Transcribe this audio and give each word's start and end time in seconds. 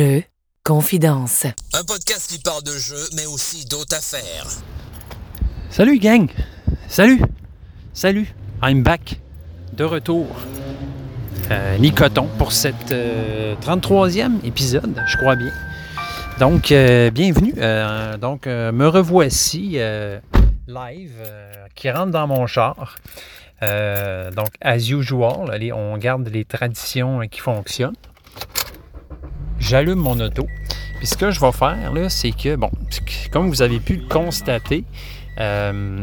Jeu 0.00 0.22
confidence. 0.64 1.44
Un 1.74 1.84
podcast 1.84 2.30
qui 2.30 2.38
parle 2.38 2.62
de 2.62 2.72
jeux, 2.72 3.06
mais 3.16 3.26
aussi 3.26 3.66
d'autres 3.66 3.94
affaires. 3.94 4.46
Salut 5.68 5.98
gang! 5.98 6.30
Salut! 6.88 7.20
Salut! 7.92 8.34
I'm 8.62 8.82
back. 8.82 9.20
De 9.74 9.84
retour. 9.84 10.26
Euh, 11.50 11.76
Nicoton 11.76 12.28
pour 12.38 12.52
cette 12.52 12.94
33e 13.60 14.42
épisode, 14.42 15.02
je 15.06 15.18
crois 15.18 15.36
bien. 15.36 15.52
Donc, 16.38 16.72
euh, 16.72 17.10
bienvenue. 17.10 17.52
Euh, 17.58 18.16
donc, 18.16 18.46
me 18.46 18.86
revoici 18.86 19.76
live 20.66 21.22
qui 21.74 21.90
rentre 21.90 22.12
dans 22.12 22.26
mon 22.26 22.46
char. 22.46 22.96
donc, 23.60 24.48
as 24.62 24.88
usual, 24.88 25.50
allez, 25.52 25.74
on 25.74 25.98
garde 25.98 26.26
les 26.28 26.46
traditions 26.46 27.20
qui 27.30 27.40
fonctionnent 27.40 27.92
j'allume 29.60 30.00
mon 30.00 30.18
auto. 30.18 30.46
Puis 30.98 31.06
ce 31.06 31.16
que 31.16 31.30
je 31.30 31.40
vais 31.40 31.52
faire, 31.52 31.92
là, 31.92 32.08
c'est 32.08 32.32
que, 32.32 32.56
bon, 32.56 32.70
comme 33.30 33.48
vous 33.48 33.62
avez 33.62 33.78
pu 33.78 33.96
le 33.96 34.06
constater, 34.06 34.84
euh, 35.38 36.02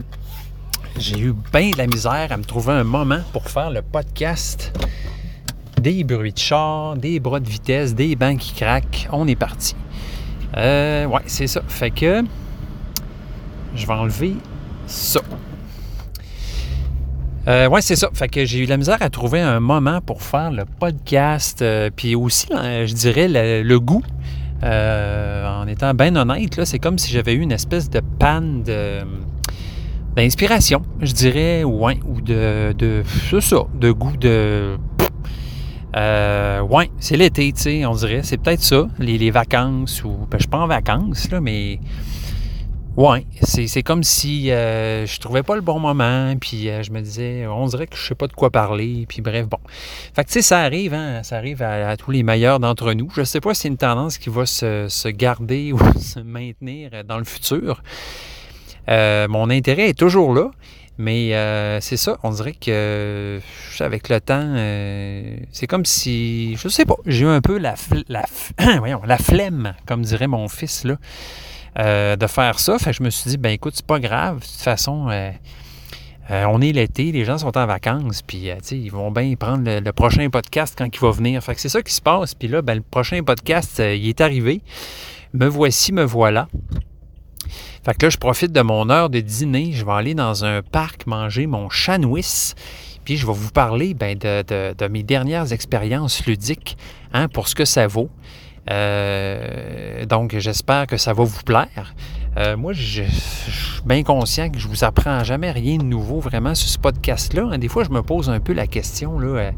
j'ai 0.97 1.19
eu 1.19 1.33
bien 1.53 1.71
de 1.71 1.77
la 1.77 1.87
misère 1.87 2.31
à 2.31 2.37
me 2.37 2.43
trouver 2.43 2.73
un 2.73 2.83
moment 2.83 3.19
pour 3.33 3.49
faire 3.49 3.69
le 3.69 3.81
podcast 3.81 4.71
des 5.81 6.03
bruits 6.03 6.33
de 6.33 6.37
char, 6.39 6.95
des 6.95 7.19
bras 7.19 7.39
de 7.39 7.47
vitesse, 7.47 7.93
des 7.93 8.15
bancs 8.15 8.39
qui 8.39 8.53
craquent. 8.53 9.07
On 9.11 9.27
est 9.27 9.35
parti. 9.35 9.75
Euh, 10.55 11.05
ouais, 11.05 11.21
c'est 11.27 11.47
ça. 11.47 11.61
Fait 11.67 11.91
que 11.91 12.23
je 13.75 13.85
vais 13.85 13.93
enlever 13.93 14.35
ça. 14.87 15.21
Euh, 17.47 17.69
oui, 17.71 17.81
c'est 17.81 17.95
ça. 17.95 18.09
Fait 18.13 18.27
que 18.27 18.43
j'ai 18.43 18.59
eu 18.59 18.65
la 18.65 18.75
misère 18.75 18.97
à 19.01 19.09
trouver 19.09 19.39
un 19.39 19.61
moment 19.61 20.01
pour 20.01 20.21
faire 20.21 20.51
le 20.51 20.65
podcast. 20.65 21.61
Euh, 21.61 21.89
puis 21.95 22.13
aussi, 22.13 22.47
je 22.51 22.93
dirais, 22.93 23.27
le, 23.29 23.79
goût. 23.79 24.03
Euh, 24.63 25.47
en 25.47 25.67
étant 25.67 25.93
bien 25.93 26.15
honnête, 26.15 26.65
c'est 26.65 26.79
comme 26.79 26.97
si 26.97 27.11
j'avais 27.11 27.33
eu 27.33 27.39
une 27.39 27.51
espèce 27.51 27.89
de 27.89 28.01
panne 28.19 28.63
d'inspiration, 30.15 30.81
je 30.99 31.13
dirais, 31.13 31.63
ouais, 31.63 31.99
ou 32.07 32.21
de, 32.21 32.73
de 32.73 33.03
c'est 33.29 33.39
ça, 33.39 33.63
de 33.75 33.91
goût 33.91 34.17
de... 34.17 34.77
Euh, 35.95 36.61
ouais, 36.61 36.89
c'est 36.99 37.17
l'été, 37.17 37.53
tu 37.53 37.61
sais, 37.61 37.85
on 37.85 37.93
dirait. 37.93 38.21
C'est 38.23 38.37
peut-être 38.37 38.63
ça, 38.63 38.87
les, 38.99 39.31
vacances, 39.31 40.03
ou... 40.03 40.09
Ben, 40.29 40.37
je 40.37 40.39
suis 40.39 40.47
pas 40.47 40.57
en 40.57 40.67
vacances, 40.67 41.29
là, 41.31 41.39
mais 41.39 41.79
Ouais, 42.97 43.27
c'est 43.43 43.83
comme 43.83 44.01
si 44.01 44.49
euh, 44.49 45.05
je 45.05 45.19
trouvais 45.19 45.43
pas 45.43 45.53
le 45.53 45.61
bon 45.61 45.77
moment, 45.77 46.35
puis 46.41 46.67
euh, 46.67 46.81
je 46.81 46.89
me 46.89 46.99
disais, 46.99 47.45
on 47.45 47.67
dirait 47.67 47.85
que 47.85 47.95
je 47.95 48.03
sais 48.03 48.15
pas 48.15 48.25
de 48.25 48.33
quoi 48.33 48.49
parler, 48.49 49.05
puis 49.07 49.21
bref, 49.21 49.45
bon. 49.47 49.59
Fait 50.15 50.23
que 50.23 50.29
tu 50.29 50.33
sais, 50.33 50.41
ça 50.41 50.61
arrive, 50.61 50.95
hein, 50.95 51.21
ça 51.21 51.37
arrive 51.37 51.61
à, 51.61 51.95
tous 51.95 52.09
les 52.09 52.23
meilleurs 52.23 52.59
d'entre 52.59 52.93
nous. 52.93 53.07
Je 53.15 53.23
sais 53.23 53.39
pas 53.39 53.53
si 53.53 53.61
c'est 53.61 53.67
une 53.67 53.77
tendance 53.77 54.17
qui 54.17 54.31
va 54.31 54.47
se, 54.47 55.09
garder 55.09 55.73
ou 55.73 55.79
se 55.99 56.19
maintenir 56.19 57.03
dans 57.05 57.19
le 57.19 57.23
futur. 57.23 57.83
Euh, 58.89 59.27
mon 59.27 59.51
intérêt 59.51 59.89
est 59.89 59.99
toujours 59.99 60.33
là, 60.33 60.49
mais 60.97 61.33
c'est 61.81 61.97
ça, 61.97 62.17
on 62.23 62.31
dirait 62.31 62.55
que 62.59 63.39
avec 63.79 64.09
le 64.09 64.19
temps, 64.19 64.55
c'est 65.51 65.67
comme 65.67 65.85
si, 65.85 66.55
je 66.55 66.67
sais 66.67 66.85
pas, 66.85 66.97
j'ai 67.05 67.25
eu 67.25 67.27
un 67.27 67.41
peu 67.41 67.59
la, 67.59 67.75
la, 68.07 68.25
voyons, 68.79 69.01
la 69.05 69.19
flemme, 69.19 69.75
comme 69.85 70.01
dirait 70.01 70.25
mon 70.25 70.47
fils, 70.47 70.83
là. 70.83 70.95
Euh, 71.79 72.15
de 72.15 72.25
faire 72.25 72.59
ça. 72.59 72.79
Fait 72.79 72.89
que 72.89 72.97
je 72.97 73.03
me 73.03 73.11
suis 73.11 73.29
dit, 73.29 73.37
ben 73.37 73.51
écoute, 73.51 73.73
c'est 73.75 73.85
pas 73.85 73.99
grave. 73.99 74.39
De 74.39 74.45
toute 74.45 74.61
façon, 74.61 75.09
euh, 75.09 75.31
euh, 76.31 76.45
on 76.49 76.59
est 76.59 76.71
l'été, 76.71 77.11
les 77.11 77.23
gens 77.23 77.37
sont 77.37 77.55
en 77.55 77.67
vacances, 77.67 78.23
puis 78.23 78.49
ils 78.71 78.89
vont 78.89 79.11
bien 79.11 79.35
prendre 79.35 79.63
le, 79.63 79.91
prochain 79.91 80.27
podcast 80.31 80.73
quand 80.75 80.87
il 80.91 80.99
va 80.99 81.11
venir. 81.11 81.43
Fait 81.43 81.53
que 81.53 81.61
c'est 81.61 81.69
ça 81.69 81.83
qui 81.83 81.93
se 81.93 82.01
passe. 82.01 82.33
Puis 82.33 82.47
là, 82.47 82.63
ben, 82.63 82.75
le 82.75 82.81
prochain 82.81 83.21
podcast, 83.23 83.79
il 83.79 84.09
est 84.09 84.21
arrivé. 84.21 84.61
Me 85.33 85.45
voici, 85.45 85.93
me 85.93 86.03
voilà. 86.03 86.47
Fait 87.85 87.93
que 87.93 88.07
là, 88.07 88.09
je 88.09 88.17
profite 88.17 88.51
de 88.51 88.61
mon 88.61 88.89
heure 88.89 89.11
de 89.11 89.19
dîner. 89.19 89.71
Je 89.71 89.85
vais 89.85 89.91
aller 89.91 90.15
dans 90.15 90.45
un 90.45 90.63
parc 90.63 91.05
manger 91.05 91.45
mon 91.45 91.69
chanouis. 91.69 92.53
Puis 93.05 93.17
je 93.17 93.27
vais 93.27 93.33
vous 93.33 93.51
parler 93.51 93.93
ben, 93.93 94.17
de, 94.17 94.87
mes 94.87 95.03
dernières 95.03 95.53
expériences 95.53 96.25
ludiques 96.25 96.75
hein, 97.13 97.27
pour 97.27 97.47
ce 97.47 97.55
que 97.55 97.65
ça 97.65 97.85
vaut. 97.85 98.09
Euh, 98.69 100.05
donc, 100.05 100.35
j'espère 100.37 100.87
que 100.87 100.97
ça 100.97 101.13
va 101.13 101.23
vous 101.23 101.43
plaire. 101.43 101.95
Euh, 102.37 102.57
moi, 102.57 102.73
je, 102.73 103.03
suis 103.03 103.81
bien 103.85 104.03
conscient 104.03 104.49
que 104.49 104.59
je 104.59 104.67
vous 104.67 104.83
apprends 104.83 105.23
jamais 105.23 105.51
rien 105.51 105.77
de 105.77 105.83
nouveau 105.83 106.19
vraiment 106.19 106.53
sur 106.53 106.69
ce 106.69 106.77
podcast-là. 106.77 107.49
Hein, 107.51 107.57
des 107.57 107.67
fois, 107.67 107.83
je 107.83 107.89
me 107.89 108.01
pose 108.01 108.29
un 108.29 108.39
peu 108.39 108.53
la 108.53 108.67
question, 108.67 109.19
là, 109.19 109.51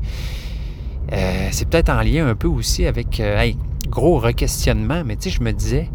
euh, 1.11 1.47
c'est 1.51 1.67
peut-être 1.67 1.89
en 1.89 2.01
lien 2.01 2.27
un 2.27 2.35
peu 2.35 2.47
aussi 2.47 2.85
avec, 2.85 3.21
gros 3.89 4.19
re-questionnement, 4.19 5.03
mais 5.05 5.15
tu 5.15 5.23
sais, 5.23 5.35
je 5.35 5.41
me 5.41 5.51
disais, 5.51 5.89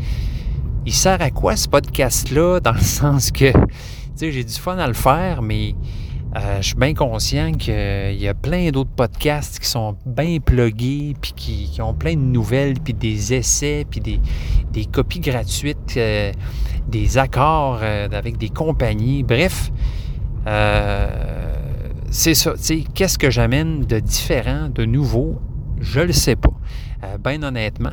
il 0.85 0.93
sert 0.93 1.23
à 1.23 1.31
quoi 1.31 1.57
ce 1.57 1.69
podcast-là 1.69 2.61
dans 2.61 2.73
le 2.73 2.81
sens 2.81 3.31
que, 3.31 3.53
tu 4.19 4.33
j'ai 4.33 4.45
du 4.45 4.55
fun 4.55 4.77
à 4.79 4.87
le 4.87 4.95
faire, 4.95 5.41
mais 5.41 5.75
euh, 6.37 6.57
je 6.61 6.69
suis 6.69 6.77
bien 6.77 6.95
conscient 6.95 7.53
qu'il 7.53 8.17
y 8.19 8.27
a 8.27 8.35
plein 8.35 8.71
d'autres 8.71 8.91
podcasts 8.91 9.61
qui 9.61 9.69
sont 9.69 9.97
bien 10.05 10.39
plugués, 10.41 11.15
puis 11.21 11.33
qui, 11.37 11.81
ont 11.81 11.95
plein 11.95 12.15
de 12.15 12.21
nouvelles, 12.21 12.81
puis 12.81 12.93
des 12.93 13.35
essais, 13.35 13.87
puis 13.89 14.01
des, 14.01 14.87
copies 14.87 15.21
gratuites, 15.21 15.97
euh, 15.97 16.33
des 16.89 17.19
accords 17.19 17.79
euh, 17.83 18.09
avec 18.13 18.37
des 18.37 18.49
compagnies. 18.49 19.23
Bref, 19.23 19.71
c'est 22.11 22.35
ça. 22.35 22.55
Qu'est-ce 22.95 23.19
que 23.19 23.31
j'amène 23.31 23.85
de 23.85 24.01
différent, 24.01 24.69
de 24.69 24.85
nouveau? 24.85 25.41
Je 25.81 26.01
le 26.01 26.13
sais 26.13 26.37
pas. 26.37 26.53
bien 27.23 27.43
honnêtement, 27.45 27.93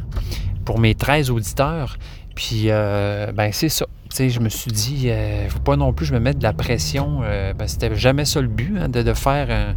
pour 0.66 0.80
mes 0.80 0.96
13 0.96 1.30
auditeurs, 1.30 1.98
puis, 2.36 2.68
ben 2.68 3.50
c'est 3.52 3.70
ça 3.70 3.86
je 4.20 4.40
me 4.40 4.50
suis 4.50 4.72
dit, 4.72 5.08
ne 5.08 5.50
faut 5.50 5.60
pas 5.60 5.76
non 5.76 5.94
plus 5.94 6.06
je 6.06 6.14
me 6.14 6.20
mette 6.20 6.38
de 6.38 6.44
la 6.44 6.54
pression. 6.54 7.22
Euh, 7.24 7.54
ben, 7.54 7.68
c'était 7.68 7.96
jamais 7.96 8.26
ça 8.26 8.42
le 8.42 8.48
but, 8.48 8.78
hein, 8.80 8.90
de, 8.90 9.14
faire 9.14 9.76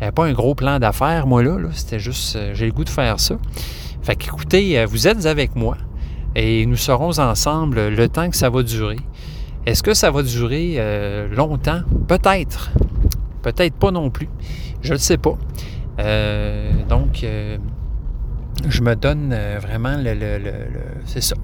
un, 0.00 0.12
pas 0.12 0.26
un 0.26 0.32
gros 0.32 0.54
plan 0.54 0.78
d'affaires, 0.78 1.26
moi, 1.26 1.42
là. 1.42 1.56
c'était 1.72 1.98
juste, 1.98 2.36
euh, 2.36 2.52
j'ai 2.54 2.66
le 2.66 2.72
goût 2.72 2.84
de 2.84 2.90
faire 2.90 3.18
ça. 3.18 3.36
Fait 4.02 4.16
qu'écoutez, 4.16 4.78
euh, 4.78 4.86
vous 4.86 5.08
êtes 5.08 5.26
avec 5.26 5.56
moi 5.56 5.76
et 6.34 6.66
nous 6.66 6.76
serons 6.76 7.18
ensemble 7.18 7.88
le 7.88 8.08
temps 8.08 8.28
que 8.28 8.36
ça 8.36 8.50
va 8.50 8.62
durer. 8.62 8.98
Est-ce 9.64 9.82
que 9.82 9.94
ça 9.94 10.10
va 10.10 10.22
durer 10.22 10.78
longtemps? 11.32 11.80
Peut-être. 12.06 12.70
Peut-être 13.42 13.74
pas 13.74 13.90
non 13.90 14.10
plus. 14.10 14.28
Je 14.80 14.92
ne 14.92 14.98
sais 14.98 15.16
pas. 15.16 15.36
donc, 16.88 17.24
je 18.68 18.82
me 18.82 18.96
donne 18.96 19.32
euh, 19.32 19.58
vraiment 19.60 19.96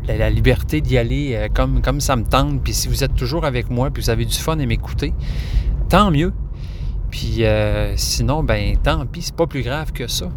la, 0.08 0.30
liberté 0.30 0.80
d'y 0.80 0.98
aller 0.98 1.34
euh, 1.34 1.48
comme, 1.52 1.82
comme 1.82 2.00
ça 2.00 2.16
me 2.16 2.24
tente. 2.24 2.62
Puis 2.62 2.74
si 2.74 2.88
vous 2.88 3.04
êtes 3.04 3.14
toujours 3.14 3.44
avec 3.44 3.70
moi, 3.70 3.90
puis 3.90 4.02
vous 4.02 4.10
avez 4.10 4.24
du 4.24 4.36
fun 4.36 4.58
à 4.58 4.66
m'écouter, 4.66 5.12
tant 5.88 6.10
mieux. 6.10 6.32
Puis 7.10 7.44
euh, 7.44 7.94
sinon, 7.96 8.42
ben 8.42 8.74
tant 8.82 9.04
pis, 9.04 9.20
c'est 9.20 9.36
pas 9.36 9.46
plus 9.46 9.62
grave 9.62 9.92
que 9.92 10.06
ça. 10.06 10.30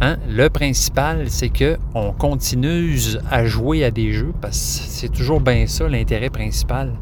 Hein. 0.00 0.16
Le 0.26 0.48
principal, 0.48 1.28
c'est 1.28 1.50
que 1.50 1.76
on 1.94 2.12
continue 2.12 2.96
à 3.30 3.44
jouer 3.44 3.84
à 3.84 3.90
des 3.90 4.12
jeux 4.12 4.32
parce 4.40 4.56
que 4.56 4.84
c'est 4.88 5.12
toujours 5.12 5.42
bien 5.42 5.66
ça 5.66 5.86
l'intérêt 5.88 6.30
principal, 6.30 6.94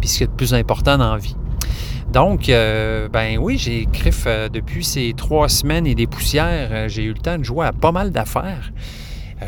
puis 0.00 0.08
ce 0.08 0.18
qui 0.18 0.22
est 0.22 0.28
le 0.28 0.32
plus 0.32 0.54
important 0.54 0.98
dans 0.98 1.12
la 1.12 1.18
vie. 1.18 1.36
Donc, 2.16 2.48
euh, 2.48 3.10
ben 3.10 3.36
oui, 3.36 3.58
j'ai 3.58 3.80
écrit 3.80 4.10
euh, 4.24 4.48
depuis 4.48 4.82
ces 4.82 5.12
trois 5.14 5.50
semaines 5.50 5.86
et 5.86 5.94
des 5.94 6.06
poussières. 6.06 6.70
Euh, 6.72 6.88
j'ai 6.88 7.02
eu 7.02 7.12
le 7.12 7.18
temps 7.18 7.36
de 7.36 7.44
jouer 7.44 7.66
à 7.66 7.74
pas 7.74 7.92
mal 7.92 8.10
d'affaires. 8.10 8.72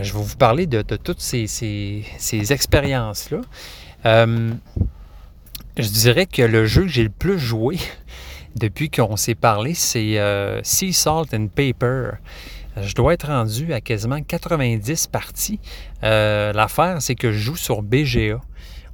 je 0.03 0.13
vais 0.13 0.19
vous 0.19 0.37
parler 0.37 0.67
de, 0.67 0.83
toutes 0.83 1.23
ces, 1.23 2.05
expériences-là. 2.51 3.41
je 4.05 4.53
dirais 5.79 6.27
que 6.27 6.43
le 6.43 6.67
jeu 6.67 6.83
que 6.83 6.89
j'ai 6.89 7.05
le 7.05 7.09
plus 7.09 7.39
joué 7.39 7.79
depuis 8.57 8.91
qu'on 8.91 9.17
s'est 9.17 9.35
parlé, 9.35 9.73
c'est 9.73 10.21
Sea 10.63 10.93
Salt 10.93 11.33
and 11.33 11.47
Paper. 11.47 12.19
Je 12.83 12.95
dois 12.95 13.15
être 13.15 13.29
rendu 13.29 13.73
à 13.73 13.81
quasiment 13.81 14.21
90 14.21 15.07
parties. 15.07 15.59
L'affaire, 16.03 17.01
c'est 17.01 17.15
que 17.15 17.33
je 17.33 17.39
joue 17.39 17.57
sur 17.57 17.81
BGA. 17.81 18.43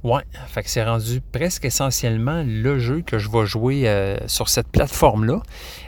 Ouais, 0.05 0.21
fait 0.45 0.61
c'est 0.67 0.83
rendu 0.83 1.19
presque 1.31 1.65
essentiellement 1.65 2.43
le 2.45 2.77
jeu 2.77 3.01
que 3.01 3.17
je 3.17 3.27
vais 3.27 3.47
jouer 3.47 3.89
euh, 3.89 4.17
sur 4.27 4.49
cette 4.49 4.67
plateforme-là. 4.67 5.41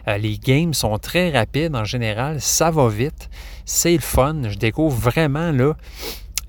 Euh, 0.07 0.17
les 0.17 0.39
games 0.39 0.73
sont 0.73 0.97
très 0.97 1.29
rapides 1.29 1.75
en 1.75 1.83
général, 1.83 2.41
ça 2.41 2.71
va 2.71 2.89
vite, 2.89 3.29
c'est 3.65 3.93
le 3.93 3.99
fun. 3.99 4.37
Je 4.49 4.57
découvre 4.57 4.97
vraiment 4.97 5.51
là, 5.51 5.77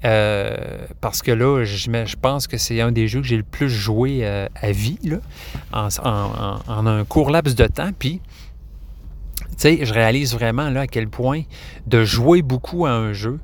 euh, 0.06 0.56
parce 1.02 1.20
que 1.20 1.30
là, 1.30 1.62
je, 1.64 2.16
pense 2.16 2.46
que 2.46 2.56
c'est 2.56 2.80
un 2.80 2.90
des 2.90 3.06
jeux 3.06 3.20
que 3.20 3.26
j'ai 3.26 3.36
le 3.36 3.42
plus 3.42 3.68
joué 3.68 4.24
à 4.24 4.72
vie, 4.72 4.98
là, 5.04 5.18
en, 5.74 5.88
en, 6.68 6.86
un 6.86 7.04
court 7.04 7.28
laps 7.28 7.54
de 7.54 7.66
temps. 7.66 7.90
Puis, 7.98 8.22
tu 9.40 9.46
sais, 9.58 9.84
je 9.84 9.92
réalise 9.92 10.32
vraiment 10.32 10.70
là 10.70 10.80
à 10.82 10.86
quel 10.86 11.10
point 11.10 11.42
de 11.86 12.02
jouer 12.02 12.40
beaucoup 12.40 12.86
à 12.86 12.92
un 12.92 13.12
jeu, 13.12 13.38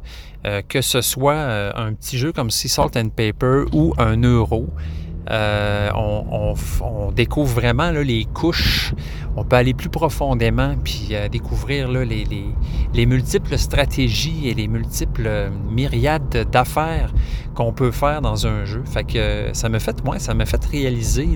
euh, 0.47 0.61
que 0.69 0.83
ce 0.83 1.01
soit 1.01 1.33
euh, 1.33 1.73
un 1.75 1.95
petit 1.95 2.19
jeu 2.19 2.31
comme 2.31 2.51
Sea 2.51 2.69
Salt 2.69 2.99
and 2.99 3.09
Paper 3.09 3.65
ou 3.73 3.95
un 3.97 4.21
euro, 4.23 4.69
euh, 5.31 5.89
on, 5.95 7.13
découvre 7.13 7.55
vraiment 7.55 7.91
les 7.91 8.27
couches. 8.27 8.93
On 9.37 9.45
peut 9.45 9.57
aller 9.57 9.73
plus 9.73 9.89
profondément 9.89 10.75
puis 10.85 11.13
découvrir 11.31 11.89
les, 11.89 13.07
multiples 13.07 13.57
stratégies 13.57 14.49
et 14.49 14.55
les 14.55 14.69
multiples 14.69 15.51
myriades 15.71 16.47
d'affaires 16.51 17.13
qu'on 17.55 17.73
peut 17.73 17.91
faire 17.91 18.21
dans 18.21 18.47
un 18.47 18.67
jeu. 18.67 18.83
Fait 18.85 19.05
que 19.05 19.49
ça 19.55 19.69
me 19.71 19.79
fait, 19.79 20.05
moi, 20.05 20.19
ça 20.19 20.35
m'a 20.35 20.45
fait 20.45 20.63
réaliser 20.67 21.29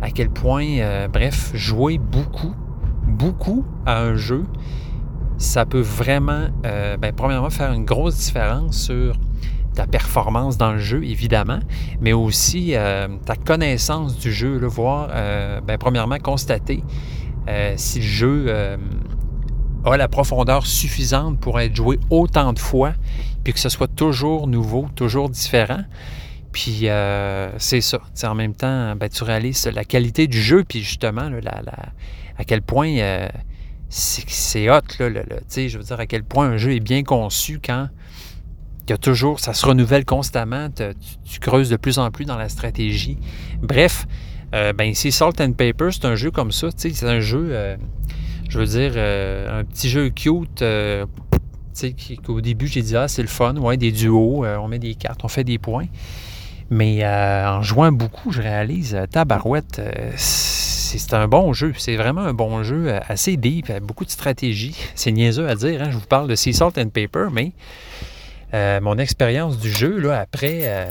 à 0.00 0.10
quel 0.10 0.30
point, 0.30 1.08
bref, 1.12 1.50
jouer 1.54 1.98
beaucoup, 1.98 2.54
beaucoup 3.06 3.64
à 3.84 4.00
un 4.00 4.14
jeu, 4.14 4.44
ça 5.42 5.66
peut 5.66 5.80
vraiment, 5.80 6.48
ben, 6.62 7.12
premièrement, 7.14 7.50
faire 7.50 7.72
une 7.72 7.84
grosse 7.84 8.16
différence 8.16 8.76
sur 8.84 9.16
ta 9.74 9.86
performance 9.86 10.58
dans 10.58 10.72
le 10.72 10.78
jeu, 10.78 11.04
évidemment, 11.04 11.60
mais 12.00 12.12
aussi 12.12 12.74
euh, 12.74 13.08
ta 13.24 13.36
connaissance 13.36 14.18
du 14.18 14.32
jeu, 14.32 14.58
le 14.58 14.66
voir, 14.66 15.08
euh, 15.12 15.60
ben, 15.60 15.78
premièrement, 15.78 16.18
constater 16.18 16.82
euh, 17.48 17.74
si 17.76 17.98
le 18.00 18.04
jeu 18.04 18.78
a 19.84 19.96
la 19.96 20.08
profondeur 20.08 20.66
suffisante 20.66 21.40
pour 21.40 21.58
être 21.58 21.74
joué 21.74 21.98
autant 22.10 22.52
de 22.52 22.58
fois, 22.58 22.92
puis 23.44 23.52
que 23.52 23.58
ce 23.58 23.68
soit 23.68 23.88
toujours 23.88 24.46
nouveau, 24.46 24.86
toujours 24.94 25.28
différent. 25.28 25.82
Puis 26.52 26.86
c'est 27.58 27.80
ça. 27.80 27.98
en 28.24 28.34
même 28.34 28.54
temps, 28.54 28.94
ben, 28.94 29.08
tu 29.08 29.24
réalises 29.24 29.66
la 29.74 29.84
qualité 29.84 30.26
du 30.26 30.40
jeu, 30.40 30.64
puis 30.68 30.80
justement, 30.80 31.28
à 32.38 32.44
quel 32.44 32.62
point 32.62 33.28
c'est 33.92 34.70
hot. 34.70 34.80
Là, 34.98 35.22
je 35.54 35.78
veux 35.78 35.84
dire, 35.84 36.00
à 36.00 36.06
quel 36.06 36.24
point 36.24 36.48
un 36.48 36.56
jeu 36.56 36.74
est 36.74 36.80
bien 36.80 37.02
conçu 37.02 37.60
quand 37.62 37.88
toujours, 38.96 39.40
ça 39.40 39.54
se 39.54 39.64
renouvelle 39.66 40.04
constamment, 40.04 40.68
tu, 40.70 41.40
creuses 41.40 41.70
de 41.70 41.76
plus 41.76 41.98
en 41.98 42.10
plus 42.10 42.24
dans 42.24 42.36
la 42.36 42.48
stratégie. 42.48 43.18
Bref, 43.60 44.06
euh, 44.54 44.72
ben 44.72 44.84
ici, 44.84 45.12
Salt 45.12 45.40
and 45.40 45.52
Paper, 45.52 45.88
c'est 45.92 46.04
un 46.04 46.14
jeu 46.14 46.30
comme 46.30 46.52
ça, 46.52 46.68
c'est 46.76 47.02
un 47.04 47.20
jeu, 47.20 47.48
euh, 47.50 47.76
je 48.48 48.58
veux 48.58 48.66
dire, 48.66 48.92
euh, 48.96 49.60
un 49.60 49.64
petit 49.64 49.88
jeu 49.88 50.10
cute, 50.10 50.64
qu'au 52.24 52.40
début, 52.40 52.66
j'ai 52.66 52.82
dit, 52.82 52.96
ah, 52.96 53.08
c'est 53.08 53.22
le 53.22 53.28
fun, 53.28 53.56
ouais, 53.56 53.76
des 53.76 53.92
duos, 53.92 54.44
on 54.44 54.68
met 54.68 54.78
des 54.78 54.94
cartes, 54.94 55.24
on 55.24 55.28
fait 55.28 55.44
des 55.44 55.58
points. 55.58 55.86
Mais 56.70 57.06
en 57.06 57.62
jouant 57.62 57.92
beaucoup, 57.92 58.32
je 58.32 58.40
réalise, 58.40 58.96
tabarouette, 59.10 59.80
c'est 60.98 61.14
un 61.14 61.28
bon 61.28 61.52
jeu. 61.52 61.72
C'est 61.78 61.96
vraiment 61.96 62.22
un 62.22 62.34
bon 62.34 62.62
jeu, 62.62 62.94
assez 63.08 63.36
deep, 63.36 63.72
beaucoup 63.82 64.04
de 64.04 64.10
stratégie. 64.10 64.76
C'est 64.94 65.12
niaiseux 65.12 65.48
à 65.48 65.54
dire, 65.54 65.82
hein, 65.82 65.90
je 65.90 65.96
vous 65.96 66.06
parle 66.06 66.28
de 66.28 66.34
Sea 66.34 66.52
Salt 66.52 66.78
and 66.78 66.88
Paper, 66.88 67.28
mais 67.32 67.52
euh, 68.54 68.80
mon 68.80 68.98
expérience 68.98 69.58
du 69.58 69.70
jeu, 69.70 69.98
là, 69.98 70.20
après 70.20 70.60
euh, 70.64 70.86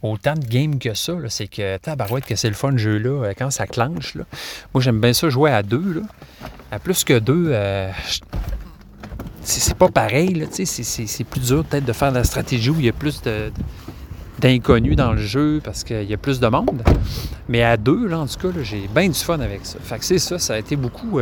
autant 0.00 0.34
de 0.34 0.46
games 0.46 0.78
que 0.78 0.94
ça, 0.94 1.12
c'est 1.28 1.48
que 1.48 1.76
tabarouette 1.76 2.24
que 2.24 2.34
c'est 2.34 2.48
le 2.48 2.54
fun, 2.54 2.76
jeu-là, 2.76 3.26
euh, 3.26 3.32
quand 3.36 3.50
ça 3.50 3.66
clenche. 3.66 4.14
Là. 4.14 4.24
Moi, 4.72 4.82
j'aime 4.82 5.00
bien 5.00 5.12
ça 5.12 5.28
jouer 5.28 5.50
à 5.50 5.62
deux. 5.62 6.02
À 6.70 6.78
plus 6.78 7.04
que 7.04 7.18
deux, 7.18 7.54
c'est 9.42 9.76
pas 9.76 9.88
pareil. 9.88 10.48
C'est 10.50 11.24
plus 11.24 11.40
dur 11.40 11.64
peut-être 11.64 11.84
de 11.84 11.92
faire 11.92 12.10
de 12.10 12.16
la 12.16 12.24
stratégie 12.24 12.70
où 12.70 12.76
il 12.78 12.86
y 12.86 12.88
a 12.88 12.94
plus 12.94 13.20
d'inconnus 14.42 14.96
dans 14.96 15.12
le 15.12 15.22
jeu 15.22 15.60
parce 15.64 15.84
qu'il 15.84 16.02
y 16.02 16.12
a 16.12 16.18
plus 16.18 16.40
de 16.40 16.48
monde. 16.48 16.82
Mais 17.48 17.62
à 17.62 17.76
deux, 17.76 18.06
là, 18.06 18.18
en 18.18 18.26
tout 18.26 18.38
cas, 18.38 18.58
j'ai 18.62 18.88
bien 18.94 19.08
du 19.08 19.14
fun 19.14 19.40
avec 19.40 19.64
ça. 19.64 19.78
Fait 19.80 19.98
que 19.98 20.04
c'est 20.04 20.18
ça, 20.18 20.38
ça 20.38 20.54
a 20.54 20.58
été 20.58 20.76
beaucoup 20.76 21.20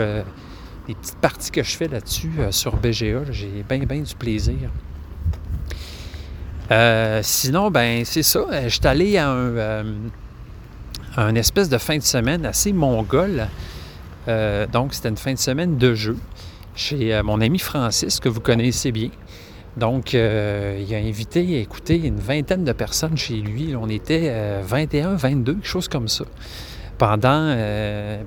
les 0.90 0.94
petites 0.96 1.18
parties 1.18 1.50
que 1.52 1.62
je 1.62 1.76
fais 1.76 1.86
là-dessus 1.86 2.32
euh, 2.38 2.50
sur 2.50 2.76
BGA. 2.76 3.30
J'ai 3.30 3.64
bien, 3.68 3.78
bien 3.78 4.00
du 4.00 4.14
plaisir. 4.16 4.56
Euh, 6.72 7.20
sinon, 7.22 7.70
ben 7.70 8.04
c'est 8.04 8.24
ça. 8.24 8.40
Euh, 8.40 8.64
je 8.64 8.68
suis 8.70 8.86
allé 8.86 9.16
à 9.16 9.30
un, 11.16 11.34
espèce 11.36 11.68
de 11.68 11.78
fin 11.78 11.96
de 11.96 12.02
semaine 12.02 12.44
assez 12.44 12.72
mongol. 12.72 13.46
donc, 14.72 14.94
c'était 14.94 15.10
une 15.10 15.16
fin 15.16 15.32
de 15.32 15.38
semaine 15.38 15.76
de 15.78 15.94
jeu 15.94 16.16
chez 16.74 17.20
mon 17.22 17.40
ami 17.40 17.58
Francis, 17.58 18.18
que 18.18 18.28
vous 18.28 18.40
connaissez 18.40 18.90
bien. 18.90 19.10
Donc, 19.76 20.14
il 20.14 20.18
a 20.94 20.98
invité, 20.98 21.60
écoutez, 21.60 21.96
une 21.96 22.18
vingtaine 22.18 22.64
de 22.64 22.72
personnes 22.72 23.16
chez 23.16 23.36
lui. 23.36 23.74
On 23.76 23.88
était 23.88 24.60
21, 24.62 25.14
22, 25.14 25.54
quelque 25.54 25.66
chose 25.66 25.88
comme 25.88 26.08
ça. 26.08 26.24
Pendant 26.98 27.54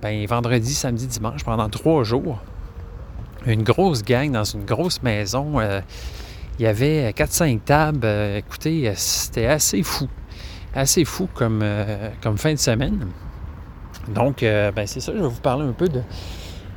ben, 0.01 0.25
vendredi, 0.27 0.73
samedi, 0.73 1.07
dimanche, 1.07 1.43
pendant 1.43 1.69
trois 1.69 2.03
jours 2.03 2.39
une 3.45 3.63
grosse 3.63 4.03
gang 4.03 4.31
dans 4.31 4.43
une 4.43 4.65
grosse 4.65 5.01
maison. 5.01 5.59
Euh, 5.59 5.81
il 6.59 6.63
y 6.63 6.67
avait 6.67 7.11
4-5 7.11 7.59
tables. 7.61 7.99
Euh, 8.03 8.37
écoutez, 8.37 8.87
euh, 8.87 8.93
c'était 8.95 9.47
assez 9.47 9.83
fou. 9.83 10.07
Assez 10.75 11.05
fou 11.05 11.27
comme, 11.33 11.63
comme 12.21 12.37
fin 12.39 12.53
de 12.53 12.59
semaine. 12.59 13.07
Donc, 14.07 14.39
ben 14.41 14.87
c'est 14.87 14.99
ça, 14.99 15.11
je 15.15 15.21
vais 15.21 15.27
vous 15.27 15.39
parler 15.39 15.67
un 15.67 15.71
peu 15.71 15.87
de, 15.87 16.01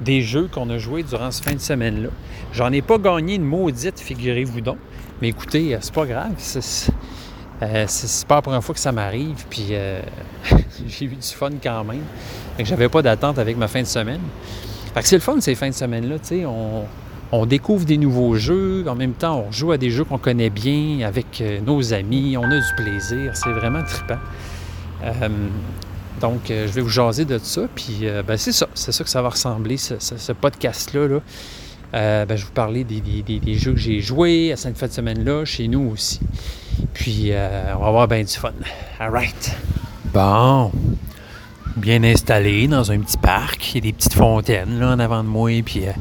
des 0.00 0.22
jeux 0.22 0.48
qu'on 0.52 0.68
a 0.70 0.78
joués 0.78 1.02
durant 1.02 1.30
cette 1.30 1.44
fin 1.44 1.54
de 1.54 1.60
semaine-là. 1.60 2.08
J'en 2.52 2.72
ai 2.72 2.82
pas 2.82 2.98
gagné 2.98 3.34
une 3.34 3.44
maudite, 3.44 3.98
figurez-vous 3.98 4.60
donc. 4.60 4.78
Mais 5.20 5.28
écoutez, 5.28 5.76
c'est 5.80 5.94
pas 5.94 6.06
grave. 6.06 6.32
C'est, 6.38 6.92
pas 8.26 8.36
la 8.36 8.42
première 8.42 8.62
fois 8.62 8.74
que 8.74 8.80
ça 8.80 8.92
m'arrive. 8.92 9.46
Puis 9.48 9.68
j'ai 10.88 11.04
eu 11.04 11.08
du 11.08 11.16
fun 11.22 11.50
quand 11.62 11.84
même. 11.84 12.02
j'avais 12.58 12.88
pas 12.88 13.02
d'attente 13.02 13.38
avec 13.38 13.56
ma 13.56 13.68
fin 13.68 13.80
de 13.80 13.86
semaine. 13.86 14.20
C'est 15.02 15.16
le 15.16 15.20
fun 15.20 15.40
ces 15.40 15.54
fins 15.54 15.68
de 15.68 15.74
semaine-là, 15.74 16.16
sais, 16.22 16.44
on, 16.46 17.46
découvre 17.46 17.84
des 17.84 17.98
nouveaux 17.98 18.34
jeux, 18.36 18.84
en 18.88 18.94
même 18.94 19.12
temps 19.12 19.44
on 19.46 19.52
joue 19.52 19.72
à 19.72 19.76
des 19.76 19.90
jeux 19.90 20.04
qu'on 20.04 20.16
connaît 20.16 20.48
bien 20.48 21.06
avec 21.06 21.40
euh, 21.40 21.60
nos 21.60 21.92
amis, 21.92 22.36
on 22.38 22.44
a 22.44 22.56
du 22.56 22.74
plaisir, 22.76 23.36
c'est 23.36 23.52
vraiment 23.52 23.82
trippant. 23.82 24.18
Euh, 25.04 25.28
donc, 26.20 26.50
euh, 26.50 26.66
je 26.66 26.72
vais 26.72 26.80
vous 26.80 26.88
jaser 26.88 27.24
de 27.24 27.38
ça, 27.38 27.62
puis 27.74 28.06
ben, 28.26 28.36
c'est 28.36 28.52
ça, 28.52 28.68
c'est 28.74 28.92
ça 28.92 29.04
que 29.04 29.10
ça 29.10 29.22
va 29.22 29.30
ressembler, 29.30 29.76
ce, 29.76 30.32
podcast-là. 30.32 31.08
Là. 31.08 31.20
Ben, 31.92 32.36
je 32.36 32.42
vais 32.42 32.46
vous 32.46 32.52
parler 32.52 32.84
des, 32.84 33.54
jeux 33.54 33.72
que 33.72 33.80
j'ai 33.80 34.00
joués 34.00 34.52
à 34.52 34.56
cette 34.56 34.76
fin 34.76 34.86
de 34.86 34.92
semaine-là, 34.92 35.44
chez 35.44 35.68
nous 35.68 35.90
aussi. 35.92 36.20
Puis, 36.94 37.30
on 37.32 37.80
va 37.80 37.86
avoir 37.86 38.08
bien 38.08 38.22
du 38.22 38.32
fun. 38.32 38.52
All 38.98 39.10
right. 39.10 39.56
Bon 40.12 40.70
bien 41.76 42.02
installé 42.04 42.66
dans 42.66 42.90
un 42.90 42.98
petit 42.98 43.18
parc. 43.18 43.72
Il 43.72 43.74
y 43.76 43.78
a 43.78 43.80
des 43.82 43.92
petites 43.92 44.14
fontaines 44.14 44.80
là, 44.80 44.92
en 44.92 44.98
avant 44.98 45.22
de 45.22 45.28
moi, 45.28 45.50
puis 45.64 45.86
euh, 45.86 45.92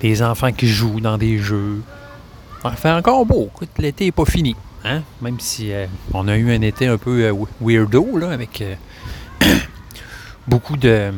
des 0.00 0.22
enfants 0.22 0.52
qui 0.52 0.68
jouent 0.68 1.00
dans 1.00 1.18
des 1.18 1.38
jeux. 1.38 1.82
Ça 2.62 2.70
fait 2.70 2.90
encore 2.90 3.26
beau. 3.26 3.50
Écoute, 3.54 3.70
l'été 3.78 4.06
n'est 4.06 4.12
pas 4.12 4.24
fini. 4.24 4.56
Hein? 4.84 5.02
Même 5.20 5.40
si 5.40 5.72
euh, 5.72 5.86
on 6.14 6.28
a 6.28 6.36
eu 6.36 6.54
un 6.54 6.62
été 6.62 6.86
un 6.86 6.98
peu 6.98 7.24
euh, 7.24 7.34
weirdo, 7.60 8.16
là, 8.16 8.30
avec 8.30 8.62
beaucoup 10.48 10.76
de 10.76 11.12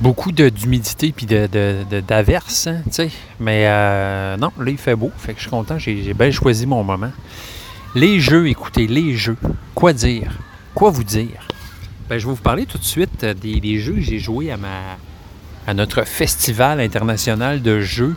beaucoup 0.00 0.32
d'humidité 0.32 1.12
puis 1.12 1.26
d'averse, 1.26 2.68
de, 2.68 3.02
hein, 3.02 3.08
Mais 3.40 3.64
non, 4.36 4.52
là, 4.58 4.70
il 4.70 4.78
fait 4.78 4.94
beau. 4.94 5.10
Fait 5.16 5.32
que 5.32 5.38
je 5.38 5.42
suis 5.42 5.50
content. 5.50 5.78
J'ai 5.78 6.14
bien 6.14 6.30
choisi 6.30 6.66
mon 6.66 6.84
moment. 6.84 7.12
Les 7.94 8.20
jeux, 8.20 8.48
écoutez, 8.48 8.86
les 8.86 9.16
jeux. 9.16 9.38
Quoi 9.74 9.94
dire? 9.94 10.32
Quoi 10.74 10.90
vous 10.90 11.04
dire? 11.04 11.48
Ben, 12.08 12.18
je 12.18 12.26
vais 12.26 12.32
vous 12.32 12.42
parler 12.42 12.66
tout 12.66 12.78
de 12.78 12.84
suite 12.84 13.24
euh, 13.24 13.34
des, 13.34 13.80
jeux 13.80 13.94
que 13.94 14.00
j'ai 14.00 14.18
joués 14.18 14.52
à, 14.52 14.56
ma, 14.56 14.98
à 15.66 15.74
notre 15.74 16.04
festival 16.04 16.80
international 16.80 17.62
de 17.62 17.80
jeux 17.80 18.14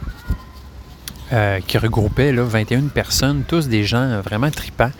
euh, 1.31 1.59
qui 1.65 1.77
regroupait 1.77 2.31
là, 2.31 2.43
21 2.43 2.87
personnes, 2.87 3.43
tous 3.47 3.67
des 3.67 3.83
gens 3.83 3.97
euh, 3.97 4.21
vraiment 4.21 4.49
tripants. 4.49 4.91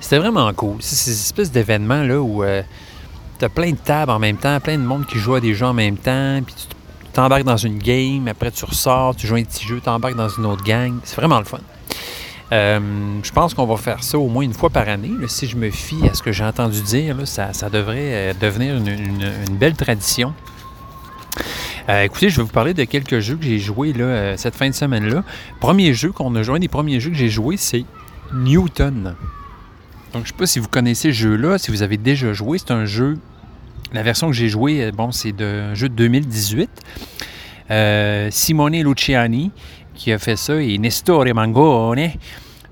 C'était 0.00 0.18
vraiment 0.18 0.52
cool. 0.52 0.76
C'est 0.80 0.96
ces 0.96 1.12
espèces 1.12 1.50
d'événements 1.50 2.02
où 2.18 2.44
tu 3.38 3.44
as 3.44 3.48
plein 3.48 3.70
de 3.70 3.76
tables 3.76 4.12
en 4.12 4.18
même 4.18 4.36
temps, 4.36 4.58
plein 4.60 4.78
de 4.78 4.82
monde 4.82 5.06
qui 5.06 5.18
joue 5.18 5.34
à 5.34 5.40
des 5.40 5.54
jeux 5.54 5.66
en 5.66 5.74
même 5.74 5.96
temps, 5.96 6.40
puis 6.44 6.54
tu 6.54 6.66
t'embarques 7.12 7.44
dans 7.44 7.56
une 7.56 7.78
game, 7.78 8.28
après 8.28 8.50
tu 8.50 8.64
ressors, 8.64 9.16
tu 9.16 9.26
joues 9.26 9.36
un 9.36 9.42
petit 9.42 9.66
jeu, 9.66 9.80
tu 9.82 9.88
embarques 9.88 10.16
dans 10.16 10.28
une 10.28 10.46
autre 10.46 10.62
gang. 10.62 10.98
C'est 11.04 11.16
vraiment 11.16 11.38
le 11.38 11.44
fun. 11.44 11.60
Euh, 12.52 12.78
je 13.22 13.32
pense 13.32 13.54
qu'on 13.54 13.66
va 13.66 13.76
faire 13.76 14.04
ça 14.04 14.18
au 14.18 14.28
moins 14.28 14.44
une 14.44 14.54
fois 14.54 14.70
par 14.70 14.88
année. 14.88 15.10
si 15.26 15.48
je 15.48 15.56
me 15.56 15.70
fie 15.70 16.08
à 16.08 16.14
ce 16.14 16.22
que 16.22 16.30
j'ai 16.30 16.44
entendu 16.44 16.80
dire, 16.82 17.16
ça, 17.26 17.50
devrait 17.70 17.96
euh, 17.98 18.32
devenir 18.40 18.76
une, 18.76 19.56
belle 19.58 19.74
tradition. 19.74 20.32
Euh, 21.88 22.02
écoutez, 22.02 22.30
je 22.30 22.36
vais 22.36 22.42
vous 22.42 22.52
parler 22.52 22.74
de 22.74 22.84
quelques 22.84 23.20
jeux 23.20 23.36
que 23.36 23.44
j'ai 23.44 23.58
joués 23.58 23.92
là, 23.92 24.36
cette 24.36 24.56
fin 24.56 24.68
de 24.68 24.74
semaine-là. 24.74 25.22
Premier 25.60 25.94
jeu 25.94 26.10
qu'on 26.10 26.34
a 26.34 26.42
joué, 26.42 26.56
un 26.56 26.60
des 26.60 26.68
premiers 26.68 26.98
jeux 26.98 27.10
que 27.10 27.16
j'ai 27.16 27.28
joué, 27.28 27.56
c'est 27.56 27.84
Newton. 28.34 29.14
Donc, 30.12 30.14
je 30.14 30.18
ne 30.18 30.26
sais 30.26 30.38
pas 30.38 30.46
si 30.46 30.58
vous 30.58 30.68
connaissez 30.68 31.12
ce 31.12 31.18
jeu-là, 31.18 31.58
si 31.58 31.70
vous 31.70 31.82
avez 31.82 31.96
déjà 31.96 32.32
joué. 32.32 32.58
C'est 32.58 32.72
un 32.72 32.86
jeu, 32.86 33.18
la 33.92 34.02
version 34.02 34.28
que 34.28 34.32
j'ai 34.32 34.48
jouée, 34.48 34.90
bon, 34.92 35.12
c'est 35.12 35.40
un 35.40 35.74
jeu 35.74 35.88
de 35.88 35.94
2018. 35.94 36.70
Simone 38.30 38.82
Luciani, 38.82 39.52
qui 39.94 40.12
a 40.12 40.18
fait 40.18 40.36
ça 40.36 40.60
et 40.60 40.78
Nestor 40.78 41.24
Mangone. 41.34 42.10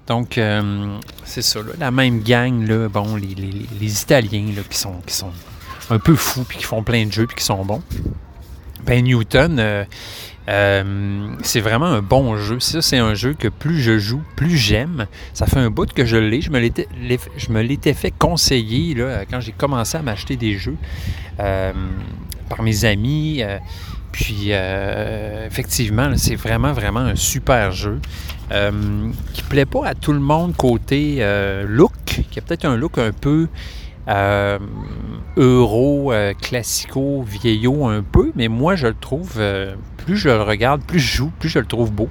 Donc, 0.07 0.37
euh, 0.37 0.99
c'est 1.25 1.43
ça, 1.43 1.61
la 1.79 1.91
même 1.91 2.21
gang, 2.21 2.67
là, 2.67 2.89
bon, 2.89 3.17
les, 3.17 4.03
Italiens 4.03 4.53
là, 4.55 4.63
qui, 4.69 4.79
sont, 4.79 5.01
qui 5.07 5.15
sont 5.15 5.33
un 5.91 5.99
peu 5.99 6.15
fous, 6.15 6.45
puis 6.47 6.59
qui 6.59 6.65
font 6.65 6.83
plein 6.83 7.07
de 7.07 7.13
jeux, 7.13 7.27
puis 7.27 7.37
qui 7.37 7.45
sont 7.45 7.65
bons. 7.65 7.83
Ben 8.85 9.03
Newton, 9.03 9.57
euh, 9.59 9.85
euh, 10.49 11.29
c'est 11.43 11.61
vraiment 11.61 11.87
un 11.87 12.03
bon 12.03 12.37
jeu. 12.37 12.61
Ça, 12.61 12.83
c'est 12.83 12.99
un 12.99 13.15
jeu 13.15 13.33
que 13.33 13.49
plus 13.49 13.81
je 13.81 13.99
joue, 13.99 14.23
plus 14.37 14.57
j'aime. 14.57 15.07
Ça 15.33 15.47
fait 15.47 15.59
un 15.59 15.71
bout 15.71 15.91
que 15.93 16.05
je 16.05 16.17
l'ai. 16.17 16.41
Je 16.43 16.51
me 16.51 16.59
l'étais, 17.63 17.95
fait 17.95 18.11
conseiller 18.11 18.95
quand 19.31 19.41
j'ai 19.41 19.53
commencé 19.53 19.97
à 19.97 20.03
m'acheter 20.03 20.37
des 20.37 20.59
jeux 20.59 20.77
euh, 21.41 21.73
par 22.49 22.63
mes 22.63 22.85
amis. 22.85 23.43
puis, 24.13 24.51
effectivement, 25.47 26.13
c'est 26.17 26.37
vraiment, 26.37 26.73
vraiment 26.73 27.01
un 27.01 27.17
super 27.17 27.73
jeu. 27.73 28.01
qui 29.33 29.43
plaît 29.45 29.67
pas 29.67 29.87
à 29.87 29.95
tout 29.95 30.13
le 30.13 30.21
monde 30.21 30.55
côté 30.57 31.27
look, 31.67 32.21
qui 32.31 32.39
a 32.39 32.43
peut-être 32.43 32.67
un 32.67 32.77
look 32.77 32.99
un 32.99 33.13
peu 33.13 33.49
euro, 35.37 36.13
euh, 36.13 36.33
classico, 36.35 37.23
vieillot 37.23 37.87
un 37.87 38.03
peu, 38.03 38.31
mais 38.37 38.49
moi 38.49 38.77
je 38.77 38.87
le 38.87 38.95
trouve, 38.95 39.33
euh, 39.39 39.75
plus 39.97 40.17
je 40.17 40.29
le 40.29 40.43
regarde, 40.43 40.83
plus 40.83 41.01
je 41.01 41.17
joue, 41.17 41.33
plus 41.39 41.49
je 41.49 41.59
le 41.59 41.67
trouve 41.67 41.93
beau. 41.93 42.09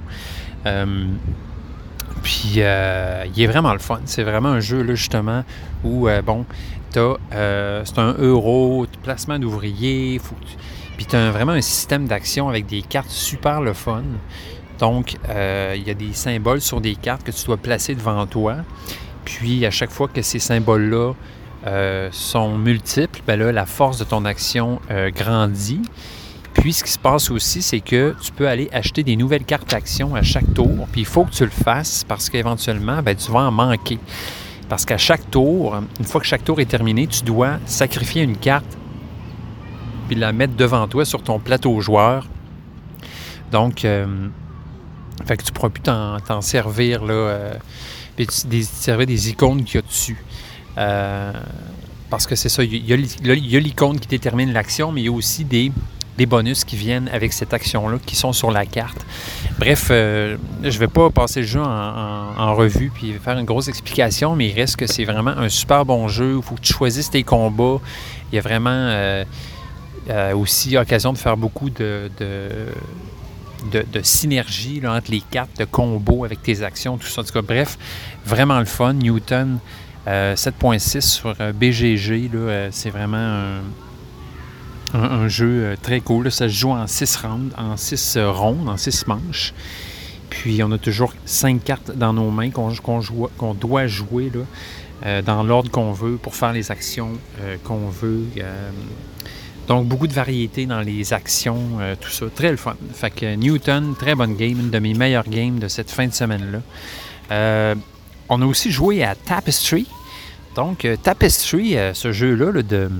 puis 2.22 2.52
il 2.54 2.60
est 2.60 3.46
vraiment 3.46 3.72
le 3.72 3.78
fun. 3.78 4.00
C'est 4.04 4.22
vraiment 4.22 4.50
un 4.50 4.60
jeu 4.60 4.82
là 4.82 4.94
justement 4.94 5.44
où 5.84 6.08
bon, 6.24 6.44
t'as, 6.90 7.14
c'est 7.84 7.98
un 7.98 8.14
euro, 8.18 8.86
placement 9.02 9.38
d'ouvriers, 9.38 10.20
puis 10.96 11.06
tu 11.06 11.16
as 11.16 11.30
vraiment 11.30 11.52
un 11.52 11.60
système 11.60 12.06
d'action 12.06 12.48
avec 12.48 12.66
des 12.66 12.82
cartes 12.82 13.10
super 13.10 13.60
le 13.60 13.72
fun. 13.72 14.04
Donc, 14.78 15.16
il 15.28 15.82
y 15.86 15.90
a 15.90 15.94
des 15.94 16.12
symboles 16.12 16.60
sur 16.60 16.80
des 16.80 16.94
cartes 16.94 17.22
que 17.22 17.30
tu 17.30 17.44
dois 17.46 17.58
placer 17.58 17.94
devant 17.94 18.26
toi. 18.26 18.56
Puis, 19.24 19.64
à 19.64 19.70
chaque 19.70 19.90
fois 19.90 20.08
que 20.08 20.22
ces 20.22 20.38
symboles-là 20.38 21.12
euh, 21.66 22.10
sont 22.12 22.58
multiples, 22.58 23.22
ben 23.26 23.38
là, 23.38 23.50
la 23.50 23.64
force 23.64 23.98
de 23.98 24.04
ton 24.04 24.26
action 24.26 24.80
euh, 24.90 25.10
grandit. 25.10 25.80
Puis 26.52 26.74
ce 26.74 26.84
qui 26.84 26.90
se 26.90 26.98
passe 26.98 27.30
aussi, 27.30 27.62
c'est 27.62 27.80
que 27.80 28.14
tu 28.22 28.32
peux 28.32 28.46
aller 28.46 28.68
acheter 28.70 29.02
des 29.02 29.16
nouvelles 29.16 29.44
cartes 29.44 29.70
d'action 29.70 30.14
à 30.14 30.22
chaque 30.22 30.52
tour. 30.52 30.86
Puis 30.92 31.00
il 31.00 31.06
faut 31.06 31.24
que 31.24 31.32
tu 31.32 31.44
le 31.44 31.50
fasses 31.50 32.04
parce 32.06 32.28
qu'éventuellement, 32.28 33.02
ben, 33.02 33.16
tu 33.16 33.32
vas 33.32 33.40
en 33.40 33.50
manquer. 33.50 33.98
Parce 34.68 34.84
qu'à 34.84 34.98
chaque 34.98 35.30
tour, 35.30 35.76
une 35.98 36.04
fois 36.04 36.20
que 36.20 36.26
chaque 36.26 36.44
tour 36.44 36.60
est 36.60 36.66
terminé, 36.66 37.06
tu 37.06 37.22
dois 37.24 37.58
sacrifier 37.64 38.22
une 38.22 38.36
carte 38.36 38.76
puis 40.06 40.16
la 40.16 40.32
mettre 40.32 40.54
devant 40.54 40.86
toi 40.86 41.06
sur 41.06 41.22
ton 41.22 41.38
plateau 41.38 41.80
joueur. 41.80 42.28
Donc, 43.50 43.86
euh, 43.86 44.28
fait 45.24 45.38
que 45.38 45.44
tu 45.44 45.50
ne 45.50 45.54
pourras 45.54 45.70
plus 45.70 45.82
t'en 45.82 46.40
servir 46.42 47.04
là, 47.04 47.52
puis 48.16 48.26
des, 48.46 48.62
servir 48.62 49.06
des 49.06 49.30
icônes 49.30 49.64
qu'il 49.64 49.76
y 49.76 49.78
a 49.78 49.82
dessus. 49.82 50.22
Euh, 50.78 51.32
parce 52.10 52.26
que 52.26 52.36
c'est 52.36 52.48
ça, 52.48 52.62
il 52.62 52.86
y 52.86 53.56
a 53.56 53.60
l'icône 53.60 53.98
qui 53.98 54.08
détermine 54.08 54.52
l'action, 54.52 54.92
mais 54.92 55.02
il 55.02 55.04
y 55.04 55.08
a 55.08 55.12
aussi 55.12 55.44
des, 55.44 55.72
bonus 56.26 56.64
qui 56.64 56.76
viennent 56.76 57.08
avec 57.12 57.32
cette 57.32 57.52
action-là, 57.52 57.98
qui 58.04 58.14
sont 58.14 58.32
sur 58.32 58.50
la 58.50 58.66
carte. 58.66 59.04
Bref, 59.58 59.88
euh, 59.90 60.36
je 60.62 60.68
ne 60.68 60.78
vais 60.78 60.88
pas 60.88 61.10
passer 61.10 61.40
le 61.40 61.46
jeu 61.46 61.60
en, 61.60 62.54
revue 62.54 62.92
puis 62.94 63.14
faire 63.14 63.36
une 63.36 63.46
grosse 63.46 63.66
explication, 63.66 64.36
mais 64.36 64.48
il 64.48 64.54
reste 64.54 64.76
que 64.76 64.86
c'est 64.86 65.04
vraiment 65.04 65.32
un 65.32 65.48
super 65.48 65.84
bon 65.84 66.06
jeu. 66.06 66.36
Il 66.36 66.42
faut 66.42 66.54
que 66.54 66.60
tu 66.60 66.72
choisisses 66.72 67.10
tes 67.10 67.24
combats. 67.24 67.80
Il 68.30 68.36
y 68.36 68.38
a 68.38 68.42
vraiment 68.42 68.70
euh, 68.70 69.24
aussi 70.34 70.70
l'occasion 70.70 71.12
de 71.12 71.18
faire 71.18 71.36
beaucoup 71.36 71.70
de, 71.70 72.10
de, 73.72 74.02
synergie 74.02 74.82
entre 74.86 75.10
les 75.10 75.20
cartes, 75.20 75.58
de 75.58 75.64
combos 75.64 76.24
avec 76.24 76.42
tes 76.42 76.62
actions, 76.62 76.98
tout 76.98 77.06
ça. 77.06 77.22
En 77.22 77.24
tout 77.24 77.32
cas, 77.32 77.42
bref, 77.42 77.78
vraiment 78.24 78.58
le 78.58 78.66
fun. 78.66 78.92
Newton, 78.92 79.58
7.6 80.06 80.96
euh, 80.96 81.00
sur 81.00 81.34
euh, 81.40 81.52
BGG, 81.52 82.30
euh, 82.34 82.68
c'est 82.70 82.90
vraiment 82.90 83.60
un, 84.92 85.28
jeu 85.28 85.76
très 85.82 86.00
cool. 86.00 86.30
Ça 86.30 86.48
se 86.48 86.54
joue 86.54 86.70
en 86.70 86.86
6 86.86 87.16
rounds, 87.16 87.54
en 87.56 87.76
6 87.76 88.18
rondes, 88.18 88.68
en 88.68 88.76
6 88.76 89.06
manches. 89.06 89.54
Puis 90.30 90.62
on 90.62 90.70
a 90.72 90.78
toujours 90.78 91.12
5 91.24 91.62
cartes 91.64 91.90
dans 91.96 92.12
nos 92.12 92.30
mains 92.30 92.50
qu'on 92.50 93.54
doit 93.54 93.86
jouer 93.86 94.30
dans 95.24 95.42
l'ordre 95.42 95.70
qu'on 95.70 95.92
veut 95.92 96.16
pour 96.16 96.34
faire 96.34 96.52
les 96.52 96.70
actions 96.70 97.12
qu'on 97.62 97.88
veut. 97.88 98.24
donc 99.68 99.86
beaucoup 99.86 100.08
de 100.08 100.12
variété 100.12 100.66
dans 100.66 100.80
les 100.80 101.12
actions, 101.12 101.78
tout 102.00 102.10
ça. 102.10 102.26
Très 102.34 102.50
le 102.50 102.56
fun. 102.56 102.74
Fait 102.94 103.10
que 103.10 103.34
Newton, 103.36 103.94
très 103.98 104.14
bonne 104.14 104.34
game, 104.34 104.58
une 104.58 104.70
de 104.70 104.78
mes 104.78 104.94
meilleures 104.94 105.28
games 105.28 105.58
de 105.58 105.68
cette 105.68 105.90
fin 105.90 106.06
de 106.06 106.12
semaine-là. 106.12 107.74
On 108.28 108.40
a 108.40 108.46
aussi 108.46 108.70
joué 108.70 109.04
à 109.04 109.14
Tapestry. 109.14 109.86
Donc, 110.54 110.84
euh, 110.84 110.96
Tapestry, 110.96 111.76
euh, 111.76 111.92
ce 111.94 112.12
jeu-là 112.12 112.62
de 112.62 112.90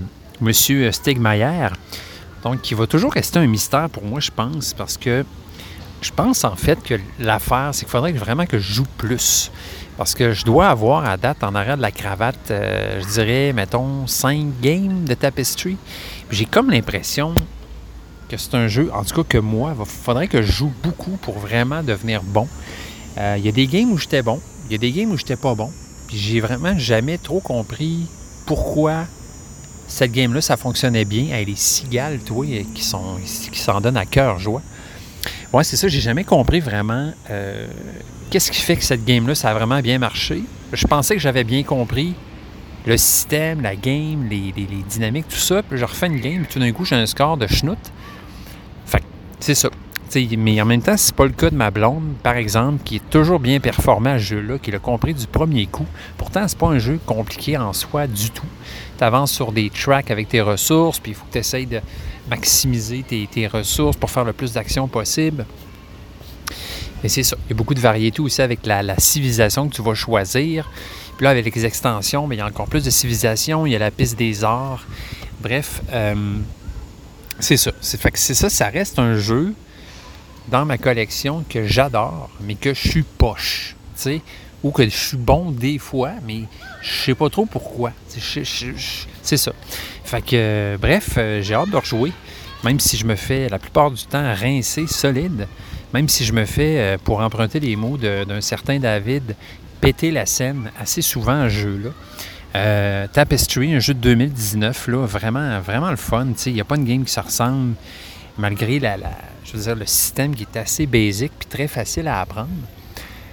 M. 0.42 0.92
Stegmaier, 0.92 1.68
donc 2.42 2.60
qui 2.60 2.74
va 2.74 2.86
toujours 2.86 3.12
rester 3.12 3.38
un 3.38 3.46
mystère 3.46 3.88
pour 3.88 4.04
moi, 4.04 4.20
je 4.20 4.30
pense, 4.30 4.74
parce 4.74 4.98
que 4.98 5.24
je 6.02 6.10
pense 6.10 6.44
en 6.44 6.56
fait 6.56 6.82
que 6.82 6.94
l'affaire, 7.18 7.70
c'est 7.72 7.84
qu'il 7.84 7.90
faudrait 7.90 8.12
vraiment 8.12 8.44
que 8.44 8.58
je 8.58 8.74
joue 8.74 8.86
plus. 8.98 9.50
Parce 9.96 10.14
que 10.14 10.32
je 10.32 10.44
dois 10.44 10.68
avoir 10.68 11.04
à 11.04 11.16
date 11.16 11.44
en 11.44 11.54
arrière 11.54 11.76
de 11.76 11.82
la 11.82 11.92
cravate, 11.92 12.50
euh, 12.50 13.00
je 13.00 13.12
dirais, 13.14 13.52
mettons, 13.52 14.06
5 14.06 14.60
games 14.60 15.04
de 15.04 15.14
Tapestry. 15.14 15.76
J'ai 16.30 16.44
comme 16.44 16.70
l'impression 16.70 17.34
que 18.28 18.36
c'est 18.36 18.54
un 18.56 18.66
jeu, 18.66 18.90
en 18.92 19.04
tout 19.04 19.22
cas 19.22 19.28
que 19.28 19.38
moi, 19.38 19.74
il 19.78 19.86
faudrait 19.86 20.26
que 20.26 20.42
je 20.42 20.50
joue 20.50 20.72
beaucoup 20.82 21.16
pour 21.22 21.38
vraiment 21.38 21.82
devenir 21.82 22.22
bon. 22.22 22.48
Il 23.16 23.44
y 23.44 23.48
a 23.48 23.52
des 23.52 23.68
games 23.68 23.92
où 23.92 23.96
j'étais 23.96 24.22
bon, 24.22 24.40
il 24.66 24.72
y 24.72 24.74
a 24.74 24.78
des 24.78 24.92
games 24.92 25.10
où 25.10 25.16
j'étais 25.16 25.36
pas 25.36 25.54
bon. 25.54 25.70
Puis 26.08 26.18
j'ai 26.18 26.40
vraiment 26.40 26.78
jamais 26.78 27.18
trop 27.18 27.40
compris 27.40 28.06
pourquoi 28.46 29.06
cette 29.86 30.12
game-là, 30.12 30.40
ça 30.40 30.56
fonctionnait 30.56 31.04
bien. 31.04 31.34
avec 31.34 31.48
les 31.48 31.56
cigales, 31.56 32.18
toi, 32.18 32.46
qui 32.74 32.82
sont 32.82 33.16
qui 33.52 33.58
s'en 33.58 33.80
donnent 33.80 33.96
à 33.96 34.06
cœur 34.06 34.38
joie. 34.38 34.62
Ouais, 35.52 35.64
c'est 35.64 35.76
ça, 35.76 35.88
j'ai 35.88 36.00
jamais 36.00 36.24
compris 36.24 36.60
vraiment 36.60 37.12
euh, 37.30 37.66
qu'est-ce 38.30 38.50
qui 38.50 38.60
fait 38.60 38.76
que 38.76 38.84
cette 38.84 39.04
game-là, 39.04 39.34
ça 39.34 39.50
a 39.50 39.54
vraiment 39.54 39.80
bien 39.80 39.98
marché. 39.98 40.42
Je 40.72 40.86
pensais 40.86 41.14
que 41.14 41.20
j'avais 41.20 41.44
bien 41.44 41.62
compris 41.62 42.14
le 42.86 42.96
système, 42.96 43.62
la 43.62 43.76
game, 43.76 44.28
les, 44.28 44.52
dynamiques, 44.88 45.28
tout 45.28 45.36
ça. 45.36 45.62
Puis 45.62 45.78
je 45.78 45.84
refais 45.84 46.06
une 46.06 46.20
game, 46.20 46.42
puis 46.42 46.52
tout 46.52 46.58
d'un 46.58 46.72
coup, 46.72 46.84
j'ai 46.84 46.96
un 46.96 47.06
score 47.06 47.36
de 47.36 47.46
schnout. 47.46 47.78
Fait 48.84 49.02
c'est 49.40 49.54
ça 49.54 49.70
mais 50.38 50.60
en 50.60 50.64
même 50.64 50.82
temps, 50.82 50.96
c'est 50.96 51.14
pas 51.14 51.24
le 51.24 51.32
cas 51.32 51.50
de 51.50 51.56
ma 51.56 51.70
blonde, 51.70 52.14
par 52.22 52.36
exemple, 52.36 52.82
qui 52.84 52.96
est 52.96 53.10
toujours 53.10 53.40
bien 53.40 53.60
performée 53.60 54.10
à 54.10 54.18
ce 54.18 54.24
jeu-là, 54.24 54.58
qui 54.58 54.70
l'a 54.70 54.78
compris 54.78 55.14
du 55.14 55.26
premier 55.26 55.66
coup. 55.66 55.86
Pourtant, 56.16 56.46
c'est 56.46 56.58
pas 56.58 56.68
un 56.68 56.78
jeu 56.78 56.98
compliqué 57.04 57.56
en 57.56 57.72
soi 57.72 58.06
du 58.06 58.30
tout. 58.30 58.46
Tu 58.96 59.04
avances 59.04 59.32
sur 59.32 59.52
des 59.52 59.70
tracks 59.70 60.10
avec 60.10 60.28
tes 60.28 60.40
ressources, 60.40 60.98
puis 60.98 61.12
il 61.12 61.14
faut 61.14 61.24
que 61.26 61.32
tu 61.32 61.38
essayes 61.38 61.66
de 61.66 61.80
maximiser 62.30 63.02
tes, 63.02 63.46
ressources 63.46 63.96
pour 63.96 64.10
faire 64.10 64.24
le 64.24 64.32
plus 64.32 64.52
d'actions 64.52 64.88
possible. 64.88 65.46
Et 67.02 67.08
c'est 67.08 67.22
ça. 67.22 67.36
Il 67.46 67.50
y 67.50 67.52
a 67.52 67.56
beaucoup 67.56 67.74
de 67.74 67.80
variété 67.80 68.20
aussi 68.20 68.40
avec 68.40 68.64
la, 68.64 68.98
civilisation 68.98 69.68
que 69.68 69.74
tu 69.74 69.82
vas 69.82 69.94
choisir. 69.94 70.70
Puis 71.16 71.24
là, 71.24 71.30
avec 71.30 71.54
les 71.54 71.64
extensions, 71.66 72.30
il 72.30 72.38
y 72.38 72.40
a 72.40 72.46
encore 72.46 72.66
plus 72.66 72.84
de 72.84 72.90
civilisation. 72.90 73.66
Il 73.66 73.72
y 73.72 73.76
a 73.76 73.78
la 73.78 73.90
piste 73.90 74.16
des 74.16 74.42
arts. 74.42 74.84
Bref, 75.40 75.82
euh, 75.92 76.14
c'est 77.40 77.56
ça. 77.56 77.72
C'est 77.80 78.34
ça, 78.34 78.48
ça 78.48 78.68
reste 78.68 78.98
un 78.98 79.16
jeu 79.16 79.54
dans 80.48 80.64
ma 80.64 80.78
collection 80.78 81.44
que 81.48 81.66
j'adore, 81.66 82.30
mais 82.40 82.54
que 82.54 82.74
je 82.74 82.88
suis 82.88 83.02
poche, 83.02 83.76
tu 83.96 84.02
sais, 84.02 84.20
ou 84.62 84.70
que 84.70 84.84
je 84.84 84.88
suis 84.88 85.16
bon 85.16 85.50
des 85.50 85.78
fois, 85.78 86.12
mais 86.26 86.42
je 86.82 86.90
sais 86.90 87.14
pas 87.14 87.28
trop 87.28 87.46
pourquoi. 87.46 87.92
C'est 88.08 89.36
ça. 89.36 89.52
Fait 90.04 90.22
que, 90.22 90.76
bref, 90.80 91.14
euh, 91.16 91.42
j'ai 91.42 91.54
hâte 91.54 91.70
de 91.70 91.76
rejouer, 91.76 92.12
même 92.62 92.80
si 92.80 92.96
je 92.96 93.04
me 93.04 93.14
fais 93.14 93.48
la 93.48 93.58
plupart 93.58 93.90
du 93.90 94.04
temps 94.04 94.34
rincer 94.34 94.86
solide, 94.86 95.46
même 95.92 96.08
si 96.08 96.24
je 96.24 96.32
me 96.32 96.44
fais, 96.44 96.78
euh, 96.78 96.98
pour 97.02 97.20
emprunter 97.20 97.60
les 97.60 97.76
mots 97.76 97.96
d'un 97.98 98.40
certain 98.40 98.78
David, 98.78 99.36
péter 99.80 100.10
la 100.10 100.26
scène 100.26 100.70
assez 100.80 101.02
souvent 101.02 101.42
à 101.42 101.48
jeu-là. 101.48 101.90
Euh, 102.56 103.06
Tapestry, 103.12 103.74
un 103.74 103.80
jeu 103.80 103.94
de 103.94 104.00
2019, 104.00 104.88
là, 104.88 105.06
vraiment, 105.06 105.60
vraiment 105.60 105.90
le 105.90 105.96
fun. 105.96 106.28
Il 106.46 106.54
n'y 106.54 106.60
a 106.60 106.64
pas 106.64 106.76
une 106.76 106.84
game 106.84 107.04
qui 107.04 107.12
se 107.12 107.20
ressemble, 107.20 107.74
malgré 108.38 108.78
la 108.78 108.96
je 109.44 109.56
veux 109.56 109.62
dire, 109.62 109.76
le 109.76 109.86
système 109.86 110.34
qui 110.34 110.42
est 110.44 110.58
assez 110.58 110.86
basique 110.86 111.32
puis 111.38 111.48
très 111.48 111.68
facile 111.68 112.08
à 112.08 112.20
apprendre. 112.20 112.48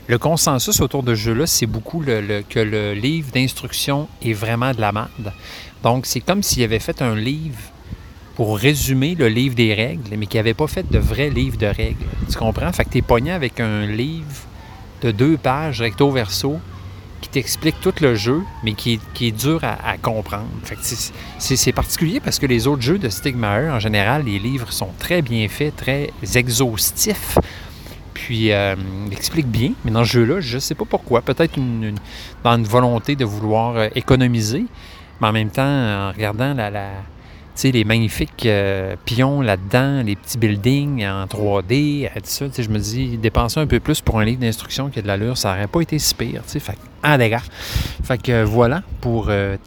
Le 0.08 0.18
consensus 0.18 0.82
autour 0.82 1.04
de 1.04 1.16
ce 1.16 1.22
jeu-là, 1.22 1.48
c'est 1.48 1.66
beaucoup 1.66 2.02
que 2.02 2.60
le 2.60 2.94
livre 2.94 3.32
d'instruction 3.32 4.08
est 4.22 4.34
vraiment 4.34 4.74
de 4.74 4.82
la 4.82 4.92
merde. 4.92 5.32
Donc, 5.84 6.06
c'est 6.06 6.20
comme 6.20 6.44
s'il 6.44 6.64
avait 6.64 6.80
fait 6.80 7.02
un 7.02 7.16
livre 7.16 7.60
pour 8.36 8.58
résumer 8.58 9.16
le 9.16 9.30
livre 9.30 9.56
des 9.56 9.74
règles, 9.74 10.16
mais 10.18 10.26
qui 10.26 10.38
n'avait 10.38 10.54
pas 10.54 10.68
fait 10.68 10.90
de 10.90 11.00
vrai 11.00 11.30
livre 11.30 11.58
de 11.58 11.68
règles. 11.68 12.06
Tu 12.30 12.38
comprends? 12.38 12.72
Fait 12.74 12.84
que 12.86 12.90
tu 12.90 12.98
es 12.98 13.02
pogné 13.02 13.32
avec 13.32 13.60
un 13.60 13.86
livre 13.86 14.44
de 15.02 15.12
deux 15.12 15.38
pages 15.38 15.82
recto-verso 15.82 16.60
t'explique 17.32 17.80
tout 17.82 17.94
le 18.02 18.16
jeu, 18.16 18.42
mais 18.64 18.74
qui, 18.74 19.00
est 19.22 19.32
dur 19.32 19.62
à, 19.64 19.98
comprendre. 19.98 20.48
c'est 21.40 21.72
particulier 21.72 22.20
parce 22.20 22.40
que 22.40 22.46
les 22.46 22.68
autres 22.68 22.82
jeux 22.82 22.98
de 22.98 23.10
Stigma 23.10 23.74
en 23.74 23.80
général, 23.80 24.26
les 24.26 24.40
livres 24.40 24.72
sont 24.72 24.90
très 25.00 25.22
bien 25.22 25.48
faits, 25.48 25.76
très 25.76 26.10
exhaustifs, 26.36 27.38
puis 28.14 28.52
euh, 28.52 28.76
expliquent 29.12 29.48
bien. 29.52 29.72
Mais 29.86 29.92
dans 29.92 30.04
ce 30.04 30.12
jeu-là, 30.12 30.42
je 30.42 30.56
ne 30.56 30.60
sais 30.60 30.76
pas 30.76 30.86
pourquoi. 30.86 31.22
Peut-être 31.22 31.56
dans 32.44 32.58
une 32.58 32.64
volonté 32.64 33.16
de 33.16 33.26
vouloir 33.26 33.76
euh, 33.78 33.88
économiser, 33.96 34.66
mais 35.20 35.28
en 35.28 35.32
même 35.32 35.50
temps, 35.50 35.64
en 35.64 36.12
regardant 36.12 36.54
la, 36.54 36.92
les 37.64 37.84
magnifiques 37.84 38.46
euh, 38.46 38.96
pions 39.06 39.42
là-dedans, 39.42 40.02
les 40.04 40.16
petits 40.16 40.38
buildings 40.38 41.06
en 41.06 41.26
3D, 41.26 42.10
tout 42.14 42.22
ça. 42.24 42.46
Je 42.58 42.70
me 42.70 42.80
dis, 42.80 43.18
dépenser 43.18 43.60
un 43.60 43.68
peu 43.68 43.80
plus 43.80 44.02
pour 44.02 44.20
un 44.20 44.26
livre 44.26 44.40
d'instruction 44.40 44.90
qui 44.90 45.00
a 45.00 45.02
de 45.02 45.08
l'allure, 45.08 45.38
ça 45.38 45.54
n'aurait 45.54 45.68
pas 45.68 45.82
été 45.82 46.00
si 46.00 46.16
pire. 46.16 46.42
Fait 46.46 46.78
gars. 47.04 47.42
Fait 48.04 48.22
que 48.22 48.44
voilà 48.44 48.84
pour 49.02 49.28
euh. 49.30 49.58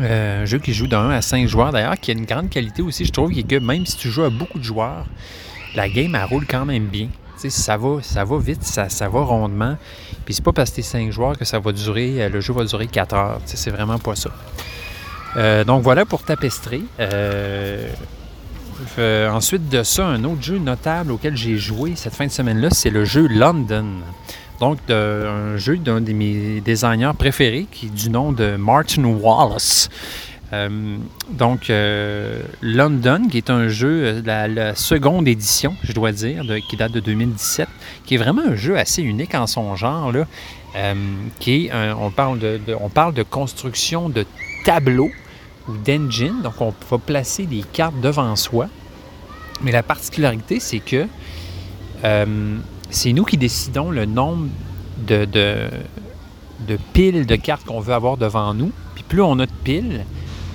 Euh, 0.00 0.42
un 0.42 0.44
jeu 0.46 0.58
qui 0.58 0.72
joue 0.72 0.88
1 0.90 1.10
à 1.10 1.20
5 1.20 1.46
joueurs, 1.46 1.70
d'ailleurs, 1.70 1.98
qui 2.00 2.10
a 2.10 2.14
une 2.14 2.24
grande 2.24 2.48
qualité 2.48 2.80
aussi, 2.82 3.04
je 3.04 3.12
trouve, 3.12 3.30
qui 3.30 3.44
que 3.44 3.56
même 3.56 3.84
si 3.84 3.96
tu 3.98 4.10
joues 4.10 4.24
à 4.24 4.30
beaucoup 4.30 4.58
de 4.58 4.64
joueurs, 4.64 5.04
la 5.74 5.88
game, 5.88 6.14
elle 6.14 6.24
roule 6.24 6.46
quand 6.46 6.64
même 6.64 6.86
bien. 6.86 7.08
Tu 7.36 7.50
sais, 7.50 7.50
ça 7.50 7.76
va, 7.76 7.98
ça 8.02 8.24
va 8.24 8.38
vite, 8.38 8.62
ça, 8.62 8.88
ça 8.88 9.08
va 9.08 9.20
rondement. 9.20 9.76
Puis 10.24 10.34
c'est 10.34 10.44
pas 10.44 10.52
parce 10.52 10.70
que 10.70 10.76
t'es 10.76 10.82
5 10.82 11.10
joueurs 11.10 11.36
que 11.36 11.44
ça 11.44 11.58
va 11.58 11.72
durer, 11.72 12.28
le 12.28 12.40
jeu 12.40 12.54
va 12.54 12.64
durer 12.64 12.86
4 12.86 13.14
heures. 13.14 13.40
C'est 13.44 13.70
vraiment 13.70 13.98
pas 13.98 14.16
ça. 14.16 14.30
Euh, 15.36 15.64
donc 15.64 15.82
voilà 15.82 16.04
pour 16.04 16.22
Tapestry. 16.22 16.84
Euh, 17.00 17.88
euh, 18.98 19.30
ensuite 19.30 19.68
de 19.68 19.82
ça, 19.82 20.06
un 20.06 20.24
autre 20.24 20.42
jeu 20.42 20.58
notable 20.58 21.12
auquel 21.12 21.36
j'ai 21.36 21.56
joué 21.56 21.94
cette 21.96 22.14
fin 22.14 22.26
de 22.26 22.32
semaine-là, 22.32 22.68
c'est 22.70 22.90
le 22.90 23.04
jeu 23.04 23.26
London. 23.28 23.86
Donc, 24.60 24.78
un 24.90 25.56
jeu 25.56 25.76
d'un 25.76 26.00
de 26.00 26.12
mes 26.12 26.60
designers 26.60 27.12
préférés, 27.18 27.66
qui 27.70 27.86
du 27.86 28.10
nom 28.10 28.30
de 28.30 28.54
Martin 28.54 29.04
Wallace. 29.04 29.88
donc, 31.30 31.72
London, 32.60 33.22
qui 33.28 33.38
est 33.38 33.50
un 33.50 33.66
jeu, 33.66 34.22
de 34.22 34.26
la, 34.26 34.74
seconde 34.76 35.26
édition, 35.26 35.74
je 35.82 35.92
dois 35.92 36.12
dire, 36.12 36.44
qui 36.70 36.76
date 36.76 36.92
de 36.92 37.00
2017, 37.00 37.68
qui 38.06 38.14
est 38.14 38.18
vraiment 38.18 38.42
un 38.46 38.54
jeu 38.54 38.78
assez 38.78 39.02
unique 39.02 39.34
en 39.34 39.48
son 39.48 39.74
genre, 39.74 40.12
là, 40.12 40.26
qui 41.40 41.66
est, 41.66 41.72
on, 41.98 42.12
parle 42.12 42.38
de, 42.38 42.60
on 42.80 42.88
parle 42.88 43.14
de 43.14 43.24
construction 43.24 44.10
de 44.10 44.24
tableaux 44.64 45.10
ou 45.68 45.76
d'engine. 45.76 46.42
Donc, 46.42 46.60
on 46.60 46.74
va 46.90 46.98
placer 46.98 47.46
des 47.46 47.62
cartes 47.62 48.00
devant 48.00 48.34
soi. 48.36 48.68
Mais 49.62 49.72
la 49.72 49.82
particularité, 49.82 50.60
c'est 50.60 50.80
que 50.80 51.06
euh, 52.04 52.56
c'est 52.90 53.12
nous 53.12 53.24
qui 53.24 53.36
décidons 53.36 53.90
le 53.90 54.04
nombre 54.04 54.48
de, 55.06 55.68
piles 56.92 57.26
de 57.26 57.36
cartes 57.36 57.64
qu'on 57.64 57.80
veut 57.80 57.94
avoir 57.94 58.16
devant 58.16 58.54
nous. 58.54 58.72
Puis 58.94 59.04
plus 59.04 59.22
on 59.22 59.38
a 59.38 59.46
de 59.46 59.52
piles, 59.64 60.04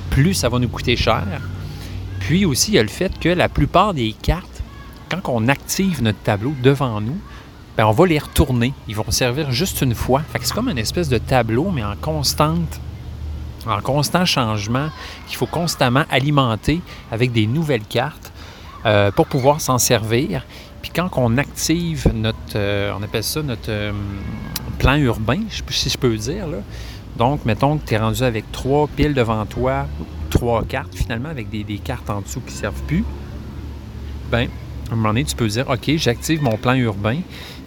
plus 0.09 0.33
ça 0.33 0.49
va 0.49 0.59
nous 0.59 0.67
coûter 0.67 0.95
cher. 0.95 1.25
Puis 2.19 2.45
aussi, 2.45 2.71
il 2.71 2.75
y 2.75 2.79
a 2.79 2.83
le 2.83 2.89
fait 2.89 3.17
que 3.19 3.29
la 3.29 3.49
plupart 3.49 3.93
des 3.93 4.13
cartes, 4.13 4.61
quand 5.09 5.21
on 5.31 5.47
active 5.47 6.03
notre 6.03 6.19
tableau 6.19 6.53
devant 6.61 6.99
nous, 6.99 7.17
bien, 7.77 7.87
on 7.87 7.91
va 7.91 8.05
les 8.05 8.19
retourner. 8.19 8.73
Ils 8.87 8.95
vont 8.95 9.09
servir 9.09 9.51
juste 9.51 9.81
une 9.81 9.95
fois. 9.95 10.21
C'est 10.41 10.53
comme 10.53 10.69
une 10.69 10.77
espèce 10.77 11.07
de 11.07 11.17
tableau, 11.17 11.71
mais 11.71 11.83
en 11.83 11.95
constante 11.95 12.81
en 13.69 13.81
constant 13.81 14.25
changement, 14.25 14.89
qu'il 15.27 15.37
faut 15.37 15.45
constamment 15.45 16.03
alimenter 16.09 16.81
avec 17.11 17.31
des 17.31 17.47
nouvelles 17.47 17.85
cartes 17.85 18.31
euh, 18.85 19.11
pour 19.11 19.27
pouvoir 19.27 19.59
s'en 19.59 19.77
servir. 19.77 20.45
Puis 20.81 20.91
quand 20.95 21.09
on 21.17 21.37
active 21.37 22.09
notre, 22.13 22.37
euh, 22.55 22.93
on 22.97 23.03
appelle 23.03 23.23
ça 23.23 23.41
notre 23.41 23.69
euh, 23.69 23.91
plan 24.79 24.95
urbain, 24.95 25.39
si 25.69 25.89
je 25.89 25.97
peux 25.97 26.15
dire, 26.15 26.47
là. 26.47 26.59
donc 27.17 27.43
mettons 27.43 27.77
que 27.77 27.87
tu 27.87 27.95
es 27.95 27.97
rendu 27.97 28.23
avec 28.23 28.51
trois 28.51 28.87
piles 28.87 29.13
devant 29.13 29.45
toi, 29.45 29.87
trois 30.29 30.63
cartes 30.63 30.95
finalement, 30.95 31.29
avec 31.29 31.49
des, 31.49 31.79
cartes 31.79 32.09
en 32.09 32.21
dessous 32.21 32.39
qui 32.41 32.53
ne 32.53 32.59
servent 32.59 32.83
plus, 32.83 33.03
bien, 34.31 34.47
à 34.89 34.93
un 34.93 34.95
moment 34.95 35.09
donné, 35.09 35.25
tu 35.25 35.35
peux 35.35 35.47
dire, 35.47 35.67
OK, 35.69 35.91
j'active 35.97 36.41
mon 36.41 36.55
plan 36.55 36.75
urbain. 36.75 37.17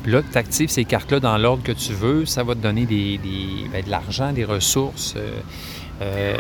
Puis 0.02 0.12
là, 0.12 0.22
tu 0.22 0.38
actives 0.38 0.70
ces 0.70 0.86
cartes-là 0.86 1.20
dans 1.20 1.36
l'ordre 1.36 1.62
que 1.62 1.72
tu 1.72 1.92
veux. 1.92 2.24
Ça 2.24 2.42
va 2.42 2.54
te 2.54 2.60
donner 2.60 2.86
des, 2.86 3.20
ben, 3.70 3.84
de 3.84 3.90
l'argent, 3.90 4.32
des 4.32 4.46
ressources. 4.46 5.14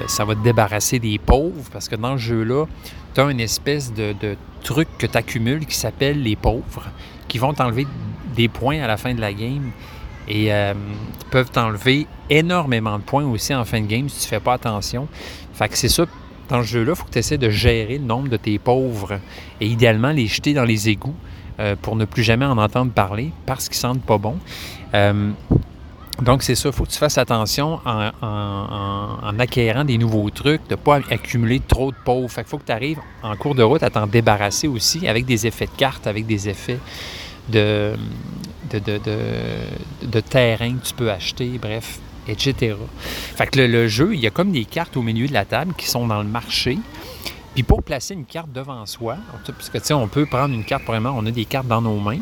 Ça 0.06 0.24
va 0.24 0.34
te 0.34 0.42
débarrasser 0.42 0.98
des 0.98 1.18
pauvres 1.18 1.68
parce 1.72 1.88
que 1.88 1.96
dans 1.96 2.16
ce 2.16 2.22
jeu-là, 2.22 2.66
tu 3.14 3.20
as 3.20 3.30
une 3.30 3.40
espèce 3.40 3.92
de, 3.92 4.14
truc 4.62 4.88
que 4.98 5.06
tu 5.06 5.16
accumules 5.16 5.66
qui 5.66 5.76
s'appelle 5.76 6.22
les 6.22 6.36
pauvres, 6.36 6.86
qui 7.28 7.38
vont 7.38 7.52
t'enlever 7.52 7.86
des 8.36 8.48
points 8.48 8.80
à 8.82 8.86
la 8.86 8.96
fin 8.96 9.14
de 9.14 9.20
la 9.20 9.32
game 9.32 9.70
et 10.28 10.52
euh, 10.52 10.74
peuvent 11.30 11.50
t'enlever 11.50 12.06
énormément 12.28 12.98
de 12.98 13.02
points 13.02 13.24
aussi 13.24 13.54
en 13.54 13.64
fin 13.64 13.80
de 13.80 13.86
game 13.86 14.08
si 14.08 14.22
tu 14.22 14.28
fais 14.28 14.40
pas 14.40 14.54
attention. 14.54 15.08
Fait 15.54 15.68
que 15.68 15.76
c'est 15.76 15.88
ça, 15.88 16.04
dans 16.48 16.62
ce 16.62 16.68
jeu-là, 16.68 16.92
il 16.92 16.96
faut 16.96 17.04
que 17.04 17.10
tu 17.10 17.18
essaies 17.18 17.38
de 17.38 17.50
gérer 17.50 17.98
le 17.98 18.04
nombre 18.04 18.28
de 18.28 18.36
tes 18.36 18.58
pauvres 18.58 19.18
et 19.60 19.66
idéalement 19.66 20.10
les 20.10 20.26
jeter 20.26 20.54
dans 20.54 20.64
les 20.64 20.88
égouts 20.88 21.14
euh, 21.58 21.74
pour 21.80 21.96
ne 21.96 22.04
plus 22.04 22.22
jamais 22.22 22.46
en 22.46 22.58
entendre 22.58 22.92
parler 22.92 23.30
parce 23.46 23.68
qu'ils 23.68 23.78
sentent 23.78 24.02
pas 24.02 24.18
bon. 24.18 24.36
Donc, 26.22 26.42
c'est 26.42 26.54
ça, 26.54 26.68
il 26.68 26.74
faut 26.74 26.84
que 26.84 26.90
tu 26.90 26.98
fasses 26.98 27.18
attention 27.18 27.80
en, 27.84 29.38
acquérant 29.38 29.84
des 29.84 29.96
nouveaux 29.96 30.28
trucs, 30.30 30.66
de 30.68 30.74
ne 30.74 30.76
pas 30.76 30.96
accumuler 31.10 31.60
trop 31.60 31.90
de 31.90 31.96
pauvres. 32.04 32.30
Fait 32.30 32.46
faut 32.46 32.58
que 32.58 32.66
tu 32.66 32.72
arrives 32.72 33.00
en 33.22 33.36
cours 33.36 33.54
de 33.54 33.62
route 33.62 33.82
à 33.82 33.90
t'en 33.90 34.06
débarrasser 34.06 34.68
aussi 34.68 35.08
avec 35.08 35.24
des 35.24 35.46
effets 35.46 35.66
de 35.66 35.76
cartes, 35.76 36.06
avec 36.06 36.26
des 36.26 36.48
effets 36.48 36.78
de, 37.48 37.94
de, 38.70 40.20
terrain 40.20 40.74
que 40.74 40.86
tu 40.86 40.94
peux 40.94 41.10
acheter, 41.10 41.58
bref, 41.60 41.98
etc. 42.28 42.76
Fait 42.98 43.46
que 43.46 43.60
le, 43.60 43.88
jeu, 43.88 44.14
il 44.14 44.20
y 44.20 44.26
a 44.26 44.30
comme 44.30 44.52
des 44.52 44.64
cartes 44.64 44.96
au 44.96 45.02
milieu 45.02 45.26
de 45.26 45.32
la 45.32 45.44
table 45.44 45.74
qui 45.76 45.86
sont 45.86 46.06
dans 46.06 46.22
le 46.22 46.28
marché. 46.28 46.78
Puis 47.54 47.62
pour 47.62 47.82
placer 47.82 48.14
une 48.14 48.26
carte 48.26 48.52
devant 48.52 48.84
soi, 48.86 49.16
parce 49.44 49.70
que 49.70 49.78
tu 49.78 49.86
sais, 49.86 49.94
on 49.94 50.06
peut 50.06 50.26
prendre 50.26 50.54
une 50.54 50.64
carte, 50.64 50.84
vraiment, 50.84 51.14
on 51.16 51.26
a 51.26 51.30
des 51.30 51.46
cartes 51.46 51.66
dans 51.66 51.82
nos 51.82 51.98
mains, 51.98 52.20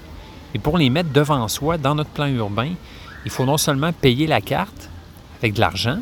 et 0.54 0.58
pour 0.58 0.78
les 0.78 0.88
mettre 0.88 1.10
devant 1.10 1.46
soi, 1.48 1.76
dans 1.76 1.94
notre 1.94 2.10
plan 2.10 2.28
urbain, 2.28 2.70
il 3.28 3.30
faut 3.30 3.44
non 3.44 3.58
seulement 3.58 3.92
payer 3.92 4.26
la 4.26 4.40
carte 4.40 4.88
avec 5.42 5.52
de 5.52 5.60
l'argent, 5.60 5.98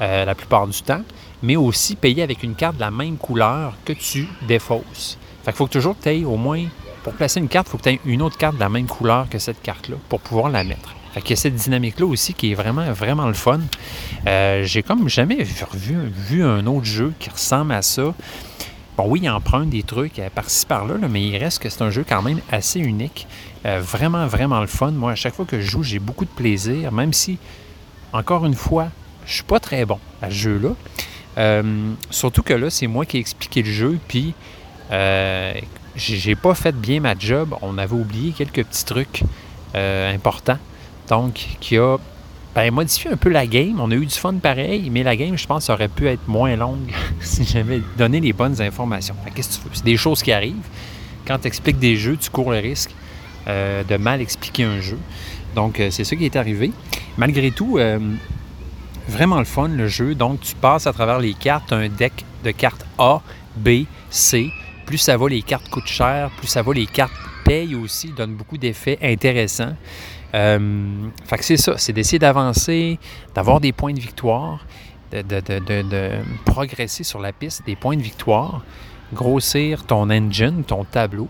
euh, 0.00 0.24
la 0.24 0.34
plupart 0.34 0.66
du 0.66 0.82
temps, 0.82 1.02
mais 1.40 1.54
aussi 1.54 1.94
payer 1.94 2.24
avec 2.24 2.42
une 2.42 2.56
carte 2.56 2.74
de 2.74 2.80
la 2.80 2.90
même 2.90 3.16
couleur 3.16 3.74
que 3.84 3.92
tu 3.92 4.26
défausses. 4.48 5.16
Fait 5.44 5.52
qu'il 5.52 5.58
faut 5.58 5.68
toujours 5.68 5.96
que 5.96 6.02
tu 6.02 6.08
aies 6.08 6.24
au 6.24 6.36
moins, 6.36 6.64
pour 7.04 7.12
placer 7.12 7.38
une 7.38 7.46
carte, 7.46 7.68
il 7.68 7.70
faut 7.70 7.78
que 7.78 7.84
tu 7.84 7.90
aies 7.90 8.00
une 8.04 8.22
autre 8.22 8.36
carte 8.36 8.56
de 8.56 8.60
la 8.60 8.68
même 8.68 8.88
couleur 8.88 9.28
que 9.28 9.38
cette 9.38 9.62
carte-là 9.62 9.94
pour 10.08 10.18
pouvoir 10.18 10.48
la 10.48 10.64
mettre. 10.64 10.96
Fait 11.12 11.20
qu'il 11.20 11.30
y 11.30 11.34
a 11.34 11.36
cette 11.36 11.54
dynamique-là 11.54 12.06
aussi 12.06 12.34
qui 12.34 12.50
est 12.50 12.56
vraiment, 12.56 12.90
vraiment 12.92 13.28
le 13.28 13.34
fun. 13.34 13.60
Euh, 14.26 14.64
j'ai 14.64 14.82
comme 14.82 15.08
jamais 15.08 15.44
vu, 15.44 15.96
vu, 16.12 16.44
un 16.44 16.66
autre 16.66 16.86
jeu 16.86 17.12
qui 17.20 17.30
ressemble 17.30 17.72
à 17.72 17.82
ça. 17.82 18.12
Bon, 18.96 19.06
oui, 19.08 19.20
il 19.24 19.28
emprunte 19.28 19.70
des 19.70 19.82
trucs 19.82 20.20
euh, 20.20 20.28
par-ci 20.32 20.66
par-là, 20.66 20.94
mais 21.08 21.20
il 21.20 21.36
reste 21.36 21.60
que 21.60 21.68
c'est 21.68 21.82
un 21.82 21.90
jeu 21.90 22.04
quand 22.08 22.22
même 22.22 22.40
assez 22.50 22.78
unique. 22.78 23.26
Euh, 23.66 23.80
vraiment, 23.80 24.26
vraiment 24.28 24.60
le 24.60 24.68
fun. 24.68 24.92
Moi, 24.92 25.12
à 25.12 25.14
chaque 25.16 25.34
fois 25.34 25.44
que 25.44 25.60
je 25.60 25.68
joue, 25.68 25.82
j'ai 25.82 25.98
beaucoup 25.98 26.24
de 26.24 26.30
plaisir, 26.30 26.92
même 26.92 27.12
si, 27.12 27.38
encore 28.12 28.46
une 28.46 28.54
fois, 28.54 28.88
je 29.26 29.34
suis 29.34 29.42
pas 29.42 29.58
très 29.58 29.84
bon 29.84 29.98
à 30.22 30.30
ce 30.30 30.34
jeu-là. 30.34 30.70
Euh, 31.38 31.92
surtout 32.10 32.44
que 32.44 32.54
là, 32.54 32.70
c'est 32.70 32.86
moi 32.86 33.04
qui 33.04 33.16
ai 33.16 33.20
expliqué 33.20 33.62
le 33.62 33.72
jeu, 33.72 33.98
puis 34.06 34.34
j'ai 35.96 36.36
pas 36.36 36.54
fait 36.54 36.72
bien 36.72 37.00
ma 37.00 37.18
job. 37.18 37.56
On 37.62 37.78
avait 37.78 37.96
oublié 37.96 38.30
quelques 38.30 38.64
petits 38.64 38.84
trucs 38.84 39.24
importants. 39.74 40.58
Donc, 41.08 41.56
qui 41.58 41.78
a 41.78 41.96
ben, 42.54 42.72
modifié 42.72 43.10
un 43.10 43.16
peu 43.16 43.30
la 43.30 43.46
game. 43.46 43.80
On 43.80 43.90
a 43.90 43.94
eu 43.94 44.06
du 44.06 44.14
fun 44.14 44.34
pareil, 44.34 44.88
mais 44.90 45.02
la 45.02 45.16
game, 45.16 45.36
je 45.36 45.46
pense, 45.46 45.70
aurait 45.70 45.88
pu 45.88 46.06
être 46.06 46.26
moins 46.28 46.54
longue 46.56 46.92
si 47.20 47.44
j'avais 47.44 47.82
donné 47.98 48.20
les 48.20 48.32
bonnes 48.32 48.60
informations. 48.62 49.16
Qu'est-ce 49.34 49.58
que 49.58 49.62
tu 49.62 49.68
veux? 49.68 49.74
C'est 49.74 49.84
des 49.84 49.96
choses 49.96 50.22
qui 50.22 50.32
arrivent. 50.32 50.68
Quand 51.26 51.38
tu 51.38 51.48
expliques 51.48 51.78
des 51.78 51.96
jeux, 51.96 52.16
tu 52.16 52.30
cours 52.30 52.52
le 52.52 52.58
risque 52.58 52.90
euh, 53.48 53.82
de 53.82 53.96
mal 53.96 54.20
expliquer 54.20 54.64
un 54.64 54.80
jeu. 54.80 54.98
Donc, 55.54 55.80
euh, 55.80 55.90
c'est 55.90 56.04
ça 56.04 56.14
qui 56.16 56.24
est 56.24 56.36
arrivé. 56.36 56.70
Malgré 57.16 57.50
tout, 57.50 57.78
euh, 57.78 57.98
vraiment 59.08 59.38
le 59.38 59.44
fun, 59.44 59.68
le 59.68 59.88
jeu. 59.88 60.14
Donc, 60.14 60.40
tu 60.40 60.54
passes 60.54 60.86
à 60.86 60.92
travers 60.92 61.18
les 61.18 61.34
cartes, 61.34 61.72
un 61.72 61.88
deck 61.88 62.24
de 62.44 62.52
cartes 62.52 62.84
A, 62.98 63.20
B, 63.56 63.84
C. 64.10 64.50
Plus 64.86 64.98
ça 64.98 65.16
va, 65.16 65.28
les 65.28 65.42
cartes 65.42 65.68
coûtent 65.70 65.86
cher. 65.86 66.30
Plus 66.38 66.46
ça 66.46 66.62
va, 66.62 66.72
les 66.72 66.86
cartes 66.86 67.12
payent 67.44 67.74
aussi, 67.74 68.08
donnent 68.08 68.34
beaucoup 68.34 68.58
d'effets 68.58 68.98
intéressants. 69.02 69.74
Euh, 70.34 71.08
fait 71.24 71.36
que 71.36 71.44
c'est 71.44 71.56
ça, 71.56 71.74
c'est 71.78 71.92
d'essayer 71.92 72.18
d'avancer, 72.18 72.98
d'avoir 73.34 73.60
des 73.60 73.72
points 73.72 73.92
de 73.92 74.00
victoire, 74.00 74.66
de, 75.12 76.22
progresser 76.44 77.04
sur 77.04 77.20
la 77.20 77.32
piste, 77.32 77.64
des 77.66 77.76
points 77.76 77.96
de 77.96 78.02
victoire, 78.02 78.64
grossir 79.12 79.84
ton 79.86 80.10
engine, 80.10 80.64
ton 80.64 80.84
tableau. 80.84 81.28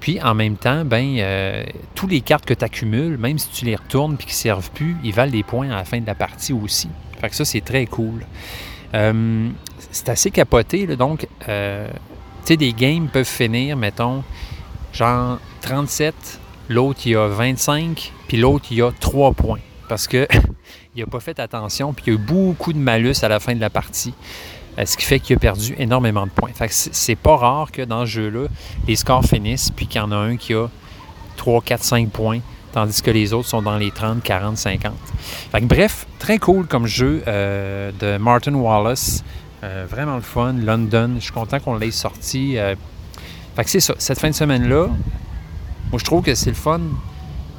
Puis 0.00 0.20
en 0.20 0.34
même 0.34 0.56
temps, 0.56 0.84
ben, 0.84 1.16
euh, 1.18 1.64
tous 1.94 2.08
les 2.08 2.20
cartes 2.20 2.44
que 2.44 2.54
tu 2.54 2.64
accumules, 2.64 3.16
même 3.16 3.38
si 3.38 3.48
tu 3.50 3.64
les 3.64 3.76
retournes 3.76 4.14
et 4.14 4.16
qu'ils 4.16 4.28
ne 4.28 4.32
servent 4.32 4.70
plus, 4.72 4.96
ils 5.04 5.12
valent 5.12 5.32
des 5.32 5.44
points 5.44 5.70
à 5.70 5.76
la 5.76 5.84
fin 5.84 6.00
de 6.00 6.06
la 6.06 6.16
partie 6.16 6.52
aussi. 6.52 6.88
Fait 7.20 7.30
que 7.30 7.36
ça, 7.36 7.44
c'est 7.44 7.60
très 7.60 7.86
cool. 7.86 8.26
Euh, 8.94 9.48
c'est 9.92 10.08
assez 10.08 10.32
capoté, 10.32 10.86
donc, 10.96 11.20
tu 11.20 11.46
sais, 12.44 12.56
des 12.56 12.72
games 12.72 13.08
peuvent 13.08 13.24
finir, 13.24 13.76
mettons, 13.76 14.24
genre 14.94 15.38
37 15.60 16.40
l'autre 16.68 17.00
il 17.06 17.16
a 17.16 17.28
25, 17.28 18.12
puis 18.28 18.36
l'autre 18.36 18.66
il 18.70 18.82
a 18.82 18.90
3 18.92 19.32
points. 19.32 19.60
Parce 19.88 20.06
qu'il 20.06 20.26
n'a 20.96 21.06
pas 21.06 21.20
fait 21.20 21.38
attention, 21.38 21.92
puis 21.92 22.04
il 22.06 22.14
y 22.14 22.16
a 22.16 22.18
eu 22.18 22.22
beaucoup 22.22 22.72
de 22.72 22.78
malus 22.78 23.16
à 23.22 23.28
la 23.28 23.40
fin 23.40 23.54
de 23.54 23.60
la 23.60 23.70
partie. 23.70 24.14
Euh, 24.78 24.86
ce 24.86 24.96
qui 24.96 25.04
fait 25.04 25.20
qu'il 25.20 25.36
a 25.36 25.38
perdu 25.38 25.74
énormément 25.78 26.26
de 26.26 26.30
points. 26.30 26.50
Fait 26.52 26.68
que 26.68 26.74
c'est 26.74 27.14
pas 27.14 27.36
rare 27.36 27.70
que 27.70 27.82
dans 27.82 28.04
ce 28.06 28.10
jeu-là, 28.10 28.48
les 28.88 28.96
scores 28.96 29.24
finissent, 29.24 29.70
puis 29.70 29.86
qu'il 29.86 30.00
y 30.00 30.04
en 30.04 30.10
a 30.10 30.16
un 30.16 30.36
qui 30.36 30.54
a 30.54 30.66
3, 31.36 31.62
4, 31.62 31.84
5 31.84 32.10
points, 32.10 32.40
tandis 32.72 33.00
que 33.02 33.10
les 33.10 33.32
autres 33.32 33.48
sont 33.48 33.62
dans 33.62 33.76
les 33.76 33.90
30, 33.90 34.22
40, 34.22 34.56
50. 34.56 34.92
Fait 35.52 35.60
que, 35.60 35.66
bref, 35.66 36.06
très 36.18 36.38
cool 36.38 36.66
comme 36.66 36.86
jeu 36.86 37.22
euh, 37.28 37.92
de 38.00 38.16
Martin 38.16 38.54
Wallace. 38.54 39.22
Euh, 39.62 39.86
vraiment 39.88 40.16
le 40.16 40.22
fun. 40.22 40.54
London, 40.54 41.12
je 41.16 41.24
suis 41.24 41.32
content 41.32 41.60
qu'on 41.60 41.76
l'ait 41.76 41.90
sorti. 41.90 42.58
Fait 43.54 43.64
que 43.64 43.70
c'est 43.70 43.80
ça. 43.80 43.94
Cette 43.98 44.18
fin 44.18 44.30
de 44.30 44.34
semaine-là, 44.34 44.88
moi, 45.90 45.98
je 45.98 46.04
trouve 46.04 46.22
que 46.22 46.34
c'est 46.34 46.50
le 46.50 46.56
fun 46.56 46.80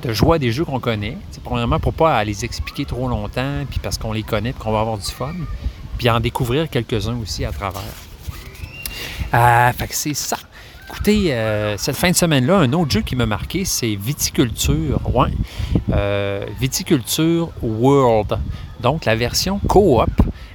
de 0.03 0.13
jouer 0.13 0.35
à 0.35 0.39
des 0.39 0.51
jeux 0.51 0.65
qu'on 0.65 0.79
connaît. 0.79 1.17
C'est 1.31 1.41
premièrement 1.41 1.79
pour 1.79 1.93
pas 1.93 2.21
les 2.23 2.43
expliquer 2.43 2.85
trop 2.85 3.07
longtemps, 3.07 3.63
puis 3.69 3.79
parce 3.81 3.97
qu'on 3.97 4.11
les 4.11 4.23
connaît, 4.23 4.51
puis 4.51 4.61
qu'on 4.61 4.71
va 4.71 4.81
avoir 4.81 4.97
du 4.97 5.05
fun. 5.05 5.33
Puis 5.97 6.09
en 6.09 6.19
découvrir 6.19 6.69
quelques-uns 6.69 7.17
aussi 7.21 7.45
à 7.45 7.51
travers. 7.51 7.81
Euh, 9.33 9.71
fait 9.71 9.87
que 9.87 9.95
c'est 9.95 10.13
ça. 10.13 10.37
Écoutez, 10.89 11.33
euh, 11.33 11.77
cette 11.77 11.95
fin 11.95 12.11
de 12.11 12.15
semaine-là, 12.15 12.57
un 12.57 12.73
autre 12.73 12.91
jeu 12.91 13.01
qui 13.01 13.15
m'a 13.15 13.25
marqué, 13.25 13.65
c'est 13.65 13.95
Viticulture. 13.95 14.99
Ouais. 15.15 15.31
Euh, 15.93 16.45
Viticulture 16.59 17.49
World. 17.61 18.37
Donc, 18.81 19.05
la 19.05 19.15
version 19.15 19.59
coop. 19.67 20.09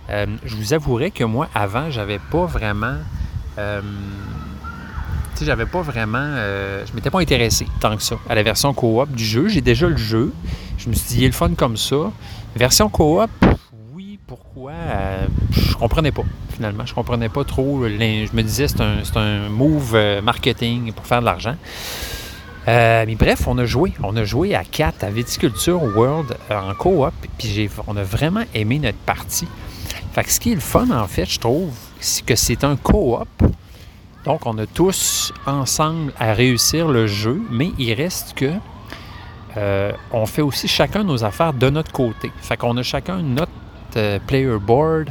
Je 0.09 0.57
vous 0.57 0.75
avouerai 0.75 1.13
que 1.13 1.25
moi, 1.25 1.49
avant, 1.55 1.91
j'avais 1.91 2.19
pas 2.19 2.45
vraiment. 2.45 2.97
J'avais 5.45 5.67
pas 5.67 5.83
vraiment. 5.83 6.19
euh, 6.21 6.85
je 6.87 6.93
m'étais 6.95 7.11
pas 7.11 7.21
intéressé 7.21 7.67
tant 7.81 7.97
que 7.97 8.03
ça 8.03 8.17
à 8.29 8.35
la 8.35 8.43
version 8.43 8.73
coop 8.75 9.11
du 9.13 9.25
jeu. 9.25 9.49
J'ai 9.49 9.61
déjà 9.61 9.89
le 9.89 9.97
jeu. 9.97 10.33
Je 10.79 10.89
me 10.89 10.95
suis 10.95 11.09
dit, 11.09 11.19
il 11.19 11.25
est 11.25 11.29
le 11.29 11.33
fun 11.33 11.51
comme 11.57 11.77
ça. 11.77 12.11
Version 12.57 12.89
coop, 12.89 13.31
oui, 13.95 14.19
pourquoi? 14.27 14.73
Euh, 14.73 15.27
Je 15.53 15.75
comprenais 15.75 16.13
pas, 16.13 16.25
finalement. 16.53 16.85
Je 16.87 16.95
comprenais 16.95 17.29
pas 17.29 17.45
trop. 17.45 17.87
Je 17.87 18.37
me 18.37 18.43
disais, 18.43 18.67
c'est 18.69 18.81
un, 18.81 18.99
un 19.17 19.49
move 19.49 19.93
euh, 19.95 20.21
marketing 20.23 20.93
pour 20.93 21.07
faire 21.07 21.21
de 21.21 21.27
l'argent. 21.27 21.55
Euh, 22.69 23.05
mais 23.07 23.15
bref, 23.15 23.47
on 23.47 23.57
a 23.59 23.65
joué. 23.65 23.93
On 24.03 24.17
a 24.17 24.25
joué 24.25 24.55
à 24.55 24.65
4 24.65 25.05
à 25.05 25.11
Viticulture 25.11 25.83
World 25.83 26.37
en 26.51 26.75
coop. 26.75 27.13
Puis 27.39 27.69
on 27.87 27.97
a 27.97 28.03
vraiment 28.03 28.45
aimé 28.55 28.79
notre 28.79 28.99
partie. 28.99 29.49
Fait 30.13 30.25
que 30.25 30.31
ce 30.33 30.41
qui 30.41 30.53
est 30.53 30.57
le 30.57 30.61
fun, 30.61 30.91
en 30.91 31.07
fait, 31.07 31.25
je 31.27 31.39
trouve, 31.39 31.73
c'est 32.01 32.25
que 32.25 32.35
c'est 32.37 32.65
un 32.65 32.77
coop. 32.77 33.29
Donc, 34.25 34.45
on 34.45 34.59
a 34.59 34.67
tous 34.67 35.33
ensemble 35.47 36.13
à 36.19 36.35
réussir 36.35 36.89
le 36.89 37.07
jeu, 37.07 37.41
mais 37.51 37.73
il 37.79 37.95
reste 37.95 38.35
que 38.35 38.53
euh, 39.57 39.93
on 40.13 40.27
fait 40.27 40.43
aussi 40.43 40.69
chacun 40.69 41.05
nos 41.05 41.25
affaires 41.25 41.53
de 41.53 41.71
notre 41.71 41.91
côté. 41.91 42.31
Fait 42.41 42.57
qu'on 42.57 42.77
a 42.77 42.83
chacun 42.83 43.23
notre 43.23 43.51
euh, 43.97 44.19
player 44.27 44.59
board, 44.59 45.11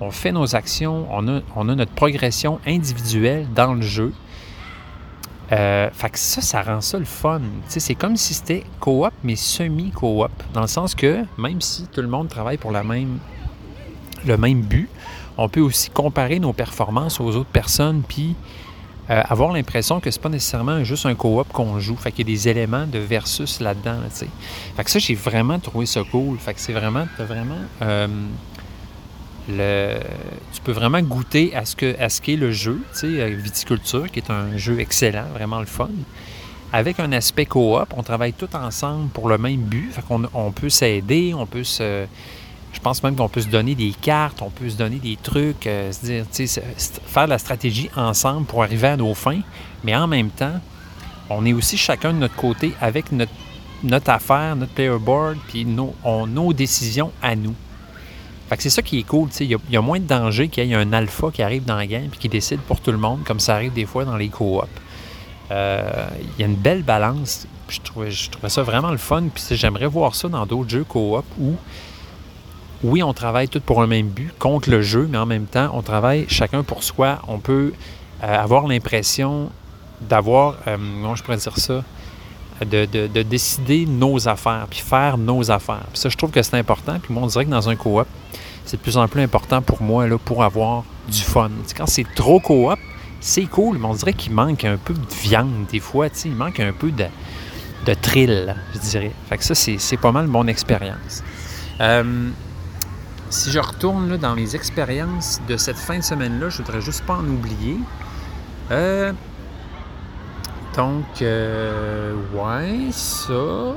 on 0.00 0.10
fait 0.10 0.32
nos 0.32 0.54
actions, 0.54 1.06
on 1.10 1.28
a, 1.28 1.74
notre 1.74 1.92
progression 1.92 2.60
individuelle 2.66 3.46
dans 3.54 3.74
le 3.74 3.82
jeu. 3.82 4.12
Euh, 5.50 5.88
fait 5.92 6.10
que 6.10 6.18
ça, 6.18 6.42
ça 6.42 6.62
rend 6.62 6.80
ça 6.80 6.98
le 6.98 7.06
fun. 7.06 7.40
C'est 7.68 7.94
comme 7.94 8.16
si 8.16 8.34
c'était 8.34 8.64
coop, 8.80 9.12
mais 9.24 9.36
semi-coop. 9.36 10.30
Dans 10.52 10.60
le 10.60 10.66
sens 10.66 10.94
que, 10.94 11.24
même 11.38 11.60
si 11.60 11.86
tout 11.86 12.02
le 12.02 12.08
monde 12.08 12.28
travaille 12.28 12.58
pour 12.58 12.70
la 12.70 12.82
même, 12.82 13.18
le 14.26 14.36
même 14.36 14.60
but, 14.60 14.90
on 15.38 15.48
peut 15.48 15.60
aussi 15.60 15.88
comparer 15.90 16.40
nos 16.40 16.52
performances 16.52 17.20
aux 17.20 17.36
autres 17.36 17.50
personnes, 17.50 18.02
puis 18.06 18.34
euh, 19.10 19.22
avoir 19.26 19.52
l'impression 19.52 20.00
que 20.00 20.10
c'est 20.10 20.20
pas 20.20 20.28
nécessairement 20.28 20.84
juste 20.84 21.06
un 21.06 21.14
coop 21.14 21.48
qu'on 21.52 21.78
joue. 21.78 21.96
Fait 21.96 22.12
qu'il 22.12 22.28
y 22.28 22.32
a 22.32 22.34
des 22.34 22.48
éléments 22.48 22.86
de 22.86 22.98
versus 22.98 23.60
là-dedans. 23.60 24.00
Fait 24.10 24.84
que 24.84 24.90
ça, 24.90 24.98
j'ai 24.98 25.14
vraiment 25.14 25.58
trouvé 25.58 25.86
ça 25.86 26.02
cool. 26.10 26.36
Fait 26.38 26.52
que 26.52 26.60
c'est 26.60 26.74
vraiment, 26.74 27.06
vraiment... 27.18 27.54
euh, 27.80 28.08
tu 30.52 30.60
peux 30.62 30.72
vraiment 30.72 31.00
goûter 31.00 31.56
à 31.56 31.64
ce 31.64 31.74
que 31.74 31.96
qu'est 32.20 32.36
le 32.36 32.52
jeu, 32.52 32.82
tu 32.98 33.24
Viticulture, 33.36 34.10
qui 34.10 34.18
est 34.18 34.30
un 34.30 34.58
jeu 34.58 34.78
excellent, 34.80 35.28
vraiment 35.32 35.60
le 35.60 35.66
fun. 35.66 35.88
Avec 36.70 37.00
un 37.00 37.12
aspect 37.12 37.46
coop, 37.46 37.94
on 37.96 38.02
travaille 38.02 38.34
tout 38.34 38.54
ensemble 38.54 39.08
pour 39.08 39.30
le 39.30 39.38
même 39.38 39.60
but. 39.60 39.90
Fait 39.90 40.02
qu'on 40.02 40.24
on 40.34 40.50
peut 40.50 40.68
s'aider, 40.68 41.32
on 41.32 41.46
peut 41.46 41.64
se. 41.64 42.04
Je 42.72 42.80
pense 42.80 43.02
même 43.02 43.16
qu'on 43.16 43.28
peut 43.28 43.40
se 43.40 43.48
donner 43.48 43.74
des 43.74 43.92
cartes, 43.92 44.40
on 44.42 44.50
peut 44.50 44.68
se 44.68 44.76
donner 44.76 44.96
des 44.96 45.16
trucs, 45.22 45.66
euh, 45.66 45.90
se 45.92 46.06
dire, 46.06 46.24
faire 47.06 47.24
de 47.24 47.30
la 47.30 47.38
stratégie 47.38 47.90
ensemble 47.96 48.46
pour 48.46 48.62
arriver 48.62 48.88
à 48.88 48.96
nos 48.96 49.14
fins. 49.14 49.40
Mais 49.84 49.96
en 49.96 50.06
même 50.06 50.30
temps, 50.30 50.60
on 51.30 51.44
est 51.46 51.52
aussi 51.52 51.76
chacun 51.76 52.12
de 52.12 52.18
notre 52.18 52.36
côté 52.36 52.72
avec 52.80 53.06
notre, 53.12 54.10
affaire, 54.10 54.54
notre 54.56 54.72
player 54.72 54.98
board, 55.00 55.36
puis 55.48 55.64
nos, 55.64 55.94
on- 56.04 56.26
nos 56.26 56.52
décisions 56.52 57.10
à 57.22 57.34
nous. 57.34 57.54
Fait 58.48 58.56
que 58.56 58.62
c'est 58.62 58.70
ça 58.70 58.80
qui 58.82 58.98
est 59.00 59.02
cool. 59.02 59.28
Il 59.40 59.46
y, 59.70 59.76
a- 59.76 59.80
moins 59.82 59.98
de 60.00 60.06
danger 60.06 60.48
qu'il 60.48 60.64
y 60.64 60.72
ait 60.72 60.74
un 60.74 60.92
alpha 60.92 61.30
qui 61.32 61.42
arrive 61.42 61.64
dans 61.64 61.76
la 61.76 61.86
game 61.86 62.08
puis 62.08 62.18
qui 62.18 62.28
décide 62.28 62.60
pour 62.60 62.80
tout 62.80 62.92
le 62.92 62.98
monde, 62.98 63.24
comme 63.24 63.40
ça 63.40 63.54
arrive 63.56 63.72
des 63.74 63.84
fois 63.86 64.04
dans 64.04 64.16
les 64.16 64.28
coops. 64.28 64.66
Euh, 65.50 66.06
il 66.36 66.40
y 66.40 66.44
a 66.44 66.46
une 66.46 66.54
belle 66.56 66.82
balance. 66.82 67.46
Je 67.68 67.80
trouvais, 67.80 68.10
je 68.10 68.30
trouvais 68.30 68.48
ça 68.48 68.62
vraiment 68.62 68.90
le 68.90 68.96
fun. 68.98 69.24
Puis 69.34 69.44
j'aimerais 69.56 69.86
voir 69.86 70.14
ça 70.14 70.28
dans 70.28 70.46
d'autres 70.46 70.70
jeux 70.70 70.84
coop 70.84 71.24
où, 71.38 71.54
oui, 72.84 73.02
on 73.02 73.12
travaille 73.12 73.48
tous 73.48 73.60
pour 73.60 73.82
un 73.82 73.86
même 73.86 74.08
but, 74.08 74.32
contre 74.38 74.70
le 74.70 74.82
jeu, 74.82 75.08
mais 75.10 75.18
en 75.18 75.26
même 75.26 75.46
temps, 75.46 75.70
on 75.74 75.82
travaille 75.82 76.26
chacun 76.28 76.62
pour 76.62 76.82
soi. 76.84 77.18
On 77.26 77.38
peut 77.38 77.72
euh, 78.22 78.38
avoir 78.38 78.66
l'impression 78.66 79.50
d'avoir, 80.00 80.56
euh, 80.66 80.76
comment 80.76 81.14
je 81.16 81.22
pourrais 81.24 81.36
dire 81.38 81.58
ça, 81.58 81.82
de, 82.64 82.86
de- 82.86 83.06
de 83.08 83.22
décider 83.22 83.84
nos 83.86 84.28
affaires, 84.28 84.66
puis 84.70 84.80
faire 84.80 85.18
nos 85.18 85.50
affaires. 85.50 85.86
Ça, 85.94 86.08
je 86.08 86.16
trouve 86.16 86.30
que 86.30 86.42
c'est 86.42 86.56
important. 86.56 86.98
Puis 87.02 87.12
moi, 87.12 87.22
on 87.24 87.26
dirait 87.26 87.44
que 87.44 87.50
dans 87.50 87.68
un 87.68 87.76
coop, 87.76 88.06
c'est 88.64 88.76
de 88.76 88.82
plus 88.82 88.96
en 88.96 89.08
plus 89.08 89.22
important 89.22 89.62
pour 89.62 89.82
moi 89.82 90.06
là, 90.06 90.18
pour 90.18 90.44
avoir 90.44 90.84
du 91.08 91.20
fun. 91.20 91.50
Quand 91.76 91.86
c'est 91.86 92.06
trop 92.14 92.38
coop, 92.40 92.78
c'est 93.20 93.46
cool, 93.46 93.78
mais 93.78 93.86
on 93.86 93.94
dirait 93.94 94.12
qu'il 94.12 94.32
manque 94.32 94.64
un 94.64 94.76
peu 94.76 94.94
de 94.94 95.14
viande 95.22 95.66
des 95.70 95.80
fois. 95.80 96.10
tu 96.10 96.28
Il 96.28 96.34
manque 96.34 96.60
un 96.60 96.72
peu 96.72 96.90
de, 96.92 97.06
de 97.86 97.94
je 98.04 98.78
dirais. 98.80 99.12
Fait 99.28 99.38
que 99.38 99.44
ça, 99.44 99.54
c'est 99.54 99.78
c'est 99.78 99.96
pas 99.96 100.12
mal 100.12 100.26
mon 100.26 100.46
expérience. 100.46 101.22
Euh, 101.80 102.30
si 103.30 103.50
je 103.50 103.58
retourne 103.58 104.10
là, 104.10 104.16
dans 104.16 104.34
mes 104.34 104.54
expériences 104.54 105.40
de 105.48 105.56
cette 105.56 105.76
fin 105.76 105.98
de 105.98 106.02
semaine-là, 106.02 106.48
je 106.48 106.58
voudrais 106.58 106.80
juste 106.80 107.04
pas 107.04 107.14
en 107.14 107.24
oublier. 107.24 107.76
Euh, 108.70 109.12
donc, 110.76 111.22
euh, 111.22 112.14
ouais, 112.34 112.90
ça. 112.92 113.74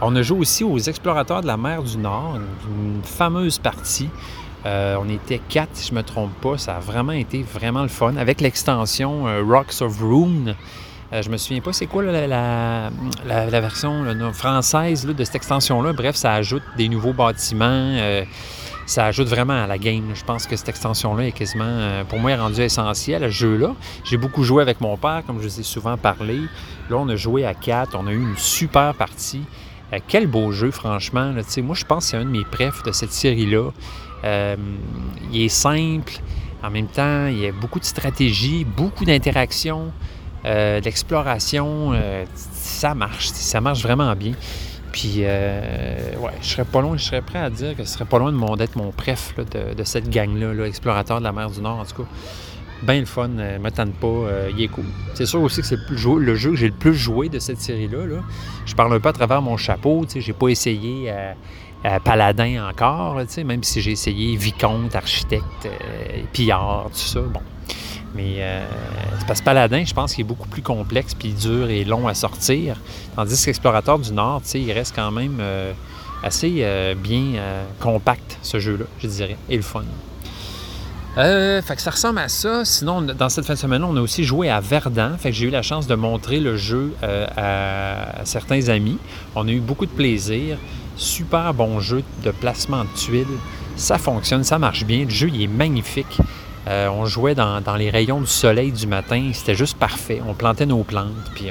On 0.00 0.14
a 0.14 0.22
joué 0.22 0.38
aussi 0.38 0.62
aux 0.62 0.78
Explorateurs 0.78 1.42
de 1.42 1.48
la 1.48 1.56
mer 1.56 1.82
du 1.82 1.98
Nord, 1.98 2.38
une, 2.70 3.02
fameuse 3.02 3.58
partie. 3.58 4.08
Euh, 4.64 4.96
on 5.00 5.08
était 5.08 5.40
quatre, 5.48 5.70
si 5.72 5.88
je 5.88 5.92
ne 5.94 5.98
me 5.98 6.04
trompe 6.04 6.32
pas. 6.40 6.56
Ça 6.56 6.76
a 6.76 6.80
vraiment 6.80 7.12
été 7.12 7.42
vraiment 7.42 7.82
le 7.82 7.88
fun. 7.88 8.16
Avec 8.16 8.40
l'extension 8.40 9.26
euh, 9.26 9.42
Rocks 9.42 9.80
of 9.80 10.00
Rune. 10.00 10.54
Euh, 11.12 11.22
je 11.22 11.30
me 11.30 11.36
souviens 11.36 11.60
pas 11.60 11.72
c'est 11.72 11.86
quoi 11.86 12.04
la, 12.04 12.90
version 13.60 14.04
française 14.32 15.06
de 15.06 15.24
cette 15.24 15.34
extension-là. 15.34 15.92
Bref, 15.92 16.14
ça 16.14 16.34
ajoute 16.34 16.62
des 16.76 16.88
nouveaux 16.88 17.14
bâtiments. 17.14 17.96
Ça 18.88 19.04
ajoute 19.04 19.28
vraiment 19.28 19.62
à 19.62 19.66
la 19.66 19.76
game. 19.76 20.12
Je 20.14 20.24
pense 20.24 20.46
que 20.46 20.56
cette 20.56 20.70
extension-là 20.70 21.26
est 21.26 21.32
quasiment, 21.32 21.64
euh, 21.66 22.04
pour 22.04 22.18
moi, 22.18 22.34
rendue 22.36 22.62
essentielle 22.62 23.22
à 23.22 23.26
ce 23.28 23.34
jeu-là. 23.34 23.74
J'ai 24.02 24.16
beaucoup 24.16 24.44
joué 24.44 24.62
avec 24.62 24.80
mon 24.80 24.96
père, 24.96 25.22
comme 25.26 25.40
je 25.42 25.46
vous 25.46 25.60
ai 25.60 25.62
souvent 25.62 25.98
parlé. 25.98 26.40
Là, 26.88 26.96
on 26.96 27.06
a 27.10 27.14
joué 27.14 27.44
à 27.44 27.52
4. 27.52 27.94
On 28.00 28.06
a 28.06 28.12
eu 28.12 28.22
une 28.22 28.38
super 28.38 28.94
partie. 28.94 29.42
Euh, 29.92 29.98
quel 30.08 30.26
beau 30.26 30.52
jeu, 30.52 30.70
franchement. 30.70 31.32
là. 31.32 31.42
Moi, 31.62 31.74
je 31.74 31.84
pense 31.84 32.04
que 32.04 32.10
c'est 32.10 32.16
un 32.16 32.24
de 32.24 32.30
mes 32.30 32.44
préfs 32.44 32.82
de 32.82 32.92
cette 32.92 33.12
série-là. 33.12 33.72
Euh, 34.24 34.56
il 35.32 35.42
est 35.42 35.48
simple. 35.50 36.14
En 36.62 36.70
même 36.70 36.88
temps, 36.88 37.26
il 37.26 37.40
y 37.40 37.46
a 37.46 37.52
beaucoup 37.52 37.80
de 37.80 37.84
stratégie, 37.84 38.64
beaucoup 38.64 39.04
d'interaction, 39.04 39.92
euh, 40.46 40.80
d'exploration. 40.80 41.92
ça 42.54 42.94
marche. 42.94 43.28
Ça 43.28 43.60
marche 43.60 43.82
vraiment 43.82 44.16
bien. 44.16 44.32
Puis, 44.98 45.18
euh, 45.18 46.16
ouais, 46.18 46.32
je 46.42 46.48
serais 46.48 46.64
pas 46.64 46.80
loin, 46.80 46.96
je 46.96 47.04
serais 47.04 47.22
prêt 47.22 47.38
à 47.38 47.50
dire 47.50 47.76
que 47.76 47.84
ce 47.84 47.92
serait 47.92 48.04
pas 48.04 48.18
loin 48.18 48.32
d'être 48.56 48.74
mon 48.74 48.90
préf 48.90 49.32
de, 49.36 49.84
cette 49.84 50.10
gang-là, 50.10 50.52
là, 50.52 50.66
explorateur 50.66 51.20
de 51.20 51.24
la 51.24 51.30
mer 51.30 51.52
du 51.52 51.60
Nord, 51.60 51.78
en 51.78 51.84
tout 51.84 52.02
cas. 52.02 52.08
Bien 52.82 52.98
le 52.98 53.06
fun, 53.06 53.30
euh, 53.38 53.60
me 53.60 53.70
pas, 53.70 54.06
euh, 54.08 54.50
il 54.52 54.60
est 54.60 54.66
cool. 54.66 54.86
C'est 55.14 55.26
sûr 55.26 55.40
aussi 55.40 55.60
que 55.60 55.68
c'est 55.68 55.78
le, 55.88 56.34
jeu 56.34 56.50
que 56.50 56.56
j'ai 56.56 56.66
le 56.66 56.74
plus 56.74 56.96
joué 56.96 57.28
de 57.28 57.38
cette 57.38 57.60
série-là. 57.60 58.06
là. 58.06 58.22
Je 58.66 58.74
parle 58.74 58.92
un 58.92 58.98
peu 58.98 59.10
à 59.10 59.12
travers 59.12 59.40
mon 59.40 59.56
chapeau, 59.56 60.04
tu 60.04 60.14
sais, 60.14 60.20
j'ai 60.20 60.32
pas 60.32 60.48
essayé 60.48 61.12
euh, 61.84 62.00
Paladin 62.00 62.68
encore, 62.68 63.20
tu 63.20 63.34
sais, 63.34 63.44
même 63.44 63.62
si 63.62 63.80
j'ai 63.80 63.92
essayé 63.92 64.34
Vicomte, 64.34 64.96
Architecte, 64.96 65.44
euh, 65.66 66.22
Pillard, 66.32 66.86
tout 66.90 66.98
ça, 66.98 67.20
bon. 67.20 67.40
Mais 68.18 68.38
euh, 68.40 68.66
c'est 69.16 69.26
parce 69.28 69.38
que 69.38 69.44
Paladin, 69.44 69.84
je 69.84 69.94
pense 69.94 70.12
qu'il 70.12 70.22
est 70.22 70.28
beaucoup 70.28 70.48
plus 70.48 70.60
complexe, 70.60 71.14
puis 71.14 71.32
dur 71.32 71.70
et 71.70 71.84
long 71.84 72.08
à 72.08 72.14
sortir. 72.14 72.74
Tandis 73.14 73.44
qu'Explorateur 73.44 74.00
du 74.00 74.12
Nord, 74.12 74.42
il 74.54 74.72
reste 74.72 74.92
quand 74.92 75.12
même 75.12 75.38
euh, 75.40 75.72
assez 76.24 76.56
euh, 76.62 76.96
bien 76.96 77.36
euh, 77.36 77.64
compact, 77.78 78.38
ce 78.42 78.58
jeu-là, 78.58 78.86
je 78.98 79.06
dirais, 79.06 79.36
et 79.48 79.54
le 79.56 79.62
fun. 79.62 79.84
Fait 81.14 81.76
que 81.76 81.80
ça 81.80 81.92
ressemble 81.92 82.18
à 82.18 82.28
ça. 82.28 82.64
Sinon, 82.64 83.02
dans 83.02 83.28
cette 83.28 83.44
fin 83.44 83.54
de 83.54 83.58
semaine, 83.58 83.84
on 83.84 83.96
a 83.96 84.00
aussi 84.00 84.24
joué 84.24 84.50
à 84.50 84.60
Verdun. 84.60 85.16
Fait 85.16 85.30
que 85.30 85.36
j'ai 85.36 85.46
eu 85.46 85.50
la 85.50 85.62
chance 85.62 85.86
de 85.86 85.94
montrer 85.94 86.38
le 86.38 86.56
jeu 86.56 86.94
à 87.02 88.20
certains 88.24 88.68
amis. 88.68 88.98
On 89.34 89.48
a 89.48 89.50
eu 89.50 89.58
beaucoup 89.58 89.86
de 89.86 89.90
plaisir. 89.90 90.58
Super 90.96 91.54
bon 91.54 91.80
jeu 91.80 92.04
de 92.24 92.30
placement 92.30 92.84
de 92.84 92.90
tuiles. 92.96 93.26
Ça 93.74 93.98
fonctionne, 93.98 94.44
ça 94.44 94.60
marche 94.60 94.84
bien. 94.84 95.04
Le 95.04 95.10
jeu, 95.10 95.28
il 95.28 95.42
est 95.42 95.48
magnifique. 95.48 96.20
Euh, 96.68 96.88
on 96.88 97.06
jouait 97.06 97.34
dans, 97.34 97.62
les 97.78 97.88
rayons 97.88 98.20
du 98.20 98.26
soleil 98.26 98.72
du 98.72 98.86
matin. 98.86 99.30
C'était 99.32 99.54
juste 99.54 99.78
parfait. 99.78 100.20
On 100.26 100.34
plantait 100.34 100.66
nos 100.66 100.82
plantes, 100.82 101.30
puis 101.34 101.48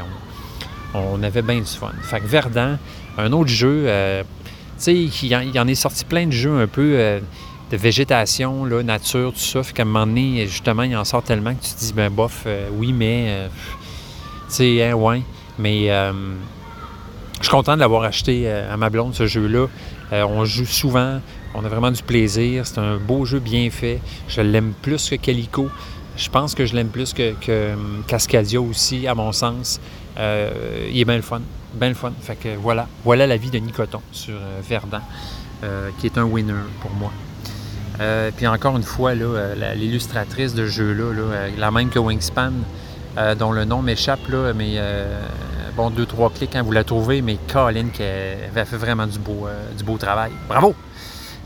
on, 0.93 1.23
avait 1.23 1.41
bien 1.41 1.57
du 1.57 1.65
fun. 1.65 1.91
Fait 2.03 2.19
que 2.19 2.27
Verdun, 2.27 2.77
un 3.17 3.31
autre 3.31 3.49
jeu, 3.49 3.85
euh, 3.87 4.23
tu 4.23 4.83
sais, 4.83 4.95
il 4.95 5.27
y 5.27 5.59
en- 5.59 5.67
est 5.67 5.75
sorti 5.75 6.05
plein 6.05 6.27
de 6.27 6.31
jeux 6.31 6.59
un 6.59 6.67
peu 6.67 6.93
euh, 6.95 7.19
de 7.71 7.77
végétation, 7.77 8.65
nature, 8.83 9.33
tout 9.33 9.39
ça. 9.39 9.63
Fait 9.63 9.73
qu'à 9.73 9.83
un 9.83 9.85
moment 9.85 10.05
donné, 10.05 10.45
justement, 10.47 10.83
il 10.83 10.95
en 10.95 11.03
sort 11.03 11.23
tellement 11.23 11.53
que 11.55 11.63
tu 11.63 11.73
te 11.73 11.79
dis, 11.79 11.93
ben 11.93 12.11
bof, 12.11 12.45
oui, 12.73 12.93
mais, 12.93 13.49
tu 14.49 14.55
sais, 14.55 14.83
hein, 14.83 14.93
ouais. 14.93 15.21
Mais 15.57 15.87
je 15.87 17.41
suis 17.41 17.51
content 17.51 17.75
de 17.75 17.79
l'avoir 17.79 18.03
acheté 18.03 18.49
à 18.49 18.77
ma 18.77 18.89
blonde, 18.89 19.15
ce 19.15 19.25
jeu-là. 19.25 19.67
on 20.11 20.45
joue 20.45 20.65
souvent, 20.65 21.19
on 21.57 21.65
a 21.65 21.67
vraiment 21.67 21.91
du 21.91 22.01
plaisir. 22.01 22.65
C'est 22.65 22.79
un 22.79 22.97
beau 22.97 23.25
jeu 23.25 23.39
bien 23.39 23.69
fait. 23.69 23.99
Je 24.29 24.41
l'aime 24.41 24.73
plus 24.81 25.09
que 25.09 25.15
Calico. 25.15 25.69
Je 26.15 26.29
pense 26.29 26.55
que 26.55 26.65
je 26.65 26.75
l'aime 26.75 26.89
plus 26.89 27.13
que, 27.13 27.33
que 27.33 27.75
Cascadia 28.07 28.61
aussi, 28.61 29.07
à 29.07 29.15
mon 29.15 29.31
sens. 29.31 29.81
il 30.17 30.99
est 30.99 31.05
bien 31.05 31.17
le 31.17 31.21
fun. 31.21 31.41
Bien 31.73 31.89
le 31.89 31.95
fun. 31.95 32.13
Fait 32.21 32.35
que 32.35 32.55
voilà. 32.55 32.87
Voilà 33.03 33.27
la 33.27 33.37
vie 33.37 33.49
de 33.49 33.59
Nicoton 33.59 34.01
sur 34.11 34.35
Verdun, 34.67 35.01
qui 35.99 36.07
est 36.07 36.17
un 36.17 36.23
winner 36.23 36.53
pour 36.81 36.91
moi. 36.91 37.11
Euh, 37.99 38.31
puis 38.35 38.47
encore 38.47 38.77
une 38.77 38.83
fois, 38.83 39.11
euh, 39.11 39.73
l'illustratrice 39.75 40.53
de 40.53 40.65
jeu-là, 40.67 41.03
euh, 41.03 41.49
la 41.57 41.71
même 41.71 41.89
que 41.89 41.99
Wingspan, 41.99 42.51
dont 43.39 43.51
le 43.51 43.65
nom 43.65 43.81
m'échappe, 43.81 44.19
mais 44.55 44.79
bon, 45.75 45.89
deux, 45.89 46.05
trois 46.05 46.29
clics 46.29 46.51
quand 46.53 46.61
vous 46.61 46.71
la 46.71 46.83
trouvez, 46.83 47.23
mais 47.23 47.39
Colin 47.51 47.87
qui 47.91 48.03
avait 48.03 48.65
fait 48.65 48.77
vraiment 48.77 49.07
du 49.07 49.17
beau, 49.17 49.47
du 49.75 49.83
beau 49.83 49.97
travail. 49.97 50.31
Bravo! 50.47 50.75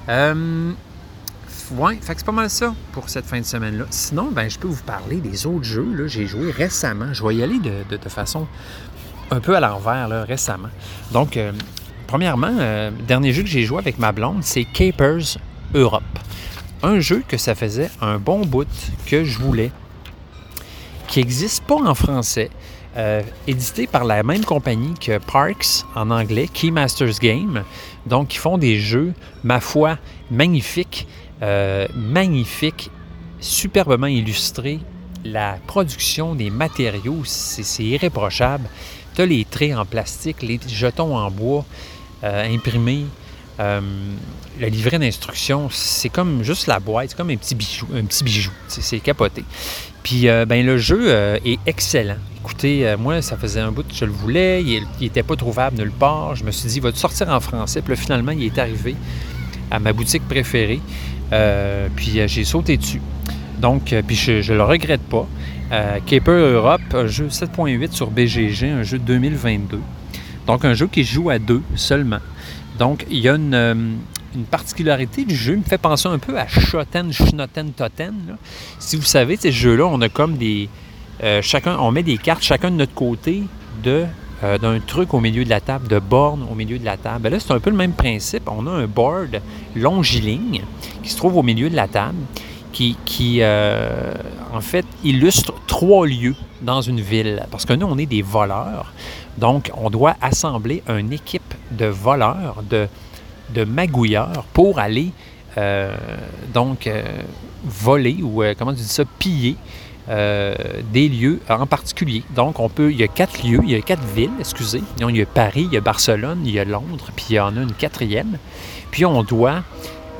Ouais, 0.08 1.96
fait 2.02 2.14
que 2.14 2.20
c'est 2.20 2.26
pas 2.26 2.32
mal 2.32 2.50
ça 2.50 2.74
pour 2.92 3.10
cette 3.10 3.26
fin 3.26 3.40
de 3.40 3.46
semaine-là. 3.46 3.86
Sinon, 3.90 4.30
ben, 4.32 4.50
je 4.50 4.60
peux 4.60 4.68
vous 4.68 4.84
parler 4.84 5.18
des 5.18 5.46
autres 5.46 5.64
jeux. 5.64 5.88
Là, 5.96 6.08
j'ai 6.08 6.28
joué 6.28 6.52
récemment. 6.52 7.14
Je 7.14 7.26
vais 7.26 7.36
y 7.36 7.44
aller 7.44 7.60
de, 7.60 7.98
de, 7.98 8.10
façon 8.10 8.48
un 9.30 9.40
peu 9.40 9.56
à 9.56 9.60
l'envers 9.60 10.28
récemment. 10.28 10.70
Donc, 11.12 11.40
premièrement, 12.08 12.52
le 12.52 12.92
dernier 13.08 13.34
jeu 13.34 13.44
que 13.44 13.50
j'ai 13.50 13.64
joué 13.64 13.80
avec 13.80 14.00
ma 14.00 14.12
blonde, 14.12 14.44
c'est 14.44 14.66
Capers 14.66 15.38
Europe 15.74 16.04
un 16.84 17.00
jeu 17.00 17.24
que 17.28 17.38
ça 17.38 17.56
faisait 17.56 17.90
un 18.02 18.18
bon 18.18 18.42
bout 18.42 18.68
que 19.06 19.24
je 19.24 19.40
voulais, 19.40 19.72
qui 21.08 21.20
n'existe 21.20 21.64
pas 21.64 21.76
en 21.76 21.94
français, 21.94 22.50
euh, 22.98 23.22
édité 23.48 23.88
par 23.88 24.04
la 24.04 24.22
même 24.22 24.44
compagnie 24.44 24.94
que 24.96 25.18
Parks 25.18 25.86
en 25.96 26.12
anglais, 26.12 26.50
Keymasters 26.52 27.20
Game. 27.22 27.64
Donc, 28.06 28.36
ils 28.36 28.38
font 28.38 28.58
des 28.58 28.80
jeux, 28.80 29.14
ma 29.46 29.62
foi, 29.62 29.98
magnifiques, 30.30 31.08
euh, 31.42 31.88
magnifiques, 31.96 32.92
superbement 33.40 34.08
illustrés. 34.08 34.82
La 35.24 35.58
production 35.68 36.36
des 36.36 36.50
matériaux, 36.50 37.22
c'est 37.24 37.84
irréprochable. 37.84 38.68
Tu 39.16 39.22
as 39.22 39.26
les 39.26 39.46
traits 39.46 39.74
en 39.74 39.86
plastique, 39.86 40.42
les 40.42 40.60
jetons 40.68 41.16
en 41.16 41.32
bois 41.32 41.64
euh, 42.26 42.54
imprimés, 42.54 43.06
le 43.60 44.68
livret 44.68 44.98
d'instruction, 44.98 45.70
c'est 45.70 46.10
comme 46.10 46.44
juste 46.44 46.66
la 46.66 46.80
boîte, 46.80 47.12
c'est 47.12 47.16
comme 47.16 47.30
un 47.30 47.36
petit 47.36 47.54
bijou, 47.54 47.86
un 47.94 48.06
petit 48.06 48.24
bijou, 48.24 48.50
c'est 48.68 49.00
capoté. 49.00 49.46
Puis 50.02 50.24
ben, 50.24 50.66
le 50.66 50.80
jeu 50.80 51.12
est 51.46 51.60
excellent. 51.68 52.18
Écoutez, 52.44 52.96
moi, 52.98 53.22
ça 53.22 53.38
faisait 53.38 53.60
un 53.60 53.72
bout 53.72 53.88
que 53.88 53.94
je 53.94 54.06
le 54.06 54.12
voulais, 54.12 54.64
il 54.64 54.86
n'était 55.00 55.24
pas 55.24 55.36
trouvable 55.36 55.78
nulle 55.78 55.92
part. 55.92 56.36
Je 56.36 56.44
me 56.44 56.52
suis 56.52 56.68
dit, 56.68 56.78
il 56.78 56.82
va 56.82 56.92
sortir 56.92 57.30
en 57.30 57.40
français? 57.40 57.82
Puis 57.82 57.92
là, 57.92 57.96
finalement, 57.96 58.32
il 58.32 58.44
est 58.44 58.58
arrivé 58.58 58.96
à 59.70 59.80
ma 59.80 59.94
boutique 59.94 60.28
préférée. 60.28 60.82
puis 61.96 62.20
j'ai 62.26 62.44
sauté 62.44 62.78
dessus. 62.78 63.02
Donc, 63.60 63.94
puis 64.08 64.16
je 64.16 64.52
ne 64.52 64.58
le 64.58 64.64
regrette 64.64 65.02
pas. 65.02 65.28
Caper 66.08 66.32
Europe, 66.32 66.82
un 66.94 67.08
jeu 67.08 67.28
7.8 67.28 67.92
sur 67.92 68.10
BGG, 68.10 68.66
un 68.66 68.84
jeu 68.84 68.98
de 68.98 69.04
2022. 69.04 69.80
Donc, 70.48 70.66
un 70.66 70.74
jeu 70.74 70.88
qui 70.88 71.04
joue 71.04 71.30
à 71.30 71.40
deux 71.40 71.62
seulement. 71.76 72.20
Donc, 72.78 73.06
il 73.10 73.20
y 73.20 73.30
a 73.30 73.36
euh, 73.36 73.74
une, 74.36 74.44
particularité 74.46 75.24
du 75.24 75.36
jeu, 75.36 75.54
il 75.54 75.60
me 75.60 75.64
fait 75.64 75.78
penser 75.78 76.08
un 76.08 76.18
peu 76.18 76.38
à 76.38 76.48
Shoten, 76.48 77.14
Schnoten, 77.14 77.72
Toten. 77.74 78.38
Si 78.80 78.96
vous 78.96 79.04
savez, 79.04 79.38
ces 79.38 79.52
jeux-là, 79.52 79.86
on 79.86 80.02
a 80.02 80.10
comme 80.10 80.38
des. 80.38 80.68
Euh, 81.24 81.42
chacun, 81.42 81.78
on 81.80 81.92
met 81.92 82.04
des 82.04 82.18
cartes 82.18 82.44
chacun 82.44 82.72
de 82.72 82.76
notre 82.76 82.94
côté 82.94 83.44
de 83.84 84.06
euh, 84.44 84.58
d'un 84.58 84.80
truc 84.80 85.14
au 85.14 85.20
milieu 85.20 85.44
de 85.44 85.50
la 85.50 85.62
table, 85.62 85.88
de 85.88 86.00
bornes 86.00 86.46
au 86.52 86.56
milieu 86.56 86.80
de 86.80 86.86
la 86.86 86.98
table. 86.98 87.20
Ben 87.24 87.32
là, 87.32 87.40
c'est 87.40 87.52
un 87.52 87.60
peu 87.60 87.70
le 87.70 87.76
même 87.76 87.94
principe. 87.94 88.50
On 88.50 88.66
a 88.66 88.72
un 88.72 88.88
board 88.88 89.40
longiligne 89.76 90.64
qui 91.04 91.10
se 91.10 91.18
trouve 91.18 91.38
au 91.38 91.44
milieu 91.44 91.70
de 91.70 91.76
la 91.76 91.88
table, 91.88 92.18
qui, 92.72 92.98
qui 93.06 93.42
en 93.44 94.62
fait, 94.62 94.86
illustre 95.04 95.54
trois 95.68 96.08
lieux 96.08 96.36
dans 96.64 96.82
une 96.82 97.02
ville. 97.02 97.46
Parce 97.52 97.66
que 97.66 97.74
nous, 97.74 97.86
on 97.86 98.00
est 98.00 98.08
des 98.08 98.24
voleurs. 98.24 98.92
Donc, 99.38 99.72
on 99.76 99.92
doit 99.92 100.16
assembler 100.22 100.82
une 100.88 101.14
équipe 101.14 101.54
de 101.70 101.86
voleurs, 101.86 102.64
de, 102.68 102.88
de 103.54 103.64
magouilleurs 103.64 104.46
pour 104.54 104.80
aller 104.80 105.12
euh, 105.58 105.94
donc 106.54 106.88
euh, 106.88 107.04
voler 107.66 108.20
ou 108.24 108.42
euh, 108.42 108.54
comment 108.58 108.72
tu 108.72 108.78
dis 108.78 108.88
ça, 108.88 109.04
piller 109.20 109.58
des 110.08 111.10
lieux 111.10 111.40
en 111.50 111.66
particulier. 111.66 112.24
Donc, 112.36 112.60
on 112.60 112.70
peut, 112.70 112.92
il 112.92 113.00
y 113.00 113.04
a 113.04 113.08
quatre 113.08 113.44
lieux, 113.44 113.62
il 113.64 113.72
y 113.72 113.76
a 113.76 113.82
quatre 113.82 114.04
villes, 114.04 114.32
excusez. 114.40 114.82
il 115.00 115.16
y 115.16 115.22
a 115.22 115.26
Paris, 115.26 115.68
il 115.70 115.74
y 115.74 115.78
a 115.78 115.82
Barcelone, 115.82 116.42
il 116.46 116.52
y 116.52 116.60
a 116.60 116.66
Londres, 116.66 117.12
puis 117.16 117.26
il 117.30 117.36
y 117.36 117.40
en 117.40 117.56
a 117.56 117.62
une 117.62 117.74
quatrième. 117.74 118.38
Puis 118.92 119.06
on 119.06 119.24
doit, 119.24 119.64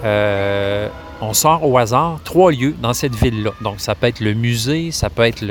on 0.04 1.34
sort 1.34 1.68
au 1.68 1.78
hasard 1.78 2.20
trois 2.24 2.52
lieux 2.52 2.76
dans 2.82 2.94
cette 2.94 3.16
ville-là. 3.16 3.52
Donc, 3.62 3.80
ça 3.80 3.96
peut 3.96 4.08
être 4.08 4.20
le 4.20 4.34
musée, 4.34 4.92
ça 4.92 5.10
peut 5.10 5.24
être 5.24 5.44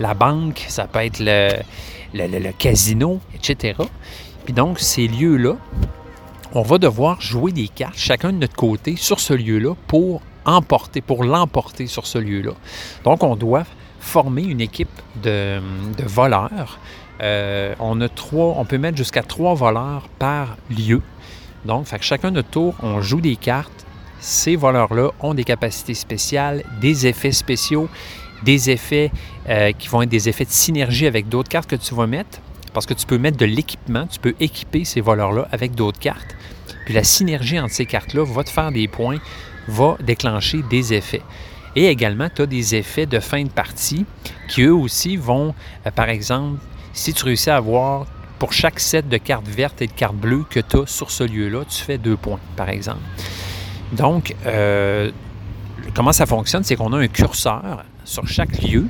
la 0.00 0.14
banque, 0.14 0.64
ça 0.68 0.86
peut 0.86 1.00
être 1.00 1.20
le, 1.20 2.50
casino, 2.58 3.20
etc. 3.34 3.74
Puis 4.44 4.54
donc, 4.54 4.80
ces 4.80 5.06
lieux-là, 5.06 5.56
on 6.54 6.62
va 6.62 6.78
devoir 6.78 7.20
jouer 7.20 7.52
des 7.52 7.68
cartes, 7.68 7.96
chacun 7.96 8.32
de 8.32 8.38
notre 8.38 8.54
côté, 8.54 8.96
sur 8.96 9.20
ce 9.20 9.34
lieu-là 9.34 9.74
pour 9.86 10.22
emporter, 10.44 11.00
pour 11.00 11.24
l'emporter 11.24 11.86
sur 11.86 12.06
ce 12.06 12.18
lieu-là. 12.18 12.52
Donc, 13.04 13.22
on 13.22 13.36
doit 13.36 13.64
former 14.00 14.42
une 14.42 14.60
équipe 14.60 14.88
de, 15.22 15.60
voleurs. 16.04 16.78
Euh, 17.20 17.74
on 17.78 18.00
a 18.00 18.08
trois, 18.08 18.54
on 18.58 18.64
peut 18.64 18.78
mettre 18.78 18.96
jusqu'à 18.96 19.22
trois 19.22 19.54
voleurs 19.54 20.08
par 20.18 20.56
lieu. 20.70 21.00
Donc, 21.64 21.86
fait 21.86 21.98
que 21.98 22.04
chacun 22.04 22.30
de 22.30 22.36
notre 22.36 22.50
tour, 22.50 22.74
on 22.82 23.00
joue 23.00 23.20
des 23.20 23.36
cartes. 23.36 23.86
Ces 24.20 24.56
voleurs-là 24.56 25.10
ont 25.20 25.34
des 25.34 25.44
capacités 25.44 25.94
spéciales, 25.94 26.64
des 26.80 27.06
effets 27.06 27.32
spéciaux 27.32 27.88
des 28.44 28.70
effets 28.70 29.10
euh, 29.48 29.72
qui 29.72 29.88
vont 29.88 30.02
être 30.02 30.08
des 30.08 30.28
effets 30.28 30.44
de 30.44 30.50
synergie 30.50 31.06
avec 31.06 31.28
d'autres 31.28 31.48
cartes 31.48 31.68
que 31.68 31.76
tu 31.76 31.94
vas 31.94 32.06
mettre, 32.06 32.38
parce 32.72 32.86
que 32.86 32.94
tu 32.94 33.06
peux 33.06 33.18
mettre 33.18 33.38
de 33.38 33.46
l'équipement, 33.46 34.06
tu 34.06 34.20
peux 34.20 34.34
équiper 34.38 34.84
ces 34.84 35.00
voleurs-là 35.00 35.48
avec 35.50 35.74
d'autres 35.74 35.98
cartes. 35.98 36.36
Puis 36.84 36.94
la 36.94 37.02
synergie 37.02 37.58
entre 37.58 37.72
ces 37.72 37.86
cartes-là 37.86 38.24
va 38.24 38.44
te 38.44 38.50
faire 38.50 38.70
des 38.70 38.86
points, 38.86 39.18
va 39.68 39.96
déclencher 40.00 40.62
des 40.68 40.94
effets. 40.94 41.22
Et 41.76 41.86
également, 41.86 42.28
tu 42.34 42.42
as 42.42 42.46
des 42.46 42.74
effets 42.74 43.06
de 43.06 43.18
fin 43.20 43.42
de 43.42 43.48
partie 43.48 44.06
qui 44.48 44.62
eux 44.62 44.74
aussi 44.74 45.16
vont, 45.16 45.54
euh, 45.86 45.90
par 45.90 46.08
exemple, 46.08 46.60
si 46.92 47.12
tu 47.12 47.24
réussis 47.24 47.50
à 47.50 47.56
avoir 47.56 48.06
pour 48.38 48.52
chaque 48.52 48.78
set 48.78 49.08
de 49.08 49.16
cartes 49.16 49.48
vertes 49.48 49.82
et 49.82 49.86
de 49.86 49.92
cartes 49.92 50.14
bleues 50.14 50.44
que 50.48 50.60
tu 50.60 50.78
as 50.78 50.86
sur 50.86 51.10
ce 51.10 51.24
lieu-là, 51.24 51.64
tu 51.68 51.82
fais 51.82 51.98
deux 51.98 52.16
points, 52.16 52.40
par 52.56 52.68
exemple. 52.68 53.00
Donc, 53.92 54.34
euh, 54.46 55.10
comment 55.94 56.12
ça 56.12 56.26
fonctionne, 56.26 56.62
c'est 56.62 56.76
qu'on 56.76 56.92
a 56.92 56.98
un 56.98 57.08
curseur 57.08 57.84
sur 58.04 58.26
chaque 58.28 58.62
lieu 58.62 58.86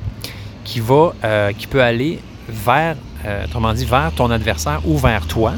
qui 0.63 0.81
euh, 0.89 1.51
peut 1.69 1.81
aller 1.81 2.19
vers, 2.47 2.95
autrement 3.45 3.73
dit, 3.73 3.85
vers 3.85 4.11
ton 4.15 4.29
adversaire 4.29 4.81
ou 4.85 4.97
vers 4.97 5.25
toi. 5.25 5.53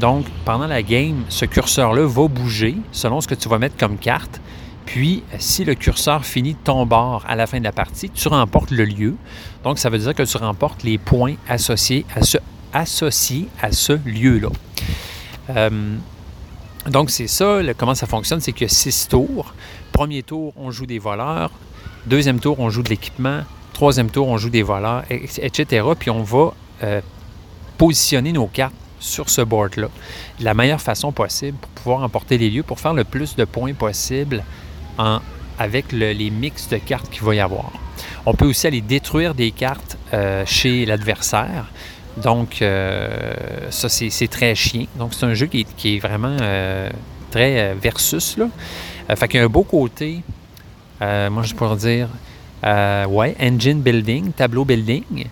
Donc, 0.00 0.26
pendant 0.44 0.66
la 0.66 0.82
game, 0.82 1.24
ce 1.28 1.46
curseur-là 1.46 2.06
va 2.06 2.28
bouger 2.28 2.76
selon 2.92 3.20
ce 3.20 3.28
que 3.28 3.34
tu 3.34 3.48
vas 3.48 3.58
mettre 3.58 3.76
comme 3.76 3.96
carte. 3.96 4.40
Puis, 4.84 5.22
si 5.38 5.64
le 5.64 5.74
curseur 5.74 6.24
finit 6.24 6.54
ton 6.54 6.86
bord 6.86 7.24
à 7.26 7.34
la 7.34 7.46
fin 7.46 7.58
de 7.58 7.64
la 7.64 7.72
partie, 7.72 8.10
tu 8.10 8.28
remportes 8.28 8.70
le 8.70 8.84
lieu. 8.84 9.16
Donc, 9.64 9.78
ça 9.78 9.88
veut 9.88 9.98
dire 9.98 10.14
que 10.14 10.22
tu 10.22 10.36
remportes 10.36 10.82
les 10.84 10.98
points 10.98 11.34
associés 11.48 12.04
à 12.72 12.84
ce, 12.84 13.92
lieu-là. 14.04 14.48
Euh, 15.50 15.96
donc, 16.88 17.10
c'est 17.10 17.26
ça, 17.26 17.60
comment 17.76 17.94
ça 17.94 18.06
fonctionne, 18.06 18.40
c'est 18.40 18.52
qu'il 18.52 18.68
y 18.68 18.70
a 18.70 18.72
six 18.72 19.08
tours. 19.08 19.54
Premier 19.92 20.22
tour, 20.22 20.52
on 20.56 20.70
joue 20.70 20.86
des 20.86 20.98
voleurs. 20.98 21.50
Deuxième 22.06 22.38
tour, 22.38 22.60
on 22.60 22.68
joue 22.68 22.82
de 22.82 22.90
l'équipement. 22.90 23.40
Troisième 23.72 24.10
tour, 24.10 24.28
on 24.28 24.36
joue 24.36 24.50
des 24.50 24.62
voleurs, 24.62 25.04
etc. 25.10 25.84
Puis 25.98 26.10
on 26.10 26.22
va 26.22 26.52
euh, 26.84 27.00
positionner 27.76 28.32
nos 28.32 28.46
cartes 28.46 28.74
sur 28.98 29.30
ce 29.30 29.42
board-là 29.42 29.88
de 30.38 30.44
la 30.44 30.54
meilleure 30.54 30.80
façon 30.80 31.12
possible 31.12 31.58
pour 31.58 31.70
pouvoir 31.70 32.02
emporter 32.02 32.38
les 32.38 32.50
lieux, 32.50 32.62
pour 32.62 32.80
faire 32.80 32.94
le 32.94 33.04
plus 33.04 33.36
de 33.36 33.44
points 33.44 33.74
possible 33.74 34.42
avec 35.58 35.92
les 35.92 36.30
mix 36.30 36.68
de 36.68 36.78
cartes 36.78 37.10
qu'il 37.10 37.22
va 37.22 37.34
y 37.34 37.40
avoir. 37.40 37.70
On 38.24 38.34
peut 38.34 38.46
aussi 38.46 38.66
aller 38.66 38.80
détruire 38.80 39.34
des 39.34 39.50
cartes 39.50 39.96
euh, 40.12 40.44
chez 40.46 40.84
l'adversaire. 40.84 41.66
Donc, 42.16 42.60
euh, 42.60 43.34
ça, 43.70 43.88
c'est 43.88 44.28
très 44.28 44.54
chien. 44.54 44.86
Donc, 44.98 45.14
c'est 45.14 45.26
un 45.26 45.34
jeu 45.34 45.46
qui 45.46 45.66
est, 45.84 45.98
vraiment 45.98 46.36
très 47.30 47.74
versus. 47.74 48.36
Là. 48.36 48.48
fait 49.14 49.28
qu'il 49.28 49.38
y 49.38 49.42
a 49.42 49.46
un 49.46 49.50
beau 49.50 49.62
côté 49.62 50.22
euh, 51.02 51.30
moi, 51.30 51.42
je 51.42 51.54
pourrais 51.54 51.76
dire, 51.76 52.08
euh, 52.64 53.06
ouais, 53.06 53.36
engine 53.40 53.80
building, 53.80 54.32
tableau 54.32 54.64
building. 54.64 55.26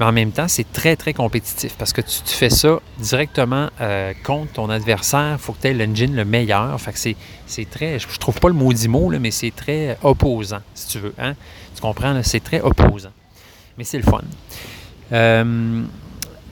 Mais 0.00 0.06
en 0.06 0.12
même 0.12 0.32
temps, 0.32 0.48
c'est 0.48 0.72
très, 0.72 0.96
très 0.96 1.12
compétitif 1.12 1.74
parce 1.76 1.92
que 1.92 2.00
tu, 2.00 2.22
fais 2.24 2.48
ça 2.48 2.80
directement 2.98 3.68
euh, 3.82 4.14
contre 4.24 4.54
ton 4.54 4.70
adversaire. 4.70 5.32
Il 5.32 5.38
faut 5.38 5.52
que 5.52 5.60
tu 5.60 5.68
aies 5.68 5.74
l'engine 5.74 6.16
le 6.16 6.24
meilleur. 6.24 6.80
Fait 6.80 6.92
que 6.92 6.98
c'est 7.46 7.70
très, 7.70 7.98
je, 7.98 8.18
trouve 8.18 8.40
pas 8.40 8.48
le 8.48 8.54
maudit 8.54 8.88
mot, 8.88 9.10
là, 9.10 9.18
mais 9.18 9.30
c'est 9.30 9.54
très 9.54 9.98
opposant, 10.02 10.60
si 10.74 10.88
tu 10.88 11.00
veux. 11.00 11.14
Hein? 11.18 11.34
Tu 11.74 11.82
comprends? 11.82 12.18
C'est 12.22 12.42
très 12.42 12.62
opposant. 12.62 13.10
Mais 13.76 13.84
c'est 13.84 13.98
le 13.98 14.04
fun. 14.04 14.22
Euh, 15.12 15.82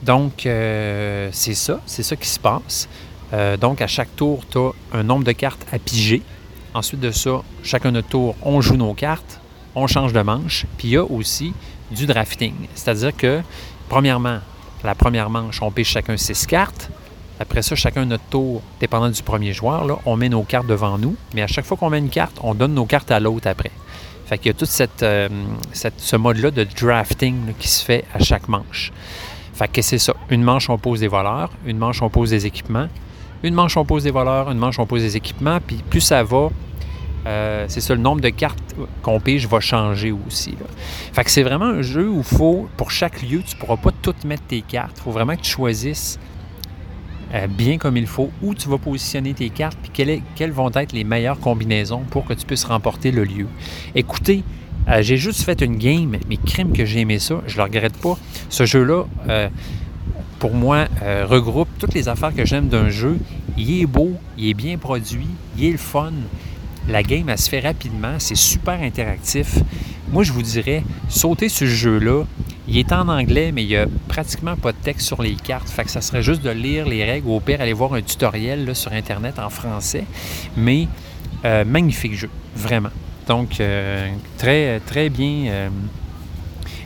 donc, 0.03 0.45
euh, 0.45 1.29
c'est 1.31 1.55
ça, 1.55 1.81
c'est 1.87 2.03
ça 2.03 2.15
qui 2.15 2.27
se 2.27 2.39
passe. 2.39 2.87
donc, 3.59 3.81
à 3.81 3.87
chaque 3.87 4.15
tour, 4.15 4.43
tu 4.47 4.59
as 4.59 4.71
un 4.93 5.01
nombre 5.01 5.23
de 5.23 5.31
cartes 5.31 5.65
à 5.71 5.79
piger. 5.79 6.21
Ensuite 6.75 6.99
de 6.99 7.09
ça, 7.09 7.41
chacun 7.63 7.89
notre 7.89 8.09
tour, 8.09 8.35
on 8.43 8.61
joue 8.61 8.77
nos 8.77 8.93
cartes, 8.93 9.39
on 9.73 9.87
change 9.87 10.13
de 10.13 10.21
manche. 10.21 10.67
Puis 10.77 10.89
il 10.89 10.91
y 10.91 10.97
a 10.97 11.03
aussi 11.03 11.51
du 11.91 12.05
drafting. 12.05 12.53
C'est-à-dire 12.75 13.15
que, 13.15 13.41
premièrement, 13.87 14.39
la 14.83 14.95
première 14.95 15.29
manche, 15.29 15.61
on 15.61 15.71
pêche 15.71 15.89
chacun 15.89 16.17
six 16.17 16.45
cartes. 16.45 16.89
Après 17.39 17.61
ça, 17.61 17.75
chacun 17.75 18.05
notre 18.05 18.23
tour, 18.25 18.61
dépendant 18.79 19.09
du 19.09 19.23
premier 19.23 19.53
joueur, 19.53 19.85
là, 19.85 19.97
on 20.05 20.17
met 20.17 20.29
nos 20.29 20.43
cartes 20.43 20.67
devant 20.67 20.97
nous. 20.97 21.15
Mais 21.33 21.41
à 21.41 21.47
chaque 21.47 21.65
fois 21.65 21.77
qu'on 21.77 21.89
met 21.89 21.99
une 21.99 22.09
carte, 22.09 22.37
on 22.43 22.53
donne 22.53 22.73
nos 22.73 22.85
cartes 22.85 23.11
à 23.11 23.19
l'autre 23.19 23.47
après. 23.47 23.71
Fait 24.25 24.37
qu'il 24.37 24.47
y 24.47 24.49
a 24.51 24.53
tout 24.53 24.65
cette, 24.65 25.01
euh, 25.01 25.27
ce 25.73 26.15
mode-là 26.15 26.51
de 26.51 26.63
drafting 26.63 27.53
qui 27.57 27.67
se 27.67 27.83
fait 27.83 28.05
à 28.13 28.19
chaque 28.19 28.47
manche. 28.47 28.91
Fait 29.53 29.67
que 29.67 29.81
c'est 29.81 29.97
ça. 29.97 30.13
Une 30.29 30.43
manche, 30.43 30.69
on 30.69 30.77
pose 30.77 30.99
des 30.99 31.07
voleurs. 31.07 31.49
Une 31.65 31.77
manche, 31.77 32.01
on 32.01 32.09
pose 32.09 32.29
des 32.29 32.45
équipements. 32.45 32.87
Une 33.41 33.53
manche, 33.53 33.75
on 33.75 33.85
pose 33.85 34.03
des 34.03 34.11
voleurs. 34.11 34.51
Une 34.51 34.57
manche, 34.57 34.77
on 34.77 34.85
pose 34.85 35.01
des 35.01 35.17
équipements. 35.17 35.59
Puis 35.65 35.77
plus 35.89 36.01
ça 36.01 36.23
va, 36.23 36.49
euh, 37.27 37.65
c'est 37.67 37.81
ça, 37.81 37.95
le 37.95 38.01
nombre 38.01 38.21
de 38.21 38.29
cartes 38.29 38.59
qu'on 39.01 39.19
pige 39.19 39.47
va 39.47 39.59
changer 39.59 40.11
aussi. 40.11 40.55
Fait 41.13 41.23
que 41.23 41.31
c'est 41.31 41.43
vraiment 41.43 41.65
un 41.65 41.81
jeu 41.81 42.07
où 42.09 42.23
faut, 42.23 42.69
pour 42.77 42.91
chaque 42.91 43.21
lieu, 43.21 43.41
tu 43.45 43.55
ne 43.55 43.59
pourras 43.59 43.77
pas 43.77 43.91
toutes 44.01 44.23
mettre 44.23 44.43
tes 44.43 44.61
cartes. 44.61 44.95
Il 44.97 45.03
faut 45.03 45.11
vraiment 45.11 45.35
que 45.35 45.41
tu 45.41 45.51
choisisses 45.51 46.19
euh, 47.33 47.47
bien 47.47 47.77
comme 47.77 47.97
il 47.97 48.07
faut 48.07 48.31
où 48.41 48.55
tu 48.55 48.69
vas 48.69 48.77
positionner 48.77 49.33
tes 49.33 49.49
cartes, 49.49 49.77
puis 49.81 49.91
quelles, 49.93 50.21
quelles, 50.35 50.51
vont 50.51 50.71
être 50.73 50.93
les 50.93 51.03
meilleures 51.03 51.39
combinaisons 51.39 52.03
pour 52.09 52.25
que 52.25 52.33
tu 52.33 52.45
puisses 52.45 52.63
remporter 52.63 53.11
le 53.11 53.23
lieu. 53.23 53.47
Écoutez, 53.95 54.43
euh, 54.87 55.01
j'ai 55.01 55.17
juste 55.17 55.41
fait 55.43 55.61
une 55.61 55.77
game, 55.77 56.17
mais 56.27 56.37
crime 56.37 56.71
que 56.71 56.85
j'ai 56.85 57.01
aimé 57.01 57.19
ça, 57.19 57.41
je 57.47 57.53
ne 57.53 57.57
le 57.57 57.63
regrette 57.63 57.97
pas. 57.97 58.17
Ce 58.49 58.65
jeu-là, 58.65 59.03
pour 60.39 60.53
moi, 60.53 60.87
regroupe 61.25 61.67
toutes 61.79 61.93
les 61.93 62.07
affaires 62.07 62.33
que 62.33 62.45
j'aime 62.45 62.69
d'un 62.69 62.89
jeu. 62.89 63.17
Il 63.57 63.81
est 63.81 63.85
beau, 63.85 64.13
il 64.37 64.47
est 64.47 64.53
bien 64.53 64.77
produit, 64.77 65.27
il 65.57 65.65
est 65.65 65.71
le 65.71 65.77
fun. 65.77 66.13
La 66.89 67.03
game, 67.03 67.29
elle 67.29 67.37
se 67.37 67.49
fait 67.49 67.59
rapidement. 67.59 68.15
C'est 68.17 68.35
super 68.35 68.81
interactif. 68.81 69.59
Moi, 70.11 70.23
je 70.23 70.31
vous 70.31 70.41
dirais, 70.41 70.83
sautez 71.07 71.47
sur 71.47 71.67
ce 71.67 71.71
jeu-là. 71.71 72.23
Il 72.67 72.77
est 72.77 72.91
en 72.91 73.07
anglais, 73.07 73.51
mais 73.51 73.63
il 73.63 73.67
n'y 73.67 73.75
a 73.75 73.85
pratiquement 74.07 74.55
pas 74.55 74.71
de 74.71 74.77
texte 74.77 75.05
sur 75.05 75.21
les 75.21 75.35
cartes. 75.35 75.69
Fait 75.69 75.83
que 75.83 75.91
ça 75.91 76.01
serait 76.01 76.23
juste 76.23 76.41
de 76.41 76.49
lire 76.49 76.87
les 76.87 77.03
règles 77.03 77.27
ou 77.27 77.35
au 77.35 77.39
pire 77.39 77.61
aller 77.61 77.73
voir 77.73 77.93
un 77.93 78.01
tutoriel 78.01 78.75
sur 78.75 78.91
Internet 78.91 79.37
en 79.37 79.51
français. 79.51 80.03
Mais 80.57 80.87
euh, 81.45 81.63
magnifique 81.63 82.15
jeu, 82.15 82.29
vraiment. 82.55 82.89
Donc, 83.27 83.59
euh, 83.59 84.09
très, 84.39 84.79
très 84.79 85.09
bien. 85.09 85.45
Euh, 85.47 85.69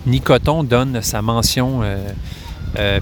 Nicoton 0.06 0.66
donne 0.66 1.02
sa 1.02 1.22
mention 1.22 1.82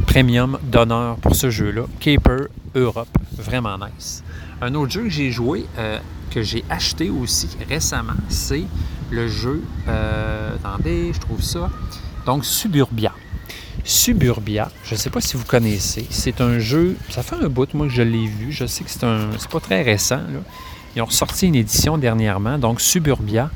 premium 0.05 0.59
d'honneur 0.63 1.15
pour 1.15 1.35
ce 1.35 1.49
jeu-là. 1.49 1.83
Caper 1.99 2.45
Europe, 2.75 3.17
vraiment 3.35 3.77
nice. 3.77 4.23
Un 4.61 4.75
autre 4.75 4.91
jeu 4.91 5.03
que 5.03 5.09
j'ai 5.09 5.31
joué, 5.31 5.65
que 6.31 6.41
j'ai 6.41 6.63
acheté 6.69 7.09
aussi 7.09 7.49
récemment, 7.69 8.13
c'est 8.29 8.63
le 9.11 9.27
jeu. 9.27 9.61
Euh, 9.87 10.55
attendez, 10.55 11.11
je 11.13 11.19
trouve 11.19 11.41
ça. 11.41 11.69
Donc, 12.25 12.45
Suburbia. 12.45 13.13
Suburbia, 13.83 14.71
je 14.85 14.93
ne 14.93 14.99
sais 14.99 15.09
pas 15.09 15.21
si 15.21 15.35
vous 15.35 15.45
connaissez, 15.45 16.05
c'est 16.09 16.39
un 16.39 16.59
jeu, 16.59 16.95
ça 17.09 17.23
fait 17.23 17.35
un 17.35 17.49
bout, 17.49 17.73
moi, 17.73 17.87
que 17.87 17.93
je 17.93 18.03
l'ai 18.03 18.27
vu. 18.27 18.51
Je 18.51 18.65
sais 18.65 18.83
que 18.83 18.91
c'est 18.91 19.03
un. 19.03 19.29
C'est 19.37 19.49
pas 19.49 19.59
très 19.59 19.81
récent. 19.81 20.21
Ils 20.95 21.01
ont 21.01 21.05
ressorti 21.05 21.47
une 21.47 21.55
édition 21.55 21.97
dernièrement, 21.97 22.57
donc 22.57 22.81
Suburbia, 22.81 23.49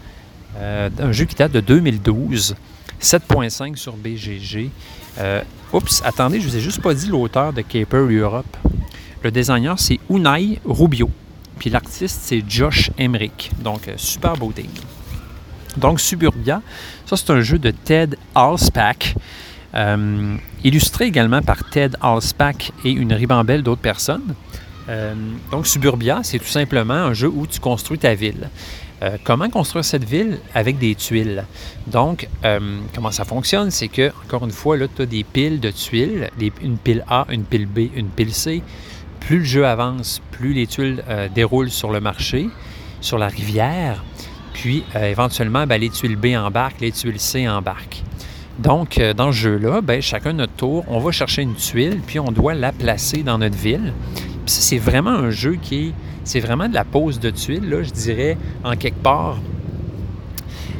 euh, 0.57 0.89
un 0.99 1.11
jeu 1.11 1.25
qui 1.25 1.35
date 1.35 1.51
de 1.51 1.59
2012, 1.59 2.55
7.5 3.01 3.75
sur 3.75 3.95
BGG. 3.97 4.69
Euh, 5.19 5.41
oups, 5.73 6.01
attendez, 6.03 6.39
je 6.39 6.47
vous 6.47 6.55
ai 6.55 6.61
juste 6.61 6.81
pas 6.81 6.93
dit 6.93 7.07
l'auteur 7.07 7.53
de 7.53 7.61
Caper 7.61 8.07
Europe. 8.09 8.57
Le 9.21 9.31
designer, 9.31 9.77
c'est 9.79 9.99
Unai 10.09 10.59
Rubio. 10.65 11.09
Puis 11.59 11.69
l'artiste, 11.69 12.19
c'est 12.21 12.43
Josh 12.47 12.91
Emmerich. 12.97 13.51
Donc, 13.59 13.87
euh, 13.87 13.93
super 13.97 14.35
beau 14.35 14.53
Donc, 15.77 15.99
Suburbia, 15.99 16.61
ça, 17.05 17.17
c'est 17.17 17.29
un 17.31 17.41
jeu 17.41 17.59
de 17.59 17.71
Ted 17.71 18.17
Alspack. 18.33 19.15
Euh, 19.73 20.37
illustré 20.63 21.05
également 21.05 21.41
par 21.41 21.69
Ted 21.69 21.97
Alspack 22.01 22.71
et 22.83 22.91
une 22.91 23.13
ribambelle 23.13 23.61
d'autres 23.61 23.81
personnes. 23.81 24.35
Euh, 24.87 25.13
donc, 25.51 25.67
Suburbia, 25.67 26.21
c'est 26.23 26.39
tout 26.39 26.45
simplement 26.45 26.93
un 26.93 27.13
jeu 27.13 27.27
où 27.27 27.47
tu 27.47 27.59
construis 27.59 27.97
ta 27.97 28.13
ville. 28.13 28.49
comment 29.23 29.49
construire 29.49 29.85
cette 29.85 30.05
ville 30.05 30.39
avec 30.55 30.79
des 30.79 30.95
tuiles? 30.95 31.45
Donc, 31.85 32.27
comment 32.95 33.11
ça 33.11 33.23
fonctionne? 33.23 33.69
C'est 33.69 33.87
que, 33.87 34.11
encore 34.25 34.45
une 34.45 34.51
fois, 34.51 34.77
là, 34.77 34.87
tu 34.87 35.03
as 35.03 35.05
des 35.05 35.23
piles 35.23 35.59
de 35.59 35.69
tuiles, 35.69 36.29
une 36.61 36.77
pile 36.77 37.03
A, 37.07 37.27
une 37.29 37.43
pile 37.43 37.67
B, 37.67 37.89
une 37.95 38.07
pile 38.07 38.33
C 38.33 38.63
plus 39.25 39.39
le 39.39 39.43
jeu 39.43 39.65
avance, 39.65 40.21
plus 40.29 40.53
les 40.53 40.67
tuiles 40.67 41.03
euh, 41.09 41.27
déroulent 41.33 41.71
sur 41.71 41.91
le 41.91 41.99
marché, 41.99 42.47
sur 43.01 43.17
la 43.17 43.27
rivière, 43.27 44.03
puis 44.53 44.83
euh, 44.95 45.09
éventuellement, 45.09 45.65
ben, 45.65 45.81
les 45.81 45.89
tuiles 45.89 46.15
B 46.15 46.27
embarquent, 46.37 46.79
les 46.79 46.91
tuiles 46.91 47.19
C 47.19 47.49
embarquent. 47.49 48.03
Donc, 48.59 48.99
euh, 48.99 49.13
dans 49.13 49.31
ce 49.31 49.37
jeu-là, 49.37 49.81
ben, 49.81 49.99
chacun 49.99 50.33
notre 50.33 50.53
tour, 50.53 50.85
on 50.87 50.99
va 50.99 51.11
chercher 51.11 51.41
une 51.41 51.55
tuile, 51.55 52.01
puis 52.05 52.19
on 52.19 52.31
doit 52.31 52.53
la 52.53 52.71
placer 52.71 53.23
dans 53.23 53.39
notre 53.39 53.57
ville. 53.57 53.93
Puis 54.45 54.53
c'est 54.53 54.77
vraiment 54.77 55.09
un 55.09 55.31
jeu 55.31 55.57
qui 55.59 55.87
est, 55.87 55.93
c'est 56.23 56.39
vraiment 56.39 56.69
de 56.69 56.75
la 56.75 56.83
pose 56.83 57.19
de 57.19 57.31
tuiles, 57.31 57.67
là, 57.67 57.81
je 57.81 57.89
dirais, 57.89 58.37
en 58.63 58.75
quelque 58.75 59.01
part, 59.01 59.39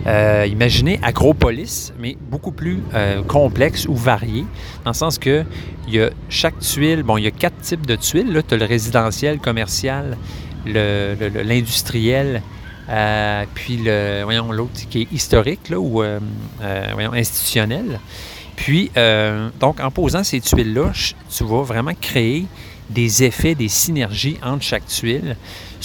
euh, 0.08 0.48
imaginez 0.50 1.00
Acropolis, 1.02 1.92
mais 1.98 2.16
beaucoup 2.30 2.52
plus 2.52 2.84
euh, 2.94 3.24
complexe 3.24 3.88
ou 3.88 3.96
varié, 3.96 4.46
dans 4.84 4.92
le 4.92 4.96
sens 4.96 5.18
que 5.18 5.44
il 5.88 5.96
y 5.96 6.02
a 6.02 6.10
chaque 6.30 6.60
tuile, 6.60 7.04
bon, 7.04 7.18
il 7.18 7.24
y 7.24 7.28
a 7.28 7.32
quatre 7.32 7.60
types 7.62 7.86
de 7.86 7.96
tuiles. 7.96 8.44
Tu 8.48 8.54
as 8.54 8.58
le 8.58 8.66
résidentiel, 8.66 9.40
commercial, 9.40 10.18
l'industriel, 10.66 12.42
euh, 12.90 13.46
puis 13.54 13.78
le, 13.78 14.22
voyons, 14.24 14.52
l'autre 14.52 14.88
qui 14.90 15.04
est 15.04 15.12
historique, 15.12 15.70
là, 15.70 15.80
ou 15.80 16.04
voyons, 16.94 17.14
institutionnel. 17.14 18.00
Puis, 18.56 18.90
donc, 19.60 19.80
en 19.80 19.92
posant 19.92 20.24
ces 20.24 20.40
tuiles-là, 20.40 20.92
tu 21.36 21.44
vas 21.44 21.62
vraiment 21.62 21.94
créer 22.00 22.46
des 22.90 23.24
effets, 23.24 23.56
des 23.56 23.68
synergies 23.68 24.38
entre 24.44 24.64
chaque 24.64 24.86
tuile, 24.88 25.36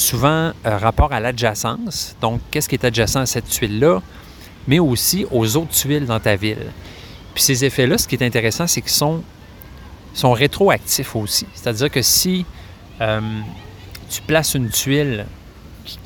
souvent 0.00 0.52
rapport 0.64 1.12
à 1.12 1.20
l'adjacence. 1.20 2.16
Donc, 2.20 2.40
qu'est-ce 2.50 2.68
qui 2.68 2.74
est 2.74 2.84
adjacent 2.84 3.16
à 3.16 3.26
cette 3.26 3.48
tuile-là? 3.48 4.02
Mais 4.66 4.78
aussi 4.78 5.26
aux 5.30 5.56
autres 5.56 5.72
tuiles 5.72 6.06
dans 6.06 6.20
ta 6.20 6.36
ville. 6.36 6.72
Puis 7.34 7.42
ces 7.42 7.64
effets-là, 7.64 7.98
ce 7.98 8.08
qui 8.08 8.16
est 8.16 8.24
intéressant, 8.24 8.66
c'est 8.66 8.80
qu'ils 8.80 8.90
sont, 8.90 9.22
rétroactifs 10.32 11.14
aussi. 11.16 11.46
C'est-à-dire 11.54 11.90
que 11.90 12.02
si 12.02 12.44
euh, 13.00 13.20
tu 14.10 14.22
places 14.22 14.54
une 14.54 14.70
tuile 14.70 15.26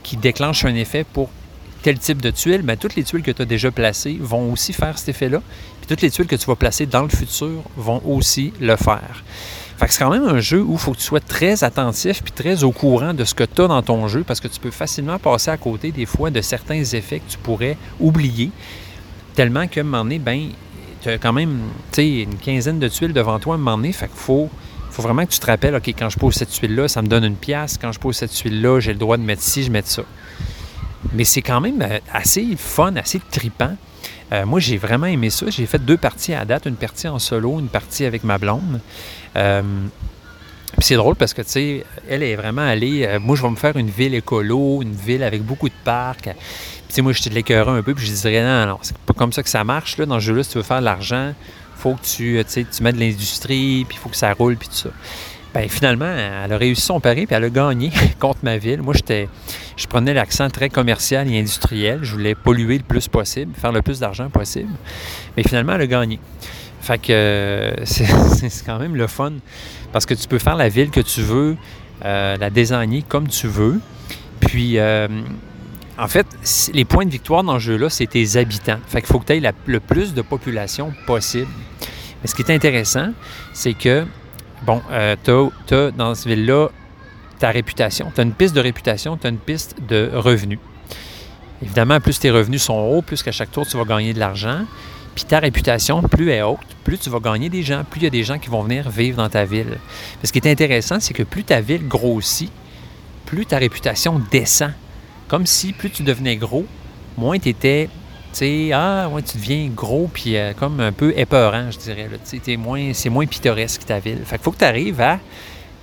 qui, 0.03 0.17
déclenche 0.17 0.65
un 0.65 0.75
effet 0.75 1.05
pour 1.05 1.31
tel 1.83 1.99
type 1.99 2.21
de 2.23 2.31
tuile, 2.31 2.63
bien, 2.63 2.77
toutes 2.77 2.97
les 2.97 3.05
tuiles 3.05 3.23
que 3.23 3.31
tu 3.31 3.43
as 3.43 3.47
déjà 3.47 3.71
placées 3.71 4.17
vont 4.21 4.53
aussi 4.53 4.73
faire 4.73 4.99
cet 4.99 5.11
effet-là. 5.11 5.41
Puis 5.81 5.89
toutes 5.89 6.03
les 6.03 6.11
tuiles 6.11 6.27
que 6.27 6.37
tu 6.37 6.47
vas 6.47 6.57
placer 6.57 6.87
dans 6.87 7.03
le 7.03 7.09
futur 7.09 7.63
vont 7.77 8.03
aussi 8.05 8.53
le 8.61 8.77
faire. 8.77 9.25
Fait 9.77 9.87
que 9.87 9.93
c'est 9.93 10.05
quand 10.05 10.11
même 10.11 10.27
un 10.27 10.41
jeu 10.41 10.63
où 10.63 10.75
il 10.75 10.79
faut 10.79 10.93
que 10.93 10.99
tu 10.99 11.05
sois 11.05 11.21
très 11.21 11.65
attentif 11.65 12.23
puis 12.23 12.33
très 12.33 12.63
au 12.63 12.71
courant 12.71 13.13
de 13.13 13.25
ce 13.25 13.35
que 13.35 13.45
tu 13.45 13.63
as 13.63 13.67
dans 13.67 13.83
ton 13.83 14.07
jeu 14.07 14.23
parce 14.25 14.41
que 14.41 14.47
tu 14.47 14.61
peux 14.61 14.71
facilement 14.71 15.19
passer 15.19 15.51
à 15.51 15.57
côté 15.57 15.91
des 15.91 16.07
fois 16.07 16.31
de 16.31 16.41
certains 16.41 16.85
effets 16.85 17.19
que 17.19 17.31
tu 17.31 17.39
pourrais 17.39 17.77
oublier. 17.99 18.51
Tellement 19.35 19.67
qu'à 19.67 19.81
un 19.81 19.85
moment 19.85 20.05
donné, 20.05 20.21
ben, 20.21 20.51
tu 21.03 21.09
as 21.09 21.19
quand 21.19 21.33
même 21.33 21.59
une 21.99 22.37
quinzaine 22.37 22.79
de 22.79 22.89
tuiles 22.89 23.13
devant 23.13 23.41
toi 23.41 23.55
à 23.55 23.57
un 23.57 23.59
moment 23.59 23.77
donné. 23.77 23.93
Fait 23.93 24.07
qu'il 24.07 24.17
faut, 24.17 24.49
faut 24.91 25.03
vraiment 25.03 25.27
que 25.27 25.33
tu 25.33 25.41
te 25.41 25.47
rappelles, 25.47 25.75
OK, 25.75 25.89
quand 25.89 26.09
je 26.09 26.19
pose 26.19 26.35
cette 26.35 26.51
tuile-là, 26.51 26.87
ça 26.87 27.03
me 27.03 27.09
donne 27.09 27.25
une 27.25 27.37
pièce. 27.37 27.77
Quand 27.77 27.91
je 27.91 27.99
pose 27.99 28.17
cette 28.17 28.31
tuile-là, 28.31 28.79
j'ai 28.79 28.93
le 28.93 28.99
droit 28.99 29.17
de 29.17 29.23
mettre 29.23 29.43
ci, 29.43 29.65
je 29.65 29.73
mets 29.73 29.83
ça. 29.85 30.03
Mais 31.13 31.25
c'est 31.25 31.43
quand 31.43 31.61
même 31.61 31.83
euh, 31.83 31.99
assez 32.13 32.47
fun, 32.57 32.95
assez 32.95 33.21
tripant. 33.31 33.77
Euh, 34.33 34.47
moi, 34.47 34.61
j'ai 34.61 34.79
vraiment 34.79 35.07
aimé 35.07 35.31
ça. 35.31 35.47
J'ai 35.51 35.67
fait 35.67 35.85
deux 35.85 35.97
parties 35.97 36.33
à 36.33 36.45
date, 36.45 36.67
une 36.67 36.77
partie 36.77 37.09
en 37.09 37.19
solo, 37.19 37.59
une 37.61 37.69
partie 37.69 38.05
avec 38.05 38.25
ma 38.25 38.39
blonde. 38.39 38.81
Euh, 39.37 39.63
c'est 40.79 40.97
drôle 40.97 41.15
parce 41.15 41.35
que, 41.35 41.43
tu 41.43 41.49
sais, 41.49 41.85
elle 42.09 42.23
est 42.23 42.37
vraiment 42.37 42.63
allée. 42.63 43.07
Euh, 43.07 43.21
moi, 43.21 43.37
je 43.37 43.43
vais 43.43 43.51
me 43.51 43.57
faire 43.57 43.77
une 43.77 43.91
ville 43.91 44.15
écolo, 44.15 44.83
une 44.83 44.95
ville 44.95 45.23
avec 45.23 45.43
beaucoup 45.43 45.69
de 45.69 45.75
parcs. 45.85 46.23
Puis, 46.23 46.33
tu 46.89 46.95
sais, 46.95 47.03
moi, 47.03 47.13
je 47.13 47.23
te 47.23 47.29
l'écœurais 47.29 47.79
un 47.79 47.83
peu, 47.83 47.95
puis 47.95 48.07
je 48.07 48.13
dirais, 48.13 48.43
non, 48.43 48.67
non, 48.67 48.79
c'est 48.83 48.97
pas 48.99 49.15
comme 49.15 49.33
ça 49.33 49.43
que 49.43 49.49
ça 49.49 49.63
marche. 49.65 49.99
Là. 49.99 50.07
Dans 50.07 50.19
ce 50.19 50.25
jeu-là, 50.27 50.43
si 50.43 50.51
tu 50.51 50.59
veux 50.59 50.65
faire 50.65 50.81
de 50.81 50.85
l'argent, 50.85 51.33
faut 51.77 51.95
que 51.95 52.05
tu, 52.05 52.43
tu 52.47 52.83
mets 52.83 52.93
de 52.93 52.99
l'industrie, 52.99 53.85
puis 53.89 53.97
il 53.97 54.01
faut 54.01 54.09
que 54.09 54.17
ça 54.17 54.33
roule, 54.33 54.57
puis 54.57 54.69
tout 54.69 54.75
ça. 54.75 54.91
Bien, 55.55 55.69
finalement, 55.69 56.13
elle 56.45 56.53
a 56.53 56.57
réussi 56.57 56.83
son 56.83 56.99
pari, 56.99 57.27
puis 57.27 57.37
elle 57.37 57.45
a 57.45 57.51
gagné 57.51 57.93
contre 58.19 58.41
ma 58.43 58.59
ville. 58.59 58.83
Moi, 58.83 58.95
j'étais, 58.95 59.29
je 59.77 59.87
prenais 59.87 60.13
l'accent 60.13 60.51
très 60.51 60.69
commercial 60.69 61.31
et 61.31 61.39
industriel. 61.39 62.01
Je 62.03 62.13
voulais 62.13 62.35
polluer 62.35 62.79
le 62.79 62.85
plus 62.85 63.07
possible, 63.07 63.55
faire 63.55 63.71
le 63.71 63.81
plus 63.81 64.01
d'argent 64.01 64.29
possible. 64.31 64.73
Mais 65.37 65.45
finalement, 65.45 65.75
elle 65.75 65.83
a 65.83 65.87
gagné. 65.87 66.19
Fait 66.85 66.99
que 66.99 67.13
euh, 67.13 67.75
c'est 67.85 68.67
quand 68.67 68.79
même 68.79 68.95
le 68.95 69.07
fun 69.07 69.33
parce 69.91 70.05
que 70.05 70.13
tu 70.13 70.29
peux 70.29 70.39
faire 70.39 70.55
la 70.55 70.69
ville 70.69 70.91
que 70.91 71.01
tu 71.01 71.23
veux, 71.23 71.57
euh, 72.05 72.37
la 72.37 72.51
désigner 72.51 73.03
comme 73.09 73.27
tu 73.27 73.47
veux. 73.47 73.81
Puis, 74.41 74.79
euh, 74.79 75.09
en 75.97 76.09
fait, 76.09 76.27
les 76.75 76.85
points 76.85 77.07
de 77.07 77.11
victoire 77.11 77.43
dans 77.43 77.59
ce 77.59 77.65
jeu-là, 77.65 77.89
c'est 77.89 78.07
tes 78.07 78.37
habitants. 78.37 78.81
Fait 78.87 79.01
qu'il 79.01 79.07
faut 79.07 79.19
que 79.19 79.25
tu 79.25 79.33
aies 79.33 79.53
le 79.67 79.81
plus 79.81 80.13
de 80.13 80.21
population 80.21 80.93
possible. 81.07 81.49
Mais 82.21 82.29
ce 82.29 82.35
qui 82.35 82.43
est 82.43 82.51
intéressant, 82.51 83.13
c'est 83.55 83.73
que, 83.73 84.05
bon, 84.67 84.83
tu 85.25 85.31
as, 85.75 85.91
dans 85.93 86.15
cette 86.15 86.27
ville-là 86.27 86.69
ta 87.39 87.51
réputation. 87.51 88.13
Tu 88.15 88.21
as 88.21 88.25
une 88.25 88.35
piste 88.35 88.55
de 88.55 88.61
réputation, 88.61 89.17
tu 89.17 89.27
as 89.27 89.31
une 89.31 89.39
piste 89.39 89.77
de 89.89 90.11
revenus. 90.13 90.59
Évidemment, 91.63 91.99
plus 92.01 92.19
tes 92.19 92.31
revenus 92.31 92.63
sont 92.63 92.75
hauts, 92.75 93.01
plus 93.01 93.23
qu'à 93.23 93.33
chaque 93.33 93.53
tour, 93.53 93.67
tu 93.67 93.79
vas 93.79 93.85
gagner 93.85 94.13
de 94.13 94.19
l'argent. 94.19 94.67
Puis 95.15 95.25
ta 95.25 95.39
réputation, 95.39 96.03
plus 96.03 96.31
elle 96.31 96.39
est 96.39 96.43
haute, 96.43 96.59
plus 96.83 96.99
tu 96.99 97.09
vas 97.09 97.21
gagner 97.21 97.49
des 97.49 97.63
gens, 97.63 97.85
plus 97.89 98.01
il 98.01 98.05
y 98.05 98.07
a 98.07 98.11
des 98.11 98.25
gens 98.25 98.39
qui 98.39 98.49
vont 98.49 98.63
venir 98.63 98.91
vivre 98.91 99.17
dans 99.17 99.29
ta 99.29 99.45
ville. 99.45 99.79
ce 100.23 100.33
qui 100.33 100.39
est 100.39 100.51
intéressant, 100.51 100.99
c'est 100.99 101.15
que 101.15 101.23
plus 101.23 101.45
ta 101.45 101.61
ville 101.61 101.87
grossit, 101.87 102.51
plus 103.25 103.47
ta 103.47 103.59
réputation 103.59 104.21
descend. 104.31 104.73
Comme 105.29 105.47
si 105.47 105.73
plus 105.73 105.91
tu 105.91 106.03
devenais 106.03 106.37
gros, 106.37 106.67
moins 107.17 107.39
tu 107.39 107.49
étais, 107.49 107.89
tu 108.33 108.39
sais, 108.39 108.71
ah, 108.73 109.09
ouais, 109.09 109.23
tu 109.23 109.39
deviens 109.39 109.69
gros, 109.69 110.11
puis 110.13 110.37
euh, 110.37 110.53
comme 110.53 110.81
un 110.81 110.93
peu 110.93 111.17
épeurant, 111.17 111.71
je 111.71 111.79
dirais. 111.79 112.09
moins, 112.57 112.93
c'est 112.93 113.09
moins 113.09 113.27
pittoresque 113.27 113.87
ta 113.87 114.01
ville. 114.01 114.19
Fait 114.25 114.37
qu'il 114.37 114.45
faut 114.45 114.53
que 114.53 114.59
tu 114.59 114.65
arrives 114.65 115.01
à 115.01 115.21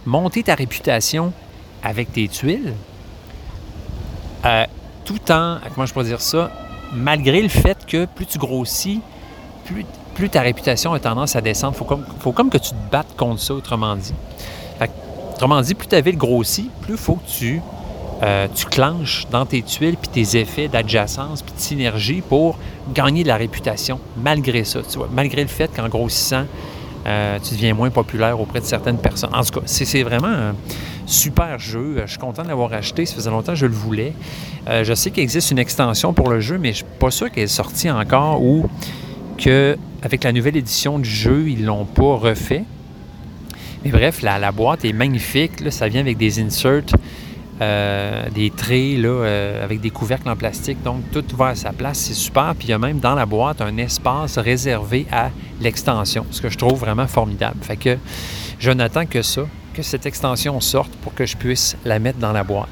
monter 0.05 0.43
ta 0.43 0.55
réputation 0.55 1.31
avec 1.83 2.11
tes 2.11 2.27
tuiles, 2.27 2.73
euh, 4.45 4.65
tout 5.05 5.31
en, 5.31 5.59
comment 5.73 5.85
je 5.85 5.93
pourrais 5.93 6.05
dire 6.05 6.21
ça, 6.21 6.51
malgré 6.93 7.41
le 7.41 7.49
fait 7.49 7.85
que 7.85 8.05
plus 8.05 8.25
tu 8.25 8.37
grossis, 8.37 9.01
plus, 10.13 10.29
ta 10.29 10.41
réputation 10.41 10.93
a 10.93 10.99
tendance 10.99 11.35
à 11.35 11.41
descendre. 11.41 11.73
Il 11.75 11.79
faut 11.79 11.85
comme, 11.85 12.05
faut 12.19 12.31
comme 12.31 12.49
que 12.49 12.57
tu 12.57 12.69
te 12.71 12.91
battes 12.91 13.15
contre 13.17 13.41
ça, 13.41 13.53
autrement 13.53 13.95
dit. 13.95 14.13
autrement 15.33 15.61
dit, 15.61 15.73
plus 15.73 15.87
ta 15.87 16.01
ville 16.01 16.17
grossit, 16.17 16.69
plus 16.81 16.97
faut 16.97 17.15
que 17.15 17.29
tu, 17.29 17.61
euh, 18.23 18.47
tu 18.53 18.65
clenches 18.65 19.25
dans 19.31 19.45
tes 19.45 19.61
tuiles 19.61 19.97
puis 19.97 20.09
tes 20.09 20.39
effets 20.39 20.67
d'adjacence 20.67 21.41
puis 21.41 21.53
de 21.55 21.59
synergie 21.59 22.21
pour 22.21 22.57
gagner 22.93 23.23
de 23.23 23.27
la 23.27 23.37
réputation, 23.37 23.99
malgré 24.17 24.63
ça. 24.63 24.81
Malgré 25.11 25.41
le 25.41 25.47
fait 25.47 25.71
qu'en 25.75 25.89
grossissant, 25.89 26.45
euh, 27.07 27.39
tu 27.43 27.55
deviens 27.55 27.73
moins 27.73 27.89
populaire 27.89 28.39
auprès 28.39 28.59
de 28.59 28.65
certaines 28.65 28.99
personnes. 28.99 29.33
En 29.33 29.43
tout 29.43 29.59
cas, 29.59 29.65
c'est 29.65 30.03
vraiment 30.03 30.27
un 30.27 30.55
super 31.07 31.57
jeu. 31.57 32.03
Je 32.05 32.11
suis 32.11 32.19
content 32.19 32.43
de 32.43 32.47
l'avoir 32.47 32.73
acheté. 32.73 33.05
Ça 33.05 33.15
faisait 33.15 33.29
longtemps 33.29 33.53
que 33.53 33.59
je 33.59 33.65
le 33.65 33.73
voulais. 33.73 34.13
Euh, 34.69 34.83
je 34.83 34.93
sais 34.93 35.09
qu'il 35.11 35.23
existe 35.23 35.51
une 35.51 35.59
extension 35.59 36.13
pour 36.13 36.29
le 36.29 36.39
jeu, 36.39 36.57
mais 36.57 36.73
je 36.73 36.83
ne 36.83 36.87
suis 36.87 36.97
pas 36.99 37.11
sûr 37.11 37.31
qu'elle 37.31 37.43
est 37.43 37.47
sortie 37.47 37.89
encore 37.89 38.41
ou 38.41 38.69
qu'avec 39.37 40.23
la 40.23 40.31
nouvelle 40.31 40.57
édition 40.57 40.99
du 40.99 41.09
jeu, 41.09 41.45
ils 41.49 41.65
l'ont 41.65 41.85
pas 41.85 42.15
refait. 42.15 42.63
Mais 43.83 43.91
bref, 43.91 44.21
la, 44.21 44.51
boîte 44.51 44.85
est 44.85 44.93
magnifique. 44.93 45.71
ça 45.71 45.87
vient 45.87 46.01
avec 46.01 46.17
des 46.17 46.39
inserts, 46.39 46.83
euh, 47.61 48.29
des 48.29 48.51
traits 48.51 48.99
là, 48.99 49.63
avec 49.63 49.81
des 49.81 49.89
couvercles 49.89 50.29
en 50.29 50.35
plastique. 50.35 50.83
Donc, 50.83 51.01
tout 51.11 51.35
va 51.35 51.47
à 51.47 51.55
sa 51.55 51.71
place. 51.73 51.97
C'est 51.97 52.13
super. 52.13 52.53
Puis, 52.57 52.67
il 52.67 52.71
y 52.71 52.73
a 52.73 52.77
même 52.77 52.99
dans 52.99 53.15
la 53.15 53.25
boîte 53.25 53.61
un 53.61 53.77
espace 53.77 54.37
réservé 54.37 55.07
à 55.11 55.29
l'extension, 55.59 56.25
ce 56.31 56.41
que 56.41 56.49
je 56.49 56.57
trouve 56.57 56.79
vraiment 56.79 57.07
formidable. 57.07 57.57
Fait 57.61 57.77
que 57.77 57.97
je 58.59 58.69
n'attends 58.69 59.07
que 59.07 59.23
ça, 59.23 59.41
que 59.73 59.81
cette 59.81 60.05
extension 60.05 60.59
sorte 60.59 60.91
pour 60.97 61.13
que 61.15 61.25
je 61.25 61.35
puisse 61.35 61.75
la 61.85 61.97
mettre 61.99 62.19
dans 62.19 62.31
la 62.31 62.43
boîte. 62.43 62.69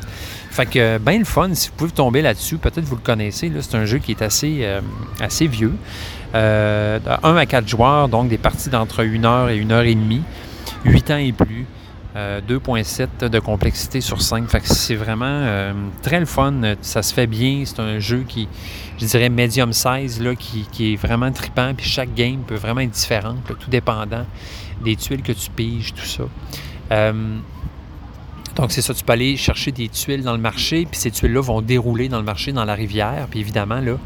Fait 0.52 0.66
que, 0.66 0.98
bien 0.98 1.20
le 1.20 1.26
fun, 1.26 1.54
si 1.54 1.70
vous 1.70 1.76
pouvez 1.76 1.92
tomber 1.92 2.22
là-dessus, 2.22 2.58
peut-être 2.58 2.84
vous 2.84 2.96
le 2.96 3.02
connaissez, 3.02 3.52
c'est 3.62 3.76
un 3.76 3.86
jeu 3.86 4.00
qui 4.00 4.12
est 4.12 4.22
assez, 4.22 4.60
euh, 4.62 4.82
assez 5.20 5.48
vieux. 5.48 5.74
Euh, 6.36 7.00
1 7.24 7.36
à 7.36 7.46
4 7.46 7.68
joueurs, 7.68 8.08
donc 8.08 8.30
des 8.30 8.38
parties 8.38 8.70
d'entre 8.70 9.04
1 9.04 9.24
heure 9.24 9.50
et 9.50 9.60
1 9.60 9.72
heure 9.72 9.84
et 9.84 9.96
demie, 9.96 10.22
8 10.86 11.12
ans 11.12 11.18
et 11.18 11.32
plus. 11.32 11.66
2.7 12.16 13.08
euh, 13.22 13.30
de 13.30 13.40
complexité 13.40 14.02
sur 14.02 14.22
5. 14.22 14.50
Fait 14.50 14.60
que 14.60 14.68
c'est 14.68 14.96
vraiment 14.96 15.26
euh, 15.26 15.74
très 16.02 16.20
le 16.20 16.26
fun. 16.26 16.54
Ça 16.82 17.04
se 17.04 17.14
fait 17.14 17.28
bien. 17.28 17.64
C'est 17.66 17.80
un 17.80 18.00
jeu 18.00 18.26
qui, 18.28 18.48
je 18.98 19.06
dirais, 19.06 19.30
medium 19.30 19.74
size, 19.74 20.22
là, 20.22 20.36
qui, 20.36 20.66
est 20.94 20.96
vraiment 20.96 21.32
tripant. 21.32 21.74
Puis 21.76 21.88
chaque 21.88 22.14
game 22.16 22.40
peut 22.46 22.56
vraiment 22.56 22.82
être 22.82 22.92
différent, 22.92 23.36
tout 23.48 23.70
dépendant 23.70 24.26
des 24.84 24.96
tuiles 24.96 25.22
que 25.22 25.34
tu 25.34 25.50
piges, 25.52 25.94
tout 25.94 26.06
ça. 26.06 26.24
Euh, 26.92 27.38
donc, 28.56 28.72
c'est 28.72 28.82
ça, 28.82 28.94
tu 28.94 29.04
peux 29.04 29.14
aller 29.14 29.38
chercher 29.38 29.72
des 29.72 29.88
tuiles 29.88 30.24
dans 30.24 30.34
le 30.34 30.40
marché, 30.40 30.86
puis 30.90 31.00
ces 31.00 31.12
tuiles-là 31.12 31.42
vont 31.42 31.62
dérouler 31.62 32.10
dans 32.10 32.18
le 32.18 32.24
marché, 32.24 32.52
dans 32.52 32.66
la 32.66 32.76
rivière. 32.76 33.28
Puis 33.30 33.40
évidemment, 33.40 33.80
là, 33.80 33.98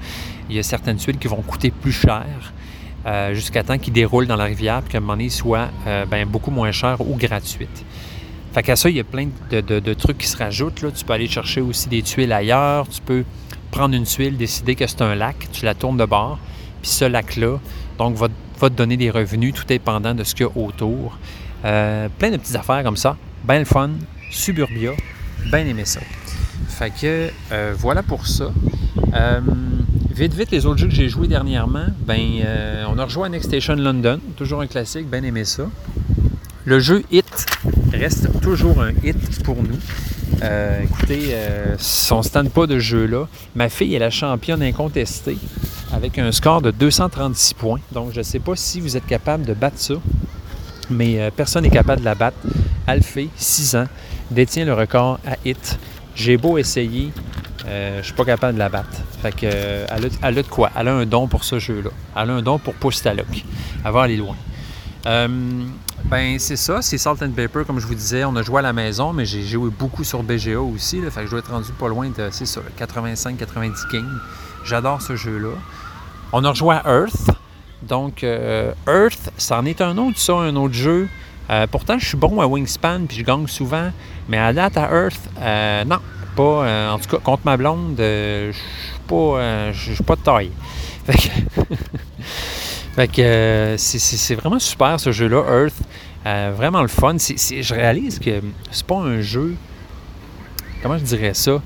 il 0.50 0.56
y 0.56 0.60
a 0.60 0.64
certaines 0.64 0.98
tuiles 0.98 1.18
qui 1.18 1.28
vont 1.28 1.42
coûter 1.42 1.72
plus 1.72 1.92
cher. 1.92 2.54
Euh, 3.06 3.34
jusqu'à 3.34 3.64
temps 3.64 3.78
qu'ils 3.78 3.92
déroulent 3.92 4.28
dans 4.28 4.38
la 4.38 4.46
rivière, 4.46 4.82
puis 4.82 4.94
qu'à 4.94 5.00
un 5.00 5.02
moment 5.02 5.14
donné, 5.14 5.28
soit 5.28 5.68
euh, 5.88 6.06
ben, 6.06 6.26
beaucoup 6.26 6.52
moins 6.52 6.72
cher 6.72 7.02
ou 7.02 7.18
gratuite. 7.18 7.84
Fait 8.54 8.64
qu'à 8.64 8.78
ça, 8.78 8.90
il 8.90 8.96
y 8.96 9.00
a 9.00 9.04
plein 9.04 9.28
de, 9.52 9.94
trucs 9.94 10.20
qui 10.20 10.28
se 10.28 10.38
rajoutent. 10.38 10.82
Là. 10.82 10.90
Tu 10.92 11.04
peux 11.04 11.12
aller 11.12 11.28
chercher 11.28 11.60
aussi 11.60 11.90
des 11.90 12.02
tuiles 12.02 12.32
ailleurs. 12.32 12.88
Tu 12.88 13.02
peux 13.02 13.26
prendre 13.72 13.94
une 13.96 14.06
tuile, 14.06 14.38
décider 14.38 14.76
que 14.76 14.88
c'est 14.88 15.02
un 15.02 15.16
lac, 15.16 15.36
tu 15.52 15.66
la 15.66 15.74
tournes 15.74 15.98
de 15.98 16.06
bord, 16.06 16.38
puis 16.82 16.92
ce 16.92 17.06
lac-là, 17.06 17.58
donc, 17.98 18.16
va, 18.16 18.30
te 18.30 18.68
donner 18.68 18.96
des 18.96 19.10
revenus 19.10 19.54
tout 19.54 19.66
dépendant 19.66 20.14
de 20.14 20.24
ce 20.24 20.36
qu'il 20.36 20.46
y 20.46 20.50
a 20.50 20.58
autour. 20.58 21.18
Euh, 21.66 22.08
plein 22.20 22.32
de 22.32 22.38
petites 22.38 22.56
affaires 22.56 22.84
comme 22.84 22.96
ça. 22.96 23.18
Bien 23.44 23.60
le 23.60 23.66
fun, 23.66 23.90
suburbia, 24.30 24.92
bien 25.52 25.66
aimé 25.66 25.84
ça. 25.86 26.00
Fait 26.70 26.92
que 26.92 27.30
voilà 27.74 28.04
pour 28.04 28.28
ça. 28.28 28.52
Vite, 30.16 30.36
vite, 30.36 30.52
les 30.52 30.68
autres 30.68 30.78
jeux 30.78 30.90
que 30.90 30.94
j'ai 30.94 31.10
joués 31.10 31.28
dernièrement, 31.28 31.88
ben, 32.06 32.22
euh, 32.46 32.86
on 32.88 33.00
a 33.00 33.06
rejoint 33.06 33.30
Next 33.30 33.48
Station 33.48 33.74
London, 33.74 34.20
toujours 34.38 34.62
un 34.62 34.68
classique, 34.68 35.10
bien 35.10 35.24
aimé 35.24 35.44
ça. 35.44 35.64
Le 36.66 36.80
jeu 36.80 37.02
Hit 37.12 37.26
reste 37.92 38.28
toujours 38.40 38.80
un 38.84 38.92
hit 39.04 39.44
pour 39.44 39.56
nous. 39.56 39.80
Euh, 40.44 40.84
écoutez, 40.84 41.30
euh, 41.32 41.76
on 42.12 42.18
ne 42.20 42.22
stand 42.22 42.52
pas 42.52 42.68
de 42.68 42.78
jeu-là. 42.78 43.28
Ma 43.56 43.70
fille 43.70 43.96
est 43.96 44.00
la 44.00 44.12
championne 44.12 44.62
incontestée 44.62 45.40
avec 45.92 46.20
un 46.20 46.32
score 46.32 46.62
de 46.62 46.70
236 46.70 47.56
points. 47.56 47.80
Donc, 47.92 48.12
je 48.14 48.20
ne 48.20 48.24
sais 48.24 48.40
pas 48.40 48.56
si 48.56 48.82
vous 48.82 48.96
êtes 48.96 49.08
capable 49.08 49.46
de 49.46 49.56
battre 49.56 49.80
ça, 49.80 49.96
mais 50.92 51.32
personne 51.36 51.64
n'est 51.64 51.72
capable 51.72 52.02
de 52.02 52.06
la 52.06 52.14
battre. 52.14 52.38
Alphée, 52.86 53.30
6 53.36 53.78
ans, 53.78 53.88
détient 54.30 54.66
le 54.66 54.76
record 54.76 55.20
à 55.26 55.38
Hit. 55.44 55.80
J'ai 56.14 56.38
beau 56.38 56.60
essayer, 56.60 57.10
euh, 57.66 58.00
je 58.00 58.06
suis 58.06 58.14
pas 58.14 58.26
capable 58.26 58.56
de 58.56 58.60
la 58.60 58.70
battre. 58.70 58.98
Fait 59.22 59.32
que, 59.32 59.46
euh, 59.46 59.86
elle, 59.90 60.38
a, 60.38 60.42
de 60.44 60.48
quoi? 60.48 60.70
Elle 60.78 60.88
a 60.90 60.94
un 60.94 61.06
don 61.06 61.28
pour 61.28 61.44
ce 61.44 61.60
jeu-là. 61.60 61.92
Elle 62.16 62.30
a 62.30 62.34
un 62.34 62.42
don 62.42 62.60
pour 62.60 62.74
pousser 62.74 63.04
ta 63.04 63.14
loc. 63.14 63.26
Elle 63.86 63.92
va 63.92 64.02
aller 64.02 64.18
loin. 64.18 64.36
Euh, 65.06 65.28
ben, 66.06 66.40
c'est 66.40 66.58
ça. 66.58 66.82
C'est 66.82 66.98
Salt 66.98 67.24
and 67.24 67.32
Paper, 67.32 67.62
comme 67.66 67.80
je 67.80 67.88
vous 67.88 67.96
disais. 67.96 68.26
On 68.26 68.36
a 68.36 68.42
joué 68.42 68.60
à 68.60 68.62
la 68.64 68.74
maison, 68.74 69.14
mais 69.14 69.26
j'ai 69.26 69.44
joué 69.44 69.70
beaucoup 69.70 70.04
sur 70.04 70.24
BGA 70.24 70.60
aussi. 70.60 71.02
fait 71.10 71.22
que 71.22 71.26
je 71.26 71.32
dois 71.32 71.40
être 71.40 71.52
rendu 71.52 71.72
pas 71.72 71.88
loin 71.88 72.10
de, 72.10 72.30
c'est 72.32 72.46
ça, 72.46 72.62
85-90 72.78 73.90
King. 73.90 74.06
J'adore 74.66 75.02
ce 75.02 75.16
jeu-là. 75.16 75.56
On 76.34 76.44
a 76.44 76.50
rejoué 76.50 76.76
Earth. 76.86 77.32
Donc, 77.82 78.24
Earth, 78.24 79.32
ça 79.38 79.60
en 79.60 79.66
est 79.66 79.82
un 79.82 79.98
autre, 79.98 80.18
ça, 80.18 80.34
un 80.34 80.56
autre 80.56 80.74
jeu. 80.74 81.08
pourtant, 81.72 81.98
je 82.00 82.06
suis 82.06 82.18
bon 82.18 82.42
à 82.42 82.48
Wingspan, 82.48 83.06
puis 83.08 83.18
je 83.18 83.24
gagne 83.24 83.48
souvent. 83.48 83.92
Mais 84.30 84.38
à 84.38 84.52
date, 84.54 84.78
à 84.78 84.90
Earth, 84.90 85.30
non 85.86 86.00
pas, 86.36 86.66
euh, 86.66 86.90
en 86.90 87.00
tout 87.00 87.10
cas, 87.10 87.18
contre 87.18 87.44
ma 87.46 87.58
blonde, 87.58 88.00
euh, 88.00 88.52
je 88.52 88.58
suis 88.58 89.00
pas, 89.08 89.16
euh, 89.16 89.74
suis 89.74 90.04
pas 90.04 90.16
de 90.16 90.22
taille. 90.22 90.52
Fait 92.96 93.08
que, 93.08 93.76
c'est 93.78 94.36
vraiment 94.36 94.60
super 94.60 95.00
ce 95.00 95.12
jeu-là, 95.12 95.44
Earth. 95.64 96.56
vraiment 96.56 96.82
le 96.82 96.88
fun. 96.88 97.18
je 97.18 97.74
réalise 97.74 98.20
que 98.20 98.42
c'est 98.72 98.86
pas 98.86 98.98
un 98.98 99.22
jeu. 99.22 99.56
Comment 100.82 100.98
je 100.98 101.04
dirais 101.04 101.34
ça? 101.34 101.62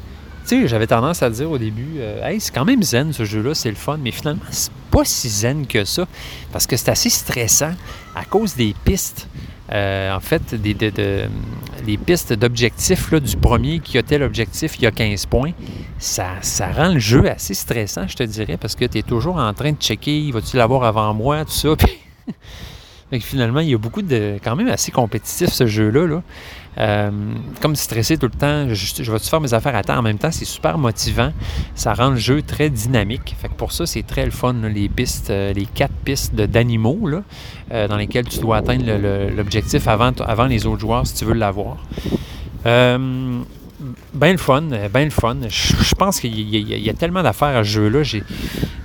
Tu 0.48 0.62
sais, 0.62 0.68
j'avais 0.68 0.88
tendance 0.88 1.22
à 1.22 1.30
dire 1.30 1.52
au 1.52 1.58
début, 1.58 2.00
hey, 2.24 2.40
c'est 2.40 2.54
quand 2.54 2.64
même 2.64 2.82
zen 2.82 3.12
ce 3.12 3.26
jeu-là, 3.26 3.54
c'est 3.54 3.70
le 3.70 3.76
fun, 3.76 3.98
mais 4.02 4.12
finalement, 4.12 4.44
c'est 4.50 4.72
pas 4.90 5.04
si 5.04 5.28
zen 5.28 5.68
que 5.68 5.84
ça, 5.84 6.08
parce 6.54 6.66
que 6.66 6.78
c'est 6.78 6.90
assez 6.90 7.10
stressant 7.10 7.74
à 8.16 8.24
cause 8.24 8.56
des 8.56 8.74
pistes. 8.86 9.28
Euh, 9.72 10.16
en 10.16 10.20
fait, 10.20 10.56
des, 10.56 10.74
des 10.74 11.98
pistes 11.98 12.34
d'objectifs 12.34 13.14
du 13.14 13.36
premier 13.36 13.80
qui 13.80 13.98
a 13.98 14.04
tel 14.04 14.24
objectif, 14.24 14.80
il 14.80 14.86
a 14.88 14.92
15 14.92 15.26
points, 15.26 15.52
ça, 16.00 16.28
ça 16.42 16.72
rend 16.72 16.94
le 16.94 17.00
jeu 17.00 17.30
assez 17.30 17.54
stressant, 17.54 18.08
je 18.08 18.16
te 18.16 18.24
dirais, 18.24 18.58
parce 18.58 18.76
que 18.76 18.86
tu 18.86 19.00
es 19.00 19.04
toujours 19.04 19.38
en 19.38 19.54
train 19.54 19.74
de 19.74 19.78
checker, 19.78 20.32
vas-tu 20.32 20.56
l'avoir 20.56 20.84
avant 20.84 21.14
moi, 21.14 21.44
tout 21.44 21.52
ça. 21.52 21.70
Puis, 23.12 23.22
finalement, 23.22 23.62
il 23.62 23.70
y 23.70 23.74
a 23.74 23.78
beaucoup 23.78 24.02
de. 24.02 24.38
quand 24.44 24.56
même 24.56 24.68
assez 24.68 24.92
compétitif 24.92 25.50
ce 25.50 25.66
jeu-là. 25.66 26.08
Là. 26.08 26.24
Euh, 26.80 27.10
comme 27.60 27.76
stressé 27.76 28.18
tout 28.18 28.28
le 28.28 28.38
temps, 28.38 28.68
je, 28.74 29.12
vais-tu 29.12 29.30
faire 29.30 29.42
mes 29.42 29.54
affaires 29.54 29.76
à 29.76 29.84
temps? 29.84 29.98
En 29.98 30.02
même 30.02 30.20
temps, 30.20 30.32
c'est 30.32 30.46
super 30.46 30.78
motivant. 30.78 31.32
Ça 31.76 31.94
rend 31.94 32.12
le 32.12 32.18
jeu 32.18 32.42
très 32.42 32.70
dynamique. 32.70 33.36
Fait 33.40 33.48
que 33.48 33.54
pour 33.54 33.72
ça, 33.72 33.86
c'est 33.86 34.04
très 34.04 34.26
le 34.26 34.32
fun, 34.32 34.54
les 34.54 34.90
pistes, 34.90 35.30
euh, 35.30 35.54
les 35.54 35.66
quatre 35.66 35.94
pistes 36.06 36.36
d'animaux 36.36 37.00
euh, 37.72 37.88
dans 37.88 37.98
lesquelles 37.98 38.28
tu 38.28 38.40
dois 38.40 38.58
atteindre 38.58 38.86
l'objectif 39.36 39.88
avant, 39.88 40.12
avant 40.26 40.46
les 40.46 40.66
autres 40.66 40.82
joueurs 40.82 41.08
si 41.08 41.16
tu 41.16 41.26
veux 41.26 41.34
l'avoir. 41.34 41.78
Euh, 42.66 43.40
ben 44.14 44.32
le 44.32 44.38
fun, 44.38 44.64
ben 44.92 45.06
le 45.06 45.10
fun. 45.10 45.38
Je, 45.50 45.96
pense 45.96 46.20
qu'il 46.20 46.34
y, 46.34 46.90
a 46.90 46.94
tellement 46.94 47.22
d'affaires 47.22 47.56
à 47.56 47.64
ce 47.64 47.70
jeu-là. 47.70 48.02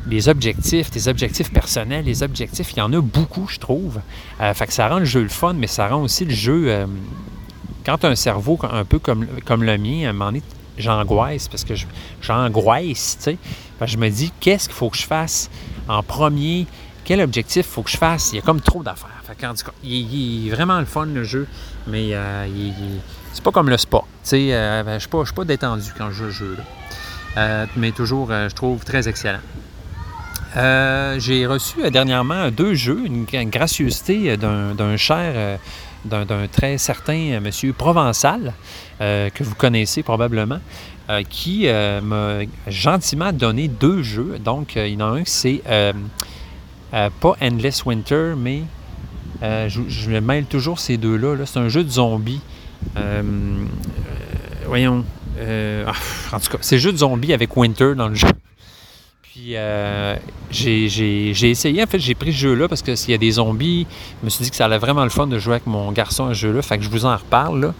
les 0.06 0.28
objectifs, 0.28 0.90
tes 0.90 1.08
objectifs 1.08 1.50
personnels, 1.50 2.04
les 2.04 2.22
objectifs, 2.22 2.72
il 2.72 2.78
y 2.78 2.82
en 2.82 2.92
a 2.92 3.00
beaucoup, 3.00 3.46
je 3.48 3.58
trouve. 3.58 4.00
fait 4.38 4.66
que 4.66 4.72
ça 4.72 4.88
rend 4.88 4.98
le 4.98 5.06
jeu 5.06 5.22
le 5.22 5.28
fun, 5.28 5.54
mais 5.54 5.66
ça 5.66 5.88
rend 5.88 6.02
aussi 6.02 6.26
le 6.26 6.34
jeu. 6.34 6.86
Quand 7.84 8.04
un 8.04 8.14
cerveau 8.14 8.58
un 8.62 8.84
peu 8.84 8.98
comme, 8.98 9.26
comme 9.44 9.62
le 9.62 9.78
mien, 9.78 10.08
un 10.08 10.12
moment 10.12 10.26
donné, 10.26 10.42
j'angoisse 10.78 11.48
parce 11.48 11.64
que 11.64 11.74
j'angoisse, 12.20 13.18
tu 13.18 13.24
sais. 13.24 13.38
Je 13.84 13.96
me 13.96 14.08
dis, 14.08 14.32
qu'est-ce 14.38 14.68
qu'il 14.68 14.76
faut 14.76 14.90
que 14.90 14.96
je 14.96 15.06
fasse 15.06 15.50
en 15.88 16.02
premier? 16.02 16.66
Quel 17.04 17.20
objectif 17.20 17.66
il 17.66 17.72
faut 17.72 17.82
que 17.82 17.90
je 17.90 17.96
fasse? 17.96 18.32
Il 18.32 18.36
y 18.36 18.38
a 18.38 18.42
comme 18.42 18.60
trop 18.60 18.82
d'affaires. 18.82 19.08
Cas, 19.38 19.54
il, 19.82 20.48
est 20.48 20.50
vraiment 20.50 20.78
le 20.78 20.84
fun, 20.84 21.06
le 21.06 21.24
jeu, 21.24 21.46
mais 21.86 22.10
euh, 22.12 22.46
c'est 23.32 23.42
pas 23.42 23.50
comme 23.50 23.70
le 23.70 23.78
spa. 23.78 24.00
Tu 24.00 24.04
sais, 24.22 24.54
euh, 24.54 24.98
je 24.98 25.08
ne 25.16 25.24
suis 25.24 25.34
pas 25.34 25.44
détendu 25.44 25.90
quand 25.96 26.10
je 26.10 26.30
joue 26.30 26.30
jeu. 26.30 26.56
Euh, 27.38 27.66
mais 27.76 27.92
toujours, 27.92 28.28
je 28.28 28.54
trouve 28.54 28.84
très 28.84 29.08
excellent. 29.08 29.40
J'ai 30.54 31.46
reçu 31.46 31.90
dernièrement 31.90 32.50
deux 32.50 32.74
jeux, 32.74 33.04
une, 33.06 33.24
gracieuseté 33.24 34.36
d'un 34.36 34.96
cher 34.96 35.58
d'un 36.04 36.46
très 36.50 36.78
certain 36.78 37.40
monsieur 37.40 37.72
Provençal, 37.72 38.54
que 38.98 39.42
vous 39.42 39.54
connaissez 39.54 40.02
probablement, 40.02 40.60
qui 41.28 41.66
m'a 41.66 42.38
gentiment 42.66 43.32
donné 43.32 43.68
deux 43.68 44.02
jeux. 44.02 44.38
Donc, 44.38 44.76
il 44.76 44.88
y 44.88 44.96
en 44.96 45.14
a 45.14 45.18
un, 45.18 45.22
c'est 45.24 45.62
pas 46.90 47.36
Endless 47.40 47.84
Winter, 47.84 48.34
mais 48.36 48.62
euh, 49.42 49.68
je, 49.68 50.10
mêle 50.18 50.44
toujours 50.44 50.78
ces 50.78 50.96
deux-là. 50.96 51.34
c'est 51.46 51.58
un 51.58 51.68
jeu 51.68 51.82
de 51.82 51.90
zombies. 51.90 52.40
Euh, 52.96 53.22
euh, 53.22 53.64
voyons. 54.66 55.04
Ah, 55.40 55.92
en 56.32 56.38
tout 56.38 56.50
cas, 56.50 56.58
c'est 56.60 56.76
un 56.76 56.78
jeu 56.78 56.92
de 56.92 56.98
zombies 56.98 57.32
avec 57.32 57.56
Winter 57.56 57.94
dans 57.96 58.08
le 58.08 58.14
jeu. 58.14 58.28
Puis 59.34 59.56
j'ai 60.50 61.50
essayé, 61.50 61.82
en 61.82 61.86
fait, 61.86 61.98
j'ai 61.98 62.14
pris 62.14 62.32
ce 62.32 62.38
jeu-là 62.38 62.68
parce 62.68 62.82
que 62.82 62.94
s'il 62.94 63.12
y 63.12 63.14
a 63.14 63.18
des 63.18 63.32
zombies, 63.32 63.86
je 64.20 64.24
me 64.26 64.30
suis 64.30 64.44
dit 64.44 64.50
que 64.50 64.56
ça 64.56 64.66
allait 64.66 64.78
vraiment 64.78 65.04
le 65.04 65.10
fun 65.10 65.26
de 65.26 65.38
jouer 65.38 65.54
avec 65.54 65.66
mon 65.66 65.90
garçon 65.92 66.26
à 66.26 66.34
ce 66.34 66.40
jeu-là. 66.40 66.62
Fait 66.62 66.78
que 66.78 66.84
je 66.84 66.90
vous 66.90 67.06
en 67.06 67.16
reparle. 67.16 67.72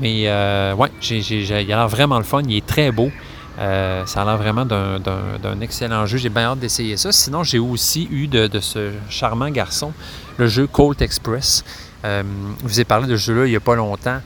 Mais 0.00 0.28
ouais, 0.74 0.90
il 1.10 1.52
a 1.52 1.62
l'air 1.62 1.88
vraiment 1.88 2.18
le 2.18 2.24
fun. 2.24 2.42
Il 2.46 2.56
est 2.56 2.66
très 2.66 2.92
beau. 2.92 3.10
Euh, 3.58 4.04
ça 4.06 4.22
a 4.22 4.24
l'air 4.24 4.36
vraiment 4.36 4.64
d'un 4.64 5.60
excellent 5.60 6.06
jeu. 6.06 6.18
J'ai 6.18 6.28
bien 6.28 6.44
hâte 6.44 6.58
d'essayer 6.58 6.96
ça. 6.96 7.12
Sinon, 7.12 7.44
j'ai 7.44 7.58
aussi 7.58 8.08
eu 8.10 8.26
de, 8.26 8.48
ce 8.60 8.90
charmant 9.08 9.50
garçon 9.50 9.92
le 10.36 10.46
jeu 10.46 10.66
Colt 10.66 11.00
Express. 11.02 11.64
Euh, 12.04 12.22
je 12.62 12.68
vous 12.68 12.80
ai 12.80 12.84
parlé 12.84 13.06
de 13.06 13.16
ce 13.16 13.26
jeu-là 13.26 13.46
il 13.46 13.50
n'y 13.50 13.56
a 13.56 13.60
pas 13.60 13.76
longtemps. 13.76 14.20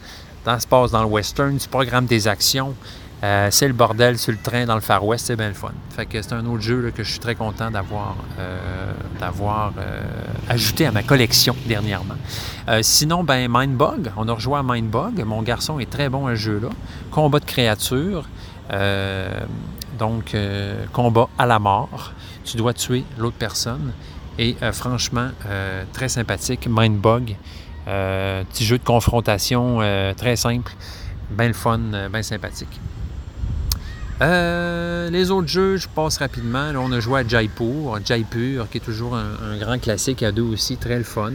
Ça 0.45 0.59
se 0.59 0.66
passe 0.66 0.91
dans 0.91 1.03
le 1.03 1.09
western, 1.09 1.59
tu 1.59 1.69
programmes 1.69 2.07
des 2.07 2.27
actions. 2.27 2.75
Euh, 3.25 3.49
c'est 3.51 3.66
le 3.66 3.75
bordel 3.75 4.16
sur 4.16 4.33
le 4.33 4.39
train 4.39 4.64
dans 4.64 4.77
le 4.77 4.81
Far 4.81 5.05
West, 5.05 5.27
c'est 5.27 5.37
bien 5.37 5.49
le 5.49 5.55
fun. 5.55 5.73
Fait 5.91 6.07
que 6.07 6.23
c'est 6.23 6.33
un 6.35 6.47
autre 6.47 6.62
jeu 6.62 6.93
que 6.95 7.03
je 7.03 7.11
suis 7.11 7.19
très 7.19 7.35
content 7.35 7.71
d'avoir 7.71 8.16
d'avoir 9.19 9.73
ajouté 10.49 10.87
à 10.87 10.93
ma 10.93 11.03
collection 11.03 11.57
dernièrement. 11.66 12.14
sinon, 12.83 13.25
ben 13.25 13.49
Mindbug, 13.51 14.12
on 14.16 14.29
a 14.29 14.33
rejoint 14.33 14.62
Mindbug. 14.62 15.25
Mon 15.25 15.43
garçon 15.43 15.81
est 15.81 15.91
très 15.91 16.09
bon 16.09 16.29
à 16.29 16.37
ce 16.37 16.41
jeu-là. 16.41 16.69
Combat 17.11 17.41
de 17.41 17.45
créatures. 17.45 18.25
Euh, 18.73 19.41
donc, 19.99 20.35
euh, 20.35 20.85
combat 20.93 21.29
à 21.39 21.47
la 21.47 21.59
mort. 21.59 22.12
Tu 22.45 22.57
dois 22.57 22.75
tuer 22.75 23.05
l'autre 23.16 23.37
personne. 23.39 23.93
Et 24.39 24.57
euh, 24.62 24.73
franchement, 24.73 25.31
très 25.93 26.09
sympathique. 26.09 26.69
Mindbug. 26.71 27.37
petit 27.85 28.64
jeu 28.64 28.79
de 28.79 28.85
confrontation 28.85 29.81
très 30.16 30.37
simple. 30.37 30.73
Bien 31.31 31.49
le 31.49 31.55
fun, 31.55 31.81
bien 32.11 32.23
sympathique. 32.23 32.81
Les 34.21 35.31
autres 35.31 35.49
jeux, 35.49 35.77
je 35.77 35.89
passe 35.89 36.19
rapidement. 36.19 36.71
On 36.77 36.93
a 36.93 37.01
joué 37.01 37.21
à 37.21 37.27
Jaipur, 37.27 37.99
Jaipur, 38.05 38.69
qui 38.71 38.79
est 38.79 38.85
toujours 38.85 39.16
un, 39.16 39.59
grand 39.59 39.79
classique 39.79 40.23
à 40.23 40.33
deux 40.33 40.43
aussi, 40.43 40.77
très 40.77 40.99
le 40.99 41.05
fun. 41.05 41.33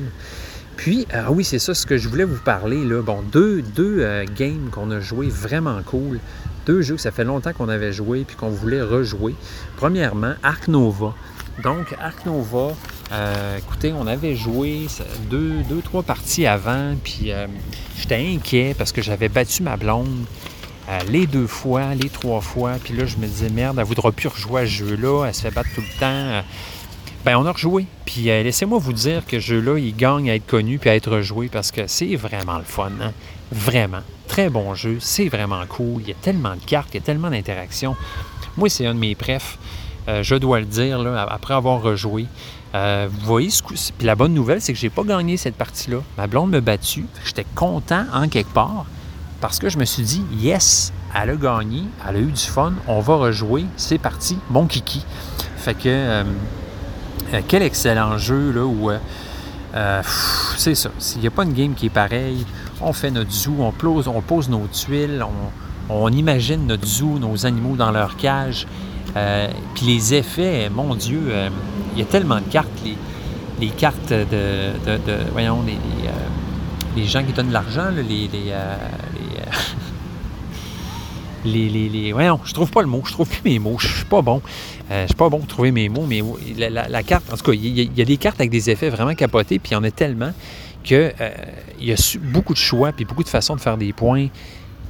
Puis, 0.75 1.05
ah 1.13 1.31
oui, 1.31 1.43
c'est 1.43 1.59
ça 1.59 1.73
ce 1.73 1.85
que 1.85 1.97
je 1.97 2.09
voulais 2.09 2.23
vous 2.23 2.41
parler. 2.41 2.83
Bon, 3.01 3.21
deux, 3.31 3.61
deux 3.61 4.25
games 4.35 4.69
qu'on 4.71 4.91
a 4.91 4.99
joué 4.99 5.29
vraiment 5.29 5.81
cool 5.83 6.19
deux 6.65 6.81
jeux 6.81 6.95
que 6.95 7.01
ça 7.01 7.11
fait 7.11 7.23
longtemps 7.23 7.53
qu'on 7.53 7.69
avait 7.69 7.93
joué 7.93 8.23
puis 8.25 8.35
qu'on 8.35 8.49
voulait 8.49 8.81
rejouer. 8.81 9.35
Premièrement, 9.77 10.33
Ark 10.43 10.67
Nova. 10.67 11.13
Donc, 11.63 11.93
Ark 11.99 12.25
Nova, 12.25 12.75
euh, 13.11 13.57
écoutez, 13.57 13.93
on 13.93 14.07
avait 14.07 14.35
joué 14.35 14.87
deux, 15.29 15.61
deux 15.69 15.81
trois 15.81 16.03
parties 16.03 16.47
avant, 16.47 16.95
puis 17.03 17.31
euh, 17.31 17.47
j'étais 17.97 18.15
inquiet 18.15 18.73
parce 18.77 18.91
que 18.91 19.01
j'avais 19.01 19.29
battu 19.29 19.61
ma 19.61 19.77
blonde 19.77 20.07
euh, 20.07 20.42
les 21.07 21.27
deux 21.27 21.47
fois, 21.47 21.95
les 21.95 22.09
trois 22.09 22.41
fois, 22.41 22.73
puis 22.83 22.93
là, 22.93 23.05
je 23.05 23.17
me 23.17 23.25
disais, 23.25 23.49
merde, 23.49 23.77
elle 23.79 23.85
voudra 23.85 24.11
plus 24.11 24.27
rejouer 24.27 24.61
à 24.61 24.65
ce 24.65 24.71
jeu-là, 24.71 25.25
elle 25.27 25.33
se 25.33 25.41
fait 25.41 25.51
battre 25.51 25.69
tout 25.75 25.81
le 25.81 25.99
temps. 25.99 26.43
Ben, 27.25 27.37
on 27.37 27.45
a 27.45 27.51
rejoué. 27.51 27.85
Puis 28.05 28.23
laissez-moi 28.23 28.79
vous 28.79 28.91
dire 28.91 29.25
que 29.25 29.39
ce 29.39 29.45
jeu-là, 29.45 29.79
il 29.79 29.95
gagne 29.95 30.29
à 30.29 30.35
être 30.35 30.45
connu 30.45 30.77
puis 30.77 30.89
à 30.89 30.95
être 30.95 31.09
rejoué 31.09 31.47
parce 31.47 31.71
que 31.71 31.87
c'est 31.87 32.15
vraiment 32.15 32.57
le 32.57 32.65
fun. 32.65 32.91
Hein? 33.01 33.13
Vraiment. 33.51 34.01
Très 34.27 34.49
bon 34.49 34.73
jeu. 34.73 34.97
C'est 34.99 35.29
vraiment 35.29 35.65
cool. 35.67 36.01
Il 36.01 36.09
y 36.09 36.11
a 36.11 36.15
tellement 36.21 36.55
de 36.55 36.65
cartes, 36.65 36.89
il 36.93 36.95
y 36.95 36.97
a 36.97 37.01
tellement 37.01 37.29
d'interactions. 37.29 37.95
Moi, 38.57 38.69
c'est 38.69 38.85
un 38.85 38.93
de 38.93 38.99
mes 38.99 39.15
prefs. 39.15 39.57
Euh, 40.07 40.21
je 40.21 40.35
dois 40.35 40.59
le 40.59 40.65
dire, 40.65 40.99
là, 40.99 41.25
après 41.29 41.53
avoir 41.53 41.81
rejoué. 41.81 42.25
Euh, 42.75 43.07
vous 43.09 43.25
voyez, 43.25 43.49
puis 43.67 44.05
la 44.05 44.15
bonne 44.15 44.33
nouvelle, 44.33 44.59
c'est 44.59 44.73
que 44.73 44.79
j'ai 44.79 44.89
pas 44.89 45.03
gagné 45.03 45.37
cette 45.37 45.55
partie-là. 45.55 45.99
Ma 46.17 46.27
blonde 46.27 46.51
me 46.51 46.59
battu. 46.59 47.05
J'étais 47.25 47.45
content 47.55 48.05
en 48.13 48.27
quelque 48.27 48.51
part 48.51 48.85
parce 49.43 49.59
que 49.59 49.67
je 49.67 49.77
me 49.77 49.83
suis 49.83 50.03
dit, 50.03 50.23
yes, 50.39 50.93
elle 51.13 51.31
a 51.31 51.35
gagné, 51.35 51.83
elle 52.07 52.15
a 52.15 52.19
eu 52.19 52.31
du 52.31 52.41
fun, 52.41 52.71
on 52.87 53.01
va 53.01 53.17
rejouer, 53.17 53.65
c'est 53.75 53.97
parti, 53.97 54.37
mon 54.49 54.67
kiki. 54.67 55.05
Fait 55.57 55.73
que, 55.73 55.81
euh, 55.85 56.23
quel 57.49 57.61
excellent 57.61 58.17
jeu, 58.17 58.53
là, 58.53 58.63
où 58.63 58.89
c'est 60.55 60.75
ça. 60.75 60.91
S'il 60.97 61.19
n'y 61.19 61.27
a 61.27 61.31
pas 61.31 61.43
une 61.43 61.51
game 61.51 61.73
qui 61.73 61.87
est 61.87 61.93
pareille, 61.93 62.45
on 62.79 62.93
fait 62.93 63.11
notre 63.11 63.31
zoo, 63.31 63.55
on 63.59 63.71
pose, 63.71 64.07
on 64.07 64.21
pose 64.21 64.47
nos 64.47 64.65
tuiles, 64.71 65.21
on, 65.89 66.09
imagine 66.09 66.65
notre 66.65 66.87
zoo, 66.87 67.19
nos 67.19 67.45
animaux 67.45 67.75
dans 67.75 67.91
leur 67.91 68.15
cage. 68.15 68.65
Euh, 69.17 69.49
puis 69.75 69.87
les 69.87 70.13
effets, 70.13 70.69
mon 70.69 70.95
Dieu, 70.95 71.21
euh, 71.27 71.49
il 71.93 71.99
y 71.99 72.01
a 72.01 72.05
tellement 72.05 72.37
de 72.37 72.49
cartes. 72.49 72.69
Les, 73.59 73.67
cartes 73.67 74.13
de, 74.13 74.71
voyons, 75.33 75.63
les, 75.65 75.73
euh, 75.73 76.11
les, 76.95 77.05
gens 77.05 77.23
qui 77.25 77.33
donnent 77.33 77.49
de 77.49 77.53
l'argent, 77.53 77.89
les, 77.89 78.29
les, 81.45 81.69
les, 81.69 81.89
les, 81.89 82.11
voyons, 82.13 82.39
je 82.45 82.53
trouve 82.53 82.71
pas 82.71 82.81
le 82.81 82.87
mot, 82.87 83.01
je 83.05 83.11
trouve 83.11 83.27
plus 83.27 83.41
mes 83.43 83.59
mots, 83.59 83.77
je 83.79 83.87
suis 83.87 84.05
pas 84.05 84.21
bon. 84.21 84.41
je 84.89 85.05
suis 85.05 85.15
pas 85.15 85.29
bon 85.29 85.39
pour 85.39 85.47
trouver 85.47 85.71
mes 85.71 85.89
mots, 85.89 86.05
mais 86.07 86.21
la, 86.57 87.03
carte, 87.03 87.31
en 87.31 87.37
tout 87.37 87.43
cas, 87.43 87.53
il 87.53 87.97
y, 87.97 88.01
a 88.01 88.05
des 88.05 88.17
cartes 88.17 88.39
avec 88.39 88.51
des 88.51 88.69
effets 88.69 88.89
vraiment 88.89 89.15
capotés, 89.15 89.59
puis 89.59 89.71
il 89.71 89.73
y 89.73 89.77
en 89.77 89.83
a 89.83 89.91
tellement 89.91 90.31
qu'il 90.83 91.13
euh, 91.19 91.29
y 91.79 91.91
a 91.91 92.17
beaucoup 92.21 92.53
de 92.53 92.59
choix 92.59 92.91
puis 92.91 93.05
beaucoup 93.05 93.23
de 93.23 93.29
façons 93.29 93.55
de 93.55 93.61
faire 93.61 93.77
des 93.77 93.93
points. 93.93 94.27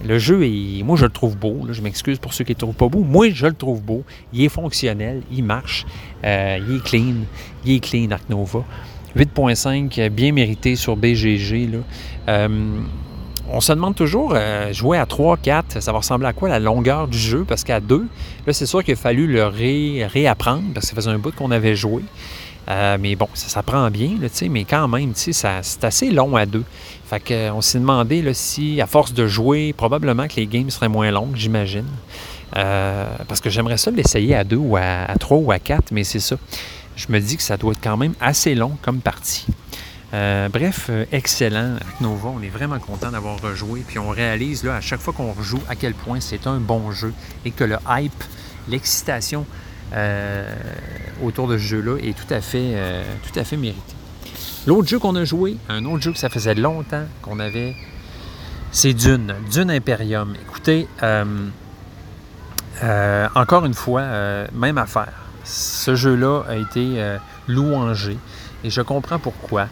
Le 0.03 0.20
jeu, 0.20 0.43
est, 0.43 0.84
moi, 0.84 0.97
je 0.97 1.05
le 1.05 1.11
trouve 1.11 1.38
beau. 1.38 1.68
je 1.70 1.82
m'excuse 1.82 2.20
pour 2.20 2.34
ceux 2.34 2.43
qui 2.43 2.51
ne 2.51 2.55
le 2.55 2.59
trouvent 2.59 2.76
pas 2.76 2.89
beau. 2.89 3.03
Moi, 3.03 3.30
je 3.30 3.45
le 3.45 3.53
trouve 3.53 3.82
beau. 3.82 4.03
Il 4.34 4.43
est 4.43 4.49
fonctionnel, 4.49 5.22
il 5.32 5.43
marche, 5.43 5.86
euh, 6.26 6.59
il 6.68 6.78
est 6.78 6.84
clean. 6.84 7.16
Il 7.64 7.76
est 7.76 7.80
clean, 7.80 8.11
Arc 8.11 8.28
Nova. 8.30 8.66
8.5, 9.16 10.09
bien 10.09 10.34
mérité 10.34 10.76
sur 10.76 10.97
BGG. 10.97 11.70
Euh, 12.28 12.80
on 13.50 13.62
se 13.62 13.74
demande 13.74 13.96
toujours, 13.96 14.36
jouer 14.72 14.98
à 14.98 15.06
3, 15.06 15.38
4, 15.38 15.82
ça 15.82 15.91
va 15.91 16.00
ressembler 16.00 16.28
à 16.28 16.34
quoi 16.34 16.50
la 16.50 16.60
longueur 16.60 17.08
du 17.08 17.18
jeu? 17.18 17.46
Parce 17.48 17.64
qu'à 17.64 17.80
2, 17.80 18.08
là, 18.48 18.54
c'est 18.54 18.66
sûr 18.66 18.84
qu'il 18.84 18.94
a 18.94 18.98
fallu 18.98 19.28
le 19.28 19.46
réapprendre 19.46 20.64
parce 20.74 20.86
que 20.86 20.89
ça 20.91 20.96
faisait 20.96 21.12
un 21.12 21.20
bout 21.20 21.36
qu'on 21.36 21.52
avait 21.52 21.76
joué. 21.76 22.04
Euh, 22.70 22.98
mais 23.00 23.16
bon, 23.16 23.28
ça 23.34 23.50
s'apprend 23.50 23.89
bien, 23.91 24.12
là, 24.22 24.28
mais 24.50 24.64
quand 24.64 24.88
même, 24.88 25.12
c'est 25.16 25.84
assez 25.84 26.12
long 26.12 26.36
à 26.36 26.46
deux. 26.46 26.64
Fait 27.06 27.20
qu'on 27.20 27.62
s'est 27.62 27.80
demandé 27.80 28.34
si, 28.34 28.80
à 28.80 28.88
force 28.88 29.14
de 29.14 29.28
jouer, 29.28 29.74
probablement 29.74 30.28
que 30.28 30.36
les 30.38 30.48
games 30.48 30.70
seraient 30.70 30.89
moins 30.89 31.12
longues, 31.12 31.36
j'imagine. 31.36 31.88
Euh, 32.56 33.06
parce 33.28 33.41
que 33.41 33.50
j'aimerais 33.50 33.78
ça 33.78 33.91
l'essayer 33.91 34.36
à 34.36 34.44
deux 34.44 34.58
ou 34.58 34.78
à, 34.78 35.08
trois 35.20 35.38
ou 35.38 35.52
à 35.52 35.60
quatre, 35.60 35.91
mais 35.91 36.04
c'est 36.04 36.20
ça. 36.20 36.38
Je 36.96 37.08
me 37.10 37.20
dis 37.20 37.36
que 37.36 37.44
ça 37.44 37.58
doit 37.58 37.72
être 37.72 37.82
quand 37.84 37.98
même 37.98 38.14
assez 38.22 38.56
long 38.56 38.78
comme 38.82 39.00
partie. 39.00 39.48
Euh, 40.14 40.47
bref, 40.47 40.91
excellent. 41.11 41.76
Avec 41.76 42.01
Nova, 42.01 42.30
on 42.30 42.41
est 42.41 42.49
vraiment 42.49 42.80
content 42.80 43.11
d'avoir 43.11 43.41
rejoué. 43.41 43.84
Puis 43.88 43.97
on 43.97 44.09
réalise 44.09 44.64
là, 44.64 44.76
à 44.76 44.82
chaque 44.82 44.99
fois 44.99 45.14
qu'on 45.14 45.32
rejoue 45.32 45.61
à 45.68 45.76
quel 45.76 45.93
point 45.93 46.20
c'est 46.20 46.45
un 46.45 46.57
bon 46.57 46.91
jeu 46.91 47.14
et 47.45 47.51
que 47.51 47.64
le 47.64 47.78
hype, 47.89 48.24
l'excitation 48.68 49.45
euh, 49.93 50.53
autour 51.24 51.47
de 51.47 51.57
ce 51.57 51.64
jeu-là 51.64 51.97
est 51.97 52.18
tout 52.18 52.32
à 52.32 52.41
fait, 52.41 52.74
euh, 52.76 53.03
tout 53.24 53.39
à 53.39 53.43
fait 53.43 53.57
mérité. 53.57 53.93
L'autre 54.68 54.88
jeu 54.88 54.99
qu'on 54.99 55.16
a 55.16 55.26
joué, 55.26 55.57
un 55.68 55.84
autre 55.86 56.03
jeu 56.03 56.11
que 56.11 56.20
ça 56.20 56.30
faisait 56.30 56.55
longtemps 56.55 57.05
qu'on 57.22 57.39
avait, 57.39 57.76
c'est 58.72 58.93
Dune, 58.93 59.34
Dune 59.51 59.72
Imperium. 59.72 60.36
Écoutez, 60.41 60.88
euh, 61.01 61.49
encore 63.36 63.66
une 63.66 63.74
fois, 63.74 64.03
même 64.53 64.78
affaire. 64.78 65.14
Ce 65.43 65.95
jeu-là 65.95 66.43
a 66.47 66.55
été 66.55 67.18
louangé 67.47 68.18
et 68.64 68.70
je 68.70 68.82
comprends 68.82 69.20
pourquoi. 69.20 69.68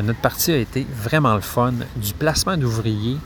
Notre 0.00 0.20
partie 0.20 0.52
a 0.52 0.56
été 0.56 0.86
vraiment 0.90 1.34
le 1.34 1.40
fun. 1.40 1.74
Du 1.96 2.14
placement 2.14 2.56
d'ouvriers 2.56 3.18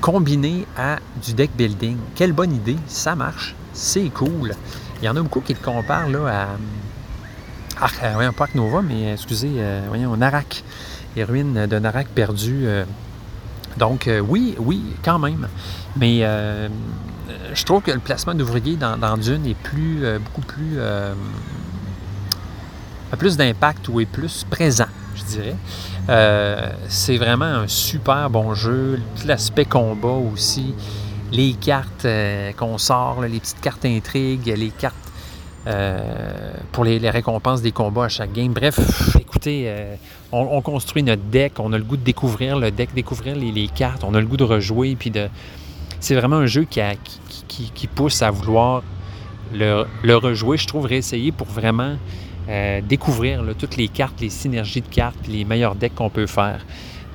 combiné 0.00 0.66
à 0.76 0.98
du 1.24 1.32
deck 1.32 1.50
building. 1.56 1.96
Quelle 2.14 2.32
bonne 2.32 2.54
idée, 2.54 2.76
ça 2.86 3.14
marche, 3.14 3.54
c'est 3.72 4.10
cool. 4.10 4.54
Il 5.00 5.06
y 5.06 5.08
en 5.08 5.16
a 5.16 5.22
beaucoup 5.22 5.40
qui 5.40 5.54
le 5.54 5.58
comparent 5.58 6.08
là, 6.08 6.28
à. 6.28 6.48
Ah, 7.80 7.88
voyons, 8.14 8.32
pas 8.32 8.46
Nova, 8.54 8.82
mais 8.82 9.12
excusez, 9.14 9.62
voyons, 9.88 10.16
Narak. 10.16 10.62
Les 11.16 11.24
ruines 11.24 11.66
de 11.66 11.78
Narak 11.78 12.08
perdues. 12.08 12.66
donc, 13.76 14.08
oui, 14.28 14.54
oui, 14.58 14.82
quand 15.02 15.18
même. 15.18 15.48
Mais 15.96 16.20
je 17.54 17.64
trouve 17.64 17.82
que 17.82 17.90
le 17.90 17.98
placement 17.98 18.34
d'ouvriers 18.34 18.76
dans, 18.76 18.98
dans, 18.98 19.16
Dune 19.16 19.46
est 19.46 19.54
plus, 19.54 20.04
beaucoup 20.18 20.42
plus 20.42 20.78
a 23.12 23.16
plus 23.16 23.36
d'impact 23.36 23.88
ou 23.88 24.00
est 24.00 24.06
plus 24.06 24.44
présent, 24.48 24.86
Euh, 26.08 26.70
c'est 26.88 27.16
vraiment 27.16 27.44
un 27.44 27.68
super 27.68 28.30
bon 28.30 28.54
jeu. 28.54 29.00
L'aspect 29.26 29.64
combat 29.64 30.08
aussi. 30.32 30.74
Les 31.30 31.54
cartes 31.54 32.04
euh, 32.04 32.52
qu'on 32.52 32.78
sort, 32.78 33.22
les 33.22 33.40
petites 33.40 33.60
cartes 33.60 33.84
intrigues, 33.84 34.46
les 34.46 34.70
cartes 34.70 34.94
euh, 35.66 36.52
pour 36.72 36.84
les, 36.84 36.98
récompenses 37.08 37.62
des 37.62 37.72
combats 37.72 38.04
à 38.04 38.08
chaque 38.08 38.32
game. 38.32 38.52
Bref, 38.52 39.16
écoutez, 39.18 39.72
on, 40.30 40.60
construit 40.60 41.02
notre 41.02 41.22
deck, 41.22 41.58
on 41.58 41.72
a 41.72 41.78
le 41.78 41.84
goût 41.84 41.96
de 41.96 42.02
découvrir 42.02 42.58
le 42.58 42.70
deck, 42.70 42.92
découvrir 42.94 43.36
les, 43.36 43.68
cartes, 43.68 44.04
on 44.04 44.14
a 44.14 44.20
le 44.20 44.26
goût 44.26 44.36
de 44.36 44.44
rejouer. 44.44 44.96
Puis. 44.96 45.12
C'est 46.00 46.16
vraiment 46.16 46.38
un 46.38 46.46
jeu 46.46 46.64
qui, 46.64 46.80
qui, 47.46 47.86
pousse 47.86 48.22
à 48.22 48.32
vouloir 48.32 48.82
le, 49.54 49.84
le, 50.02 50.16
rejouer, 50.16 50.56
je 50.56 50.66
trouve, 50.66 50.86
réessayer 50.86 51.30
pour 51.30 51.46
vraiment 51.46 51.96
euh, 52.52 52.82
découvrir 52.82 53.42
toutes 53.58 53.78
les 53.78 53.88
cartes, 53.88 54.20
les 54.20 54.28
synergies 54.28 54.82
de 54.82 54.88
cartes, 54.94 55.26
les 55.26 55.46
meilleurs 55.46 55.74
decks 55.74 55.94
qu'on 55.94 56.10
peut 56.10 56.26
faire. 56.26 56.66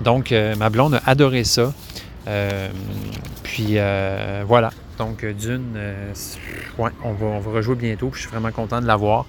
Donc, 0.01 0.31
euh, 0.31 0.55
ma 0.55 0.71
blonde 0.71 0.95
a 0.95 1.01
adoré 1.05 1.43
ça. 1.43 1.73
Euh, 2.27 2.69
puis 3.43 3.77
voilà. 4.47 4.71
Donc, 4.97 5.23
Dune, 5.23 5.77
ouais, 6.79 6.89
on 7.03 7.13
va, 7.13 7.25
on 7.27 7.39
va 7.39 7.51
rejouer 7.51 7.75
bientôt. 7.75 8.09
je 8.15 8.21
suis 8.21 8.29
vraiment 8.29 8.51
content 8.51 8.81
de 8.81 8.87
l'avoir. 8.87 9.27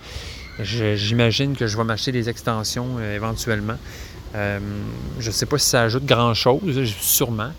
J'imagine 0.61 1.55
que 1.55 1.67
je 1.67 1.77
vais 1.77 1.85
m'acheter 1.85 2.11
des 2.11 2.31
extensions 2.31 2.99
éventuellement. 3.15 3.77
je 4.33 5.27
ne 5.27 5.31
sais 5.31 5.45
pas 5.45 5.59
si 5.59 5.69
ça 5.69 5.83
ajoute 5.83 6.07
grand-chose, 6.07 6.85
sûrement. 6.99 7.53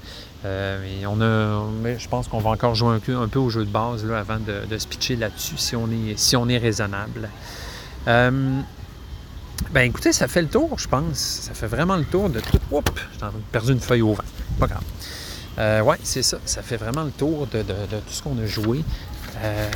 on 0.44 1.22
a, 1.22 1.98
je 2.00 2.08
pense 2.08 2.28
qu'on 2.28 2.40
va 2.40 2.50
encore 2.50 2.74
jouer 2.74 2.96
un 2.96 3.28
peu, 3.28 3.40
au 3.40 3.50
jeu 3.52 3.64
de 3.64 3.70
base 3.70 4.04
là, 4.04 4.18
avant 4.18 4.40
de, 4.40 4.66
de 4.68 4.78
se 4.80 4.88
pitcher 4.88 5.18
là-dessus 5.18 5.58
si 5.58 5.76
si 6.16 6.36
on 6.36 6.50
est 6.50 6.58
raisonnable. 6.58 7.30
Euh, 8.08 8.62
ben 9.72 9.82
écoutez, 9.82 10.14
ça 10.14 10.28
fait 10.28 10.42
le 10.42 10.48
tour, 10.48 10.78
je 10.78 10.88
pense. 10.88 11.18
Ça 11.18 11.54
fait 11.54 11.68
vraiment 11.68 11.98
le 11.98 12.06
tour 12.06 12.30
de 12.30 12.40
tout. 12.40 12.60
Oups, 12.72 12.92
j'ai 13.20 13.28
perdu 13.52 13.74
une 13.74 13.80
feuille 13.80 14.02
au 14.02 14.14
vent. 14.14 14.24
Pas 14.60 14.68
grave. 14.68 14.84
Euh, 15.58 15.82
ouais, 15.82 15.98
c'est 16.04 16.24
ça. 16.24 16.38
Ça 16.46 16.62
fait 16.62 16.78
vraiment 16.78 17.04
le 17.04 17.12
tour 17.12 17.48
de, 17.48 17.62
tout 17.62 18.00
ce 18.08 18.24
qu'on 18.24 18.38
a 18.40 18.46
joué. 18.46 18.84
Euh, 19.44 19.70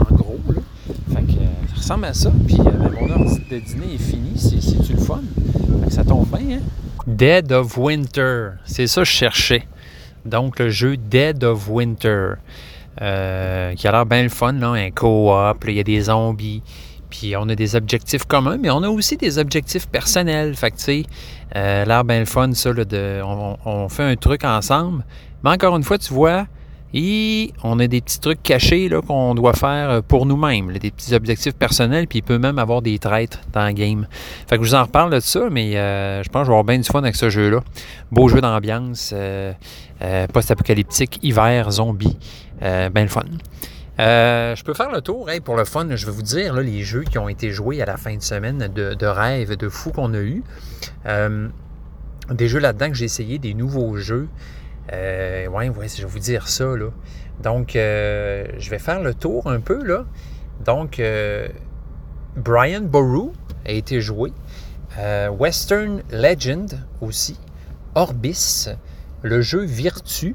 en 0.00 0.14
gros, 0.14 0.40
là. 0.48 0.62
Fait 1.14 1.22
que 1.22 1.40
ça 1.68 1.76
ressemble 1.76 2.04
à 2.06 2.14
ça. 2.14 2.32
Puis 2.46 2.56
ben, 2.56 2.72
mon 2.78 3.10
heure 3.10 3.38
de 3.50 3.58
dîner 3.58 3.94
est 3.94 3.98
fini. 3.98 4.32
C'est-tu 4.36 4.94
le 4.94 5.00
fun? 5.00 5.22
Fait 5.82 5.86
que 5.88 5.92
ça 5.92 6.04
tombe 6.04 6.26
bien, 6.28 6.56
hein? 6.56 6.62
Dead 7.06 7.52
of 7.52 7.76
Winter. 7.76 8.52
C'est 8.64 8.86
ça 8.86 9.02
que 9.02 9.06
je 9.06 9.12
cherchais. 9.12 9.66
Donc, 10.24 10.58
le 10.58 10.70
jeu 10.70 10.96
Dead 10.96 11.44
of 11.44 11.68
Winter. 11.68 12.34
qui 12.96 13.02
a 13.04 13.74
l'air 13.76 14.06
bien 14.06 14.22
le 14.22 14.28
fun, 14.28 14.52
là. 14.54 14.70
Un 14.70 14.90
co-op. 14.90 15.64
Il 15.68 15.74
y 15.74 15.80
a 15.80 15.84
des 15.84 16.00
zombies. 16.00 16.62
Puis 17.10 17.36
on 17.36 17.48
a 17.48 17.54
des 17.54 17.76
objectifs 17.76 18.24
communs, 18.24 18.58
mais 18.58 18.70
on 18.70 18.82
a 18.82 18.88
aussi 18.88 19.16
des 19.16 19.38
objectifs 19.38 19.86
personnels. 19.86 20.54
Fait 20.54 20.70
que, 20.70 20.76
tu 20.76 20.82
sais, 20.82 21.02
euh, 21.54 21.84
l'air 21.84 22.04
bien 22.04 22.20
le 22.20 22.26
fun, 22.26 22.52
ça, 22.52 22.72
de, 22.72 23.20
on, 23.22 23.88
fait 23.88 24.02
un 24.02 24.16
truc 24.16 24.44
ensemble. 24.44 25.04
Mais 25.44 25.50
encore 25.50 25.76
une 25.76 25.82
fois, 25.82 25.98
tu 25.98 26.12
vois, 26.12 26.46
et 26.94 27.52
on 27.62 27.78
a 27.78 27.86
des 27.86 28.00
petits 28.00 28.20
trucs 28.20 28.42
cachés 28.42 28.88
là, 28.88 29.02
qu'on 29.02 29.34
doit 29.34 29.52
faire 29.52 29.90
euh, 29.90 30.00
pour 30.06 30.24
nous-mêmes, 30.26 30.72
des 30.78 30.90
petits 30.90 31.14
objectifs 31.14 31.54
personnels, 31.54 32.06
puis 32.06 32.20
il 32.20 32.22
peut 32.22 32.38
même 32.38 32.58
avoir 32.58 32.82
des 32.82 32.98
traîtres 32.98 33.40
dans 33.52 33.66
le 33.66 33.72
game. 33.72 34.06
Fait 34.48 34.56
que 34.56 34.64
je 34.64 34.70
vous 34.70 34.74
en 34.74 34.82
reparle 34.82 35.12
de 35.12 35.20
ça, 35.20 35.48
mais 35.50 35.76
euh, 35.76 36.22
je 36.22 36.28
pense 36.28 36.42
que 36.42 36.46
je 36.46 36.50
vais 36.50 36.54
avoir 36.54 36.64
bien 36.64 36.78
du 36.78 36.84
fun 36.84 37.00
avec 37.00 37.16
ce 37.16 37.28
jeu-là. 37.30 37.60
Beau 38.10 38.28
jeu 38.28 38.40
d'ambiance, 38.40 39.14
post-apocalyptique, 40.32 41.18
hiver, 41.22 41.70
zombie, 41.70 42.16
bien 42.60 42.90
le 42.94 43.08
fun. 43.08 43.24
Euh, 43.98 44.54
je 44.54 44.62
peux 44.62 44.74
faire 44.74 44.90
le 44.90 45.00
tour. 45.00 45.28
pour 45.44 45.56
le 45.56 45.64
fun, 45.64 45.88
je 45.94 46.06
vais 46.06 46.12
vous 46.12 46.22
dire 46.22 46.54
les 46.54 46.82
jeux 46.82 47.04
qui 47.04 47.18
ont 47.18 47.28
été 47.28 47.50
joués 47.50 47.80
à 47.80 47.86
la 47.86 47.96
fin 47.96 48.14
de 48.14 48.22
semaine 48.22 48.68
de, 48.68 49.06
rêve, 49.06 49.56
de 49.56 49.68
fou 49.68 49.90
qu'on 49.90 50.12
a 50.14 50.18
eu. 50.18 50.42
Euh, 51.06 51.48
des 52.30 52.48
jeux 52.48 52.58
là-dedans 52.58 52.88
que 52.88 52.94
j'ai 52.94 53.04
essayé, 53.04 53.38
des 53.38 53.54
nouveaux 53.54 53.96
jeux. 53.96 54.28
Euh, 54.92 55.46
ouais, 55.48 55.70
je 55.74 56.02
vais 56.02 56.08
vous 56.08 56.18
dire 56.18 56.48
ça. 56.48 56.66
Donc, 57.42 57.70
je 57.74 58.70
vais 58.70 58.78
faire 58.78 59.00
le 59.00 59.14
tour 59.14 59.46
un 59.46 59.60
peu. 59.60 59.82
Donc, 60.64 61.00
Brian 62.36 62.82
Boru 62.82 63.30
a 63.64 63.72
été 63.72 64.00
joué. 64.00 64.32
Western 65.38 66.02
Legend 66.10 66.78
aussi. 67.00 67.38
Orbis. 67.94 68.68
Le 69.22 69.40
jeu 69.40 69.64
Virtu 69.64 70.34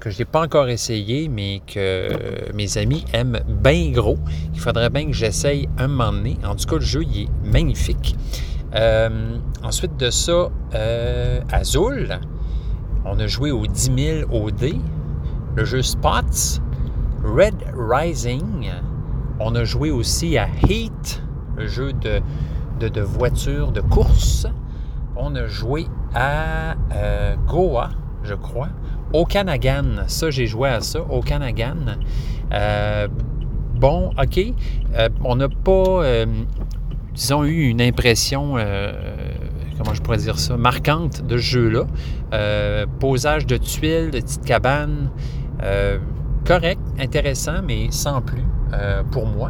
que 0.00 0.10
je 0.10 0.18
n'ai 0.18 0.24
pas 0.24 0.42
encore 0.42 0.68
essayé, 0.68 1.28
mais 1.28 1.62
que 1.66 2.52
mes 2.54 2.78
amis 2.78 3.04
aiment 3.12 3.40
bien 3.46 3.90
gros. 3.90 4.18
Il 4.54 4.60
faudrait 4.60 4.90
bien 4.90 5.06
que 5.06 5.12
j'essaye 5.12 5.68
un 5.78 5.88
moment 5.88 6.12
donné. 6.12 6.36
En 6.44 6.54
tout 6.54 6.66
cas, 6.66 6.76
le 6.76 6.80
jeu, 6.82 7.02
il 7.04 7.22
est 7.22 7.28
magnifique. 7.44 8.16
Euh, 8.74 9.38
ensuite 9.62 9.96
de 9.96 10.10
ça, 10.10 10.50
euh, 10.74 11.40
Azul. 11.50 12.18
On 13.04 13.18
a 13.18 13.26
joué 13.26 13.50
au 13.50 13.66
10 13.66 14.24
000 14.28 14.44
OD. 14.44 14.74
Le 15.56 15.64
jeu 15.64 15.82
Spots. 15.82 16.60
Red 17.24 17.54
Rising. 17.74 18.70
On 19.40 19.54
a 19.54 19.64
joué 19.64 19.90
aussi 19.90 20.36
à 20.36 20.48
Heat, 20.68 21.22
le 21.56 21.68
jeu 21.68 21.92
de, 21.92 22.20
de, 22.80 23.00
voiture 23.00 23.70
de 23.70 23.80
course. 23.80 24.46
On 25.16 25.34
a 25.36 25.46
joué 25.46 25.86
à 26.14 26.74
euh, 26.92 27.36
Goa, 27.46 27.90
je 28.28 28.34
crois. 28.34 28.68
Okanagan, 29.12 30.04
ça 30.06 30.30
j'ai 30.30 30.46
joué 30.46 30.68
à 30.68 30.80
ça, 30.80 31.00
Okanagan. 31.10 31.96
Euh, 32.52 33.08
bon, 33.74 34.10
ok, 34.20 34.38
euh, 34.96 35.08
on 35.24 35.36
n'a 35.36 35.48
pas, 35.48 35.72
euh, 35.72 36.26
disons, 37.14 37.44
eu 37.44 37.68
une 37.68 37.80
impression, 37.80 38.56
comment 39.78 39.94
je 39.94 40.02
pourrais 40.02 40.18
dire 40.18 40.38
ça, 40.38 40.56
marquante 40.56 41.26
de 41.26 41.36
ce 41.36 41.42
jeu-là. 41.42 42.86
posage 43.00 43.46
de 43.46 43.56
tuiles, 43.56 44.10
de 44.10 44.20
petites 44.20 44.44
cabanes, 44.44 45.10
correct, 46.46 46.80
intéressant, 46.98 47.62
mais 47.64 47.88
sans 47.90 48.20
plus 48.20 48.44
pour 49.10 49.26
moi. 49.26 49.48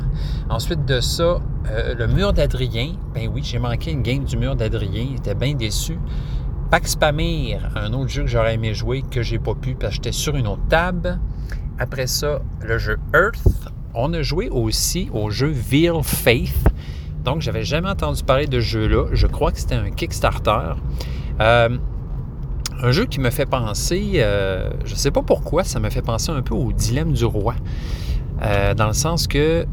Ensuite 0.49 0.85
de 0.85 1.01
ça, 1.01 1.41
le 1.67 2.07
mur 2.07 2.33
d'Adrien, 2.33 2.93
ben 3.15 3.29
oui, 3.35 3.43
j'ai 3.43 3.59
manqué 3.59 3.91
une 3.91 4.03
game 4.03 4.25
du 4.25 4.37
mur 4.37 4.55
d'Adrien, 4.55 5.09
j'étais 5.13 5.35
bien 5.35 5.55
déçu. 5.55 5.99
Pax 6.71 6.97
Pamir, 6.97 7.71
un 7.77 7.95
autre 7.95 8.11
jeu 8.11 8.25
que 8.25 8.29
j'aurais 8.29 8.55
aimé 8.55 8.75
jouer 8.75 9.03
que 9.11 9.23
j'ai 9.23 9.39
pas 9.39 9.55
pu 9.55 9.75
parce 9.75 9.93
que 9.93 9.95
j'étais 9.95 10.13
sur 10.13 10.37
une 10.37 10.47
autre 10.47 10.67
table. 10.69 11.19
Après 11.79 12.07
ça, 12.07 12.43
le 12.61 12.77
jeu 12.77 12.99
Earth. 13.15 13.71
On 13.95 14.13
a 14.13 14.21
joué 14.21 14.51
aussi 14.51 15.09
au 15.15 15.31
jeu 15.31 15.49
Veil 15.49 15.91
Faith. 16.03 16.69
Donc, 17.25 17.41
j'avais 17.41 17.65
jamais 17.65 17.89
entendu 17.89 18.23
parler 18.23 18.47
de 18.47 18.61
ce 18.61 18.67
jeu-là. 18.67 19.07
Je 19.13 19.27
crois 19.27 19.51
que 19.51 19.59
c'était 19.59 19.77
un 19.77 19.91
Kickstarter. 19.91 20.75
Euh, 21.41 21.79
un 22.83 22.91
jeu 22.91 23.07
qui 23.07 23.19
me 23.21 23.31
fait 23.31 23.47
penser, 23.47 24.13
euh, 24.17 24.69
je 24.85 24.93
ne 24.93 24.99
sais 24.99 25.11
pas 25.11 25.23
pourquoi, 25.23 25.65
ça 25.65 25.81
me 25.81 25.89
fait 25.89 26.03
penser 26.03 26.33
un 26.33 26.43
peu 26.43 26.55
au 26.55 26.73
dilemme 26.73 27.15
du 27.15 27.25
roi. 27.25 27.55
Euh, 28.43 28.75
dans 28.75 28.89
le 28.89 28.93
sens 28.93 29.27
que, 29.27 29.67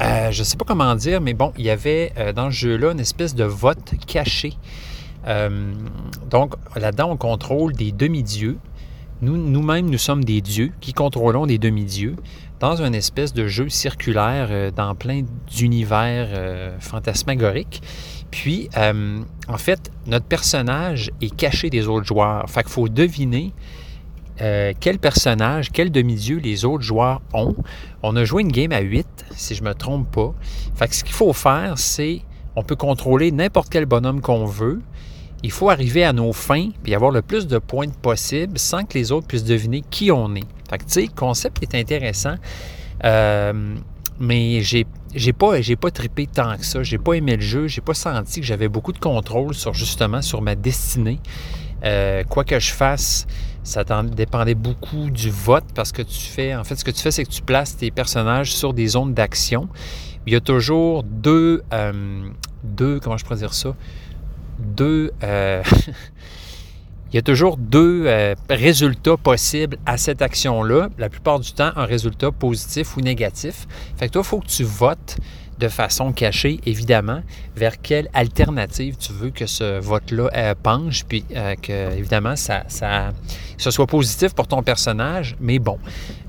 je 0.00 0.38
ne 0.38 0.44
sais 0.44 0.56
pas 0.56 0.64
comment 0.66 0.96
dire, 0.96 1.20
mais 1.20 1.32
bon, 1.32 1.52
il 1.56 1.64
y 1.64 1.70
avait 1.70 2.12
dans 2.34 2.50
ce 2.50 2.56
jeu-là 2.56 2.90
une 2.90 3.00
espèce 3.00 3.36
de 3.36 3.44
vote 3.44 3.94
caché. 4.04 4.54
Euh, 5.26 5.72
donc, 6.30 6.54
là-dedans, 6.76 7.10
on 7.10 7.16
contrôle 7.16 7.72
des 7.72 7.92
demi-dieux. 7.92 8.58
Nous, 9.20 9.36
nous-mêmes, 9.36 9.90
nous 9.90 9.98
sommes 9.98 10.24
des 10.24 10.40
dieux 10.40 10.72
qui 10.80 10.92
contrôlons 10.92 11.46
des 11.46 11.58
demi-dieux 11.58 12.16
dans 12.60 12.82
une 12.82 12.94
espèce 12.94 13.32
de 13.32 13.46
jeu 13.46 13.68
circulaire 13.68 14.48
euh, 14.50 14.70
dans 14.70 14.94
plein 14.94 15.22
d'univers 15.48 16.28
euh, 16.30 16.76
fantasmagoriques. 16.78 17.82
Puis, 18.30 18.68
en 18.76 19.56
fait, 19.56 19.90
notre 20.06 20.26
personnage 20.26 21.10
est 21.22 21.34
caché 21.34 21.70
des 21.70 21.88
autres 21.88 22.04
joueurs. 22.04 22.44
Fait 22.50 22.62
qu'il 22.62 22.72
faut 22.72 22.88
deviner 22.88 23.54
quel 24.36 24.98
personnage, 24.98 25.70
quel 25.72 25.90
demi-dieu 25.90 26.36
les 26.36 26.66
autres 26.66 26.84
joueurs 26.84 27.22
ont. 27.32 27.56
On 28.02 28.14
a 28.16 28.24
joué 28.24 28.42
une 28.42 28.52
game 28.52 28.70
à 28.70 28.80
8, 28.80 29.06
si 29.30 29.54
je 29.54 29.62
ne 29.62 29.68
me 29.68 29.74
trompe 29.74 30.10
pas. 30.12 30.34
Fait 30.74 30.88
que 30.88 30.94
ce 30.94 31.04
qu'il 31.04 31.14
faut 31.14 31.32
faire, 31.32 31.78
c'est 31.78 32.20
on 32.54 32.64
peut 32.64 32.74
contrôler 32.74 33.30
n'importe 33.30 33.68
quel 33.70 33.86
bonhomme 33.86 34.20
qu'on 34.20 34.44
veut. 34.44 34.82
Il 35.42 35.52
faut 35.52 35.70
arriver 35.70 36.04
à 36.04 36.12
nos 36.12 36.32
fins 36.32 36.70
puis 36.82 36.94
avoir 36.94 37.10
le 37.10 37.22
plus 37.22 37.46
de 37.46 37.58
points 37.58 37.88
possible 37.88 38.58
sans 38.58 38.84
que 38.84 38.98
les 38.98 39.12
autres 39.12 39.26
puissent 39.26 39.44
deviner 39.44 39.82
qui 39.88 40.10
on 40.10 40.34
est. 40.34 40.46
Fait 40.68 40.78
tu 40.78 40.84
sais, 40.88 41.02
le 41.02 41.14
concept 41.14 41.62
est 41.62 41.74
intéressant, 41.74 42.34
euh, 43.04 43.74
mais 44.18 44.60
j'ai 44.62 44.86
j'ai 45.14 45.32
pas, 45.32 45.60
j'ai 45.60 45.76
pas 45.76 45.90
trippé 45.90 46.26
tant 46.26 46.56
que 46.56 46.64
ça. 46.64 46.82
J'ai 46.82 46.98
pas 46.98 47.14
aimé 47.14 47.36
le 47.36 47.42
jeu. 47.42 47.66
J'ai 47.66 47.80
pas 47.80 47.94
senti 47.94 48.40
que 48.40 48.46
j'avais 48.46 48.68
beaucoup 48.68 48.92
de 48.92 48.98
contrôle 48.98 49.54
sur 49.54 49.72
justement 49.72 50.22
sur 50.22 50.42
ma 50.42 50.54
destinée. 50.54 51.18
Euh, 51.84 52.24
quoi 52.24 52.44
que 52.44 52.58
je 52.58 52.72
fasse, 52.72 53.26
ça 53.62 53.84
dépendait 53.84 54.54
beaucoup 54.54 55.10
du 55.10 55.30
vote 55.30 55.64
parce 55.74 55.92
que 55.92 56.02
tu 56.02 56.20
fais, 56.20 56.54
en 56.54 56.64
fait, 56.64 56.76
ce 56.76 56.84
que 56.84 56.90
tu 56.90 57.00
fais, 57.00 57.10
c'est 57.10 57.24
que 57.24 57.30
tu 57.30 57.42
places 57.42 57.76
tes 57.76 57.90
personnages 57.90 58.52
sur 58.52 58.74
des 58.74 58.88
zones 58.88 59.14
d'action. 59.14 59.68
Il 60.26 60.32
y 60.32 60.36
a 60.36 60.40
toujours 60.40 61.04
deux, 61.04 61.62
euh, 61.72 62.28
deux, 62.64 63.00
comment 63.00 63.16
je 63.16 63.24
pourrais 63.24 63.38
dire 63.38 63.54
ça, 63.54 63.74
deux, 64.58 65.12
euh, 65.22 65.62
il 67.12 67.16
y 67.16 67.18
a 67.18 67.22
toujours 67.22 67.56
deux 67.56 68.04
euh, 68.06 68.34
résultats 68.50 69.16
possibles 69.16 69.78
à 69.86 69.96
cette 69.96 70.22
action-là. 70.22 70.88
La 70.98 71.08
plupart 71.08 71.40
du 71.40 71.52
temps, 71.52 71.70
un 71.76 71.84
résultat 71.84 72.32
positif 72.32 72.96
ou 72.96 73.00
négatif. 73.00 73.66
Fait 73.96 74.08
que 74.08 74.12
toi, 74.12 74.22
il 74.24 74.28
faut 74.28 74.40
que 74.40 74.46
tu 74.46 74.64
votes 74.64 75.16
de 75.58 75.68
façon 75.68 76.12
cachée, 76.12 76.60
évidemment, 76.66 77.22
vers 77.56 77.80
quelle 77.80 78.08
alternative 78.14 78.96
tu 78.96 79.12
veux 79.12 79.30
que 79.30 79.46
ce 79.46 79.80
vote-là 79.80 80.30
euh, 80.36 80.54
penche, 80.62 81.04
puis 81.04 81.24
que, 81.24 81.96
évidemment, 81.96 82.36
ça, 82.36 82.62
ça, 82.68 83.10
ce 83.56 83.72
soit 83.72 83.88
positif 83.88 84.34
pour 84.34 84.46
ton 84.46 84.62
personnage. 84.62 85.36
Mais 85.40 85.58
bon, 85.58 85.78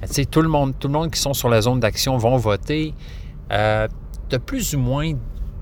tu 0.01 0.07
sais, 0.13 0.25
tout 0.25 0.41
le 0.41 0.49
monde, 0.49 0.73
tout 0.79 0.87
le 0.87 0.93
monde 0.93 1.11
qui 1.11 1.19
sont 1.19 1.35
sur 1.35 1.47
la 1.47 1.61
zone 1.61 1.79
d'action 1.79 2.17
vont 2.17 2.37
voter. 2.37 2.95
As 3.51 3.87
plus 4.37 4.75
ou 4.75 4.79
moins 4.79 5.13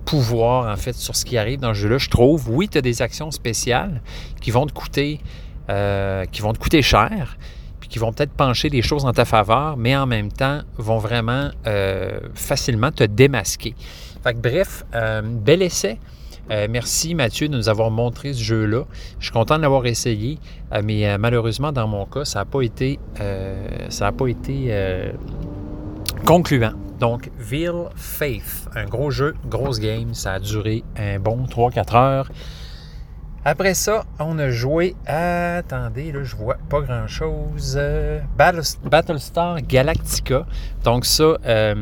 pouvoir, 0.07 0.73
en 0.73 0.77
fait, 0.77 0.95
sur 0.95 1.15
ce 1.15 1.23
qui 1.23 1.37
arrive 1.37 1.59
dans 1.59 1.69
le 1.69 1.73
jeu-là, 1.75 1.99
je 1.99 2.09
trouve. 2.09 2.49
Oui, 2.49 2.67
tu 2.67 2.79
as 2.79 2.81
des 2.81 3.01
actions 3.03 3.29
spéciales 3.29 4.01
qui 4.41 4.49
vont 4.49 4.65
te 4.65 4.73
coûter, 4.73 5.19
qui 5.67 6.41
vont 6.41 6.53
te 6.53 6.59
coûter 6.59 6.81
cher, 6.81 7.37
qui 7.87 7.99
vont 7.99 8.11
peut-être 8.11 8.31
pencher 8.31 8.69
des 8.69 8.81
choses 8.81 9.05
en 9.05 9.13
ta 9.13 9.25
faveur, 9.25 9.77
mais 9.77 9.95
en 9.95 10.05
même 10.05 10.31
temps 10.31 10.61
vont 10.77 10.97
vraiment 10.97 11.49
euh, 11.65 12.19
facilement 12.33 12.91
te 12.91 13.03
démasquer. 13.03 13.75
Fait 14.23 14.33
que, 14.33 14.39
bref, 14.39 14.85
euh, 14.93 15.21
bel 15.23 15.61
essai. 15.61 15.99
Euh, 16.49 16.67
merci 16.69 17.13
Mathieu 17.13 17.49
de 17.49 17.57
nous 17.57 17.67
avoir 17.67 17.91
montré 17.91 18.31
ce 18.31 18.41
jeu-là. 18.41 18.83
Je 19.19 19.25
suis 19.25 19.33
content 19.33 19.57
de 19.57 19.61
l'avoir 19.63 19.85
essayé, 19.85 20.39
mais 20.81 21.17
malheureusement 21.17 21.73
dans 21.73 21.87
mon 21.87 22.05
cas, 22.05 22.23
ça 22.23 22.39
n'a 22.39 22.45
pas 22.45 22.61
été, 22.61 22.99
ça 23.89 24.11
pas 24.13 24.27
été 24.27 24.71
concluant. 26.25 26.73
Donc, 26.99 27.29
Veil 27.37 27.71
Faith, 27.95 28.67
un 28.75 28.85
gros 28.85 29.11
jeu, 29.11 29.35
grosse 29.45 29.79
game, 29.79 30.13
ça 30.13 30.33
a 30.33 30.39
duré 30.39 30.83
un 30.97 31.19
bon 31.19 31.45
3-4 31.45 31.95
heures. 31.95 32.29
Après 33.45 33.75
ça, 33.75 34.03
on 34.19 34.39
a 34.39 34.49
joué 34.49 34.95
à. 35.05 35.57
Attendez, 35.57 36.11
là, 36.11 36.23
je 36.23 36.35
vois 36.35 36.57
pas 36.69 36.81
grand 36.81 37.07
chose. 37.07 37.79
Battlestar 38.35 39.61
Galactica. 39.61 40.45
Donc, 40.83 41.05
ça, 41.05 41.37
euh, 41.45 41.75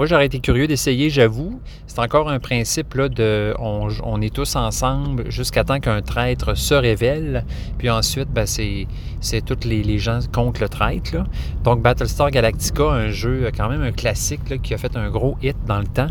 moi, 0.00 0.06
j'aurais 0.06 0.24
été 0.24 0.40
curieux 0.40 0.66
d'essayer, 0.66 1.10
j'avoue. 1.10 1.60
C'est 1.86 1.98
encore 1.98 2.30
un 2.30 2.38
principe 2.38 2.94
là, 2.94 3.10
de. 3.10 3.54
On, 3.58 4.22
est 4.22 4.34
tous 4.34 4.56
ensemble 4.56 5.30
jusqu'à 5.30 5.62
temps 5.62 5.78
qu'un 5.78 6.00
traître 6.00 6.56
se 6.56 6.72
révèle. 6.72 7.44
Puis 7.76 7.90
ensuite, 7.90 8.30
ben, 8.30 8.46
c'est, 8.46 8.86
c'est 9.20 9.44
tous 9.44 9.68
les, 9.68 9.98
gens 9.98 10.20
contre 10.32 10.62
le 10.62 10.70
traître. 10.70 11.14
Là. 11.14 11.26
Donc, 11.64 11.82
Battlestar 11.82 12.30
Galactica, 12.30 12.84
un 12.84 13.08
jeu, 13.08 13.50
quand 13.54 13.68
même 13.68 13.82
un 13.82 13.92
classique 13.92 14.62
qui 14.62 14.72
a 14.72 14.78
fait 14.78 14.96
un 14.96 15.10
gros 15.10 15.36
hit 15.42 15.56
dans 15.66 15.80
le 15.80 15.86
temps, 15.86 16.08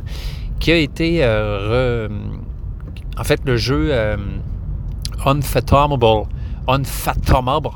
qui 0.60 0.72
a 0.72 0.78
été. 0.78 1.24
Euh, 1.24 2.08
en 3.18 3.24
fait, 3.24 3.42
le 3.44 3.58
jeu. 3.58 3.88
Euh. 3.90 4.18
Unfathomable. 5.26 6.28
Unfathomable. 6.68 7.70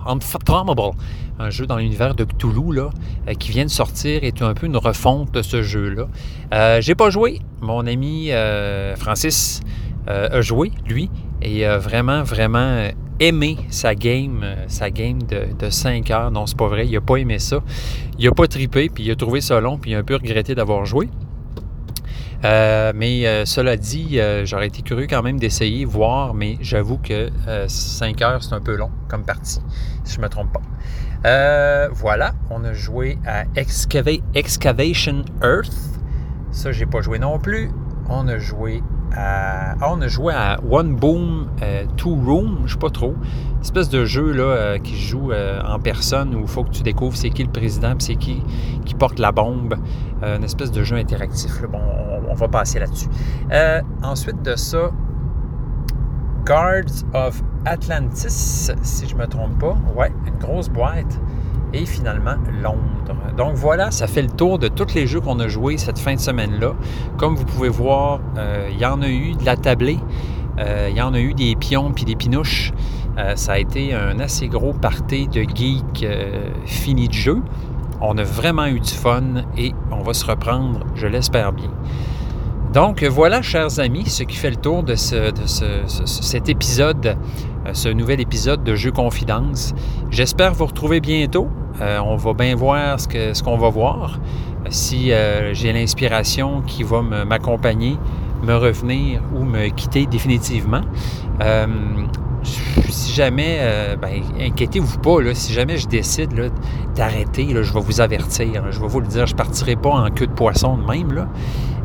Un 1.40 1.50
jeu 1.50 1.66
dans 1.66 1.78
l'univers 1.78 2.14
de 2.14 2.26
Cthulhu 2.26 2.76
là, 2.76 2.90
euh, 3.28 3.34
qui 3.34 3.52
vient 3.52 3.66
de 3.66 3.70
sortir 3.70 4.24
est 4.24 4.42
un 4.42 4.54
peu 4.54 4.68
une 4.68 4.78
refonte 4.78 5.32
de 5.32 5.42
ce 5.42 5.64
jeu-là. 5.64 6.08
Euh, 6.54 6.80
J'ai 6.80 6.94
pas 6.94 7.10
joué. 7.10 7.40
Mon 7.60 7.88
ami 7.88 8.32
euh, 8.32 8.96
Francis 8.96 9.62
a 10.06 10.42
joué, 10.42 10.74
lui, 10.86 11.10
et 11.42 11.66
a 11.66 11.78
vraiment, 11.78 12.24
vraiment 12.24 12.90
aimé 13.22 13.56
sa 13.70 13.96
game, 13.96 14.44
sa 14.68 14.92
game 14.92 15.24
de, 15.24 15.46
de 15.58 15.70
5 15.70 16.12
heures. 16.12 16.30
Non, 16.30 16.46
c'est 16.46 16.58
pas 16.58 16.68
vrai, 16.68 16.86
il 16.86 16.98
a 16.98 17.00
pas 17.00 17.16
aimé 17.16 17.40
ça. 17.40 17.62
Il 18.20 18.28
a 18.28 18.32
pas 18.34 18.48
tripé, 18.48 18.90
puis 18.90 19.06
il 19.06 19.12
a 19.12 19.16
trouvé 19.16 19.40
ça 19.40 19.62
long, 19.62 19.78
puis 19.78 19.92
il 19.92 19.96
a 19.96 20.00
un 20.00 20.04
peu 20.04 20.16
regretté 20.16 20.56
d'avoir 20.56 20.86
joué. 20.86 21.08
Mais 22.44 23.46
cela 23.46 23.78
dit, 23.78 24.20
j'aurais 24.44 24.68
été 24.68 24.82
curieux 24.82 25.08
quand 25.08 25.24
même 25.24 25.40
d'essayer, 25.40 25.86
voir, 25.86 26.34
mais 26.34 26.58
j'avoue 26.60 26.98
que 26.98 27.30
5 27.68 28.22
heures, 28.22 28.44
c'est 28.44 28.54
un 28.54 28.62
peu 28.62 28.76
long 28.76 28.92
comme 29.08 29.24
partie, 29.24 29.62
si 30.04 30.16
je 30.16 30.18
ne 30.18 30.24
me 30.24 30.30
trompe 30.30 30.52
pas. 30.52 30.62
Voilà, 31.24 32.34
on 32.50 32.64
a 32.64 32.74
joué 32.74 33.18
à 33.26 33.46
Excavation 33.56 35.26
Earth. 35.42 36.00
Ça, 36.52 36.72
j'ai 36.72 36.86
pas 36.86 37.02
joué 37.02 37.20
non 37.20 37.40
plus. 37.40 37.72
On 38.10 38.28
a 38.28 38.38
joué 38.38 38.84
ah, 39.16 39.76
on 39.82 40.02
a 40.02 40.08
joué 40.08 40.34
à 40.34 40.60
One 40.70 40.96
Boom 40.96 41.48
euh, 41.62 41.86
Two 41.98 42.16
Room, 42.16 42.64
je 42.66 42.74
sais 42.74 42.80
pas 42.80 42.90
trop. 42.90 43.14
Une 43.56 43.62
espèce 43.62 43.90
de 43.90 44.06
jeu 44.06 44.32
là, 44.32 44.44
euh, 44.44 44.78
qui 44.80 45.00
joue 45.00 45.32
euh, 45.32 45.62
en 45.62 45.80
personne 45.80 46.34
où 46.34 46.42
il 46.42 46.48
faut 46.48 46.64
que 46.64 46.72
tu 46.72 46.82
découvres 46.82 47.16
c'est 47.16 47.30
qui 47.30 47.44
le 47.44 47.52
président 47.52 47.94
c'est 48.00 48.16
qui 48.16 48.42
qui 48.86 48.96
porte 48.96 49.20
la 49.20 49.32
bombe. 49.32 49.76
une 50.24 50.44
espèce 50.44 50.72
de 50.72 50.84
jeu 50.84 50.96
interactif. 50.96 51.62
Bon, 51.72 51.80
on, 52.30 52.34
va 52.34 52.48
passer 52.48 52.80
là-dessus. 52.80 53.08
ensuite 54.02 54.42
de 54.42 54.56
ça, 54.56 54.92
Guards 56.46 57.06
of 57.14 57.42
Atlantis, 57.66 58.72
si 58.82 59.08
je 59.08 59.16
me 59.16 59.26
trompe 59.28 59.58
pas. 59.60 59.78
Ouais, 59.96 60.12
une 60.28 60.38
grosse 60.38 60.70
boîte 60.70 61.20
et 61.74 61.86
finalement 61.86 62.36
Londres. 62.62 63.16
Donc 63.38 63.56
voilà, 63.56 63.92
ça 63.92 64.08
fait 64.08 64.22
le 64.22 64.30
tour 64.30 64.60
de 64.60 64.68
tous 64.68 64.94
les 64.94 65.08
jeux 65.08 65.22
qu'on 65.22 65.40
a 65.40 65.48
joués 65.48 65.78
cette 65.78 65.98
fin 65.98 66.16
de 66.16 66.20
semaine-là. 66.20 66.74
Comme 67.18 67.36
vous 67.36 67.46
pouvez 67.46 67.70
voir, 67.70 68.20
euh, 68.38 68.70
il 68.72 68.78
y 68.78 68.86
en 68.86 69.02
a 69.02 69.08
eu 69.08 69.34
de 69.34 69.46
la 69.46 69.56
tablée, 69.56 70.00
euh, 70.60 70.88
il 70.92 70.98
y 70.98 71.02
en 71.02 71.14
a 71.14 71.20
eu 71.20 71.34
des 71.34 71.56
pions 71.56 71.92
puis 71.92 72.06
des 72.06 72.16
pinouches. 72.16 72.74
Euh, 73.18 73.36
ça 73.36 73.54
a 73.54 73.58
été 73.58 73.94
un 73.94 74.20
assez 74.20 74.48
gros 74.48 74.74
party 74.74 75.28
de 75.28 75.44
geeks 75.44 76.06
fini 76.66 77.08
de 77.08 77.14
jeu. 77.14 77.42
On 78.02 78.18
a 78.18 78.24
vraiment 78.24 78.66
eu 78.66 78.80
du 78.80 78.92
fun 78.92 79.46
et 79.58 79.74
on 79.92 80.04
va 80.04 80.14
se 80.14 80.26
reprendre, 80.26 80.82
je 80.96 81.08
l'espère 81.08 81.54
bien. 81.54 81.72
Donc 82.74 83.04
voilà, 83.04 83.44
chers 83.44 83.80
amis, 83.80 84.10
ce 84.10 84.24
qui 84.24 84.36
fait 84.36 84.50
le 84.50 84.56
tour 84.56 84.82
de, 84.82 84.96
cet 84.96 86.50
épisode, 86.50 87.16
ce 87.72 87.90
nouvel 87.90 88.20
épisode 88.20 88.64
de 88.64 88.74
Jeux 88.74 88.92
Confidence. 88.92 89.76
J'espère 90.10 90.56
vous 90.56 90.66
retrouver 90.66 91.00
bientôt. 91.00 91.50
Euh, 91.82 92.00
on 92.04 92.16
va 92.16 92.34
bien 92.34 92.56
voir 92.56 93.00
ce 93.00 93.08
qu'on 93.44 93.58
ce 93.58 93.62
va 93.62 93.70
voir. 93.70 94.20
Si 94.70 95.12
euh, 95.12 95.54
j'ai 95.54 95.72
l'inspiration 95.72 96.64
qui 96.64 96.82
va 96.82 97.04
m'accompagner, 97.04 98.00
me, 98.42 98.56
revenir 98.56 99.22
ou 99.36 99.44
me 99.44 99.68
quitter 99.68 100.08
définitivement. 100.08 100.82
Euh, 101.44 101.68
si 102.90 103.14
jamais, 103.14 103.60
ben, 104.02 104.22
inquiétez-vous 104.40 104.98
pas, 104.98 105.18
si 105.36 105.54
jamais 105.54 105.78
je 105.78 105.88
décide 105.88 106.52
d'arrêter, 106.96 107.50
je 107.50 107.72
vais 107.72 107.80
vous 107.80 108.02
avertir. 108.02 108.72
Je 108.72 108.80
vais 108.80 108.88
vous 108.88 109.00
le 109.00 109.08
dire, 109.08 109.28
je 109.28 109.36
partirai 109.36 109.76
pas 109.76 109.92
en 109.92 110.10
queue 110.10 110.26
de 110.26 110.34
poisson 110.34 110.76
de 110.78 110.86
même. 110.86 111.28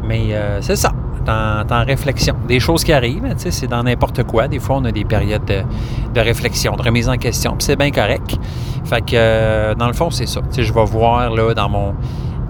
Mais 0.08 0.34
c'est 0.60 0.76
ça 0.76 0.92
en, 1.28 1.84
réflexion. 1.84 2.34
Des 2.46 2.60
choses 2.60 2.84
qui 2.84 2.92
arrivent, 2.92 3.34
c'est 3.36 3.66
dans 3.66 3.82
n'importe 3.82 4.24
quoi. 4.24 4.48
Des 4.48 4.58
fois, 4.58 4.76
on 4.76 4.84
a 4.84 4.92
des 4.92 5.04
périodes 5.04 5.44
de, 5.44 6.20
réflexion, 6.20 6.74
de 6.76 6.82
remise 6.82 7.08
en 7.08 7.16
question. 7.16 7.52
Puis 7.52 7.64
c'est 7.64 7.76
bien 7.76 7.90
correct. 7.90 8.38
Fait 8.84 9.02
que, 9.02 9.12
euh, 9.14 9.74
dans 9.74 9.86
le 9.86 9.92
fond, 9.92 10.10
c'est 10.10 10.26
ça. 10.26 10.40
je 10.56 10.72
vais 10.72 10.84
voir 10.84 11.30
là, 11.30 11.54
dans 11.54 11.68
mon. 11.68 11.94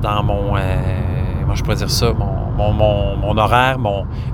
Dans 0.01 0.23
mon 0.23 0.57
euh, 0.57 0.61
comment 1.41 1.57
je 1.57 1.63
pourrais 1.65 1.77
dire 1.77 1.91
ça? 1.91 2.13
Mon, 2.13 2.38
mon, 2.59 3.39
horaire, 3.39 3.79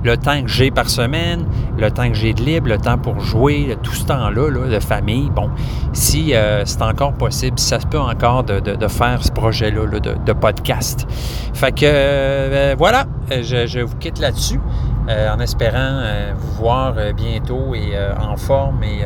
le 0.03 0.17
temps 0.17 0.41
que 0.41 0.47
j'ai 0.47 0.71
par 0.71 0.89
semaine, 0.89 1.45
le 1.77 1.91
temps 1.91 2.07
que 2.09 2.15
j'ai 2.15 2.33
de 2.33 2.41
libre, 2.41 2.69
le 2.69 2.77
temps 2.77 2.97
pour 2.97 3.19
jouer, 3.19 3.77
tout 3.83 3.93
ce 3.93 4.05
temps-là 4.05 4.49
là, 4.49 4.67
de 4.67 4.79
famille. 4.79 5.29
Bon, 5.29 5.49
si 5.93 6.33
euh, 6.33 6.65
c'est 6.65 6.81
encore 6.81 7.13
possible, 7.13 7.59
si 7.59 7.67
ça 7.67 7.79
se 7.79 7.87
peut 7.87 7.99
encore 7.99 8.43
de, 8.43 8.87
faire 8.87 9.23
ce 9.23 9.31
projet-là 9.31 9.85
de, 9.85 9.99
de, 9.99 10.33
podcast. 10.33 11.07
Fait 11.53 11.71
que 11.71 12.75
voilà, 12.75 13.05
je, 13.29 13.65
je, 13.67 13.79
vous 13.79 13.95
quitte 13.97 14.19
là-dessus. 14.19 14.59
en 15.07 15.39
espérant 15.39 16.01
vous 16.35 16.63
voir 16.63 16.95
bientôt 17.15 17.75
et 17.75 17.93
en 18.19 18.35
forme 18.37 18.83
et 18.83 19.03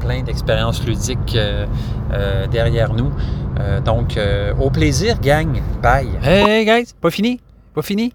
plein 0.00 0.22
d'expériences 0.22 0.84
ludiques 0.84 1.36
derrière 2.50 2.92
nous. 2.92 3.10
donc, 3.84 4.18
au 4.60 4.70
plaisir, 4.70 5.18
gang. 5.20 5.60
Bye. 5.82 6.18
Hey, 6.22 6.64
guys, 6.64 6.94
pas 7.00 7.10
fini? 7.10 7.40
Pas 7.74 7.82
fini? 7.82 8.12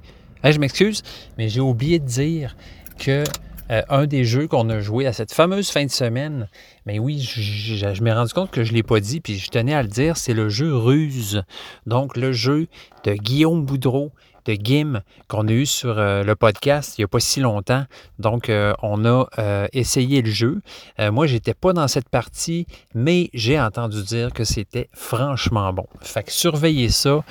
Je 0.51 0.59
m'excuse, 0.59 1.01
mais 1.37 1.49
j'ai 1.49 1.61
oublié 1.61 1.99
de 1.99 2.05
dire 2.05 2.55
que 2.97 3.23
euh, 3.71 3.81
un 3.89 4.05
des 4.05 4.25
jeux 4.25 4.47
qu'on 4.47 4.69
a 4.69 4.79
joué 4.79 5.07
à 5.07 5.13
cette 5.13 5.33
fameuse 5.33 5.69
fin 5.71 5.85
de 5.85 5.91
semaine, 5.91 6.47
mais 6.85 6.99
oui, 6.99 7.19
je, 7.19 7.41
je, 7.75 8.03
m'ai 8.03 8.13
rendu 8.13 8.31
compte 8.31 8.51
que 8.51 8.63
je 8.63 8.71
ne 8.71 8.75
l'ai 8.75 8.83
pas 8.83 8.99
dit, 8.99 9.21
puis 9.21 9.39
je 9.39 9.49
tenais 9.49 9.73
à 9.73 9.81
le 9.81 9.87
dire, 9.87 10.17
c'est 10.17 10.33
le 10.33 10.49
jeu 10.49 10.75
Ruse. 10.75 11.41
Donc, 11.87 12.15
le 12.15 12.31
jeu 12.31 12.67
de 13.05 13.13
Guillaume 13.13 13.65
Boudreau, 13.65 14.11
de 14.45 14.53
Gim, 14.53 15.01
qu'on 15.27 15.47
a 15.47 15.51
eu 15.51 15.65
sur 15.65 15.97
euh, 15.97 16.23
le 16.23 16.35
podcast 16.35 16.99
il 16.99 17.01
n'y 17.01 17.05
a 17.05 17.07
pas 17.07 17.19
si 17.19 17.39
longtemps. 17.39 17.85
Donc, 18.19 18.49
euh, 18.49 18.75
on 18.83 19.03
a 19.03 19.27
essayé 19.73 20.21
le 20.21 20.29
jeu. 20.29 20.61
moi, 20.99 21.25
j'étais 21.25 21.55
pas 21.55 21.73
dans 21.73 21.87
cette 21.87 22.09
partie, 22.09 22.67
mais 22.93 23.31
j'ai 23.33 23.59
entendu 23.59 24.03
dire 24.03 24.31
que 24.31 24.43
c'était 24.43 24.89
franchement 24.93 25.73
bon. 25.73 25.87
Fait 26.01 26.21
que 26.21 26.31
surveillez 26.31 26.89
ça. 26.89 27.23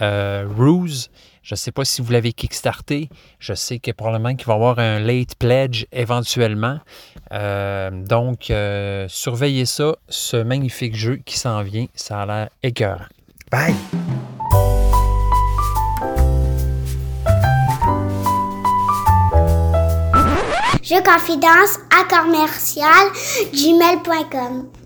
Ruse, 0.00 1.10
Je 1.42 1.54
ne 1.54 1.56
sais 1.56 1.72
pas 1.72 1.84
si 1.84 2.02
vous 2.02 2.12
l'avez 2.12 2.32
kickstarté. 2.32 3.08
Je 3.38 3.54
sais 3.54 3.78
que 3.78 3.90
probablement 3.90 4.34
qu'il 4.34 4.46
va 4.46 4.54
y 4.54 4.56
avoir 4.56 4.78
un 4.78 5.00
late 5.00 5.34
pledge 5.36 5.86
éventuellement. 5.92 6.78
Euh, 7.32 7.90
donc, 7.90 8.50
euh, 8.50 9.06
surveillez 9.08 9.66
ça, 9.66 9.96
ce 10.08 10.36
magnifique 10.36 10.94
jeu 10.94 11.16
qui 11.24 11.38
s'en 11.38 11.62
vient. 11.62 11.86
Ça 11.94 12.22
a 12.22 12.26
l'air 12.26 12.48
écœurant. 12.62 13.06
Bye! 13.50 13.74
Je 20.82 20.98
confidence 21.02 21.78
à 21.90 22.04
commercial 22.04 23.08
gmail.com. 23.54 24.81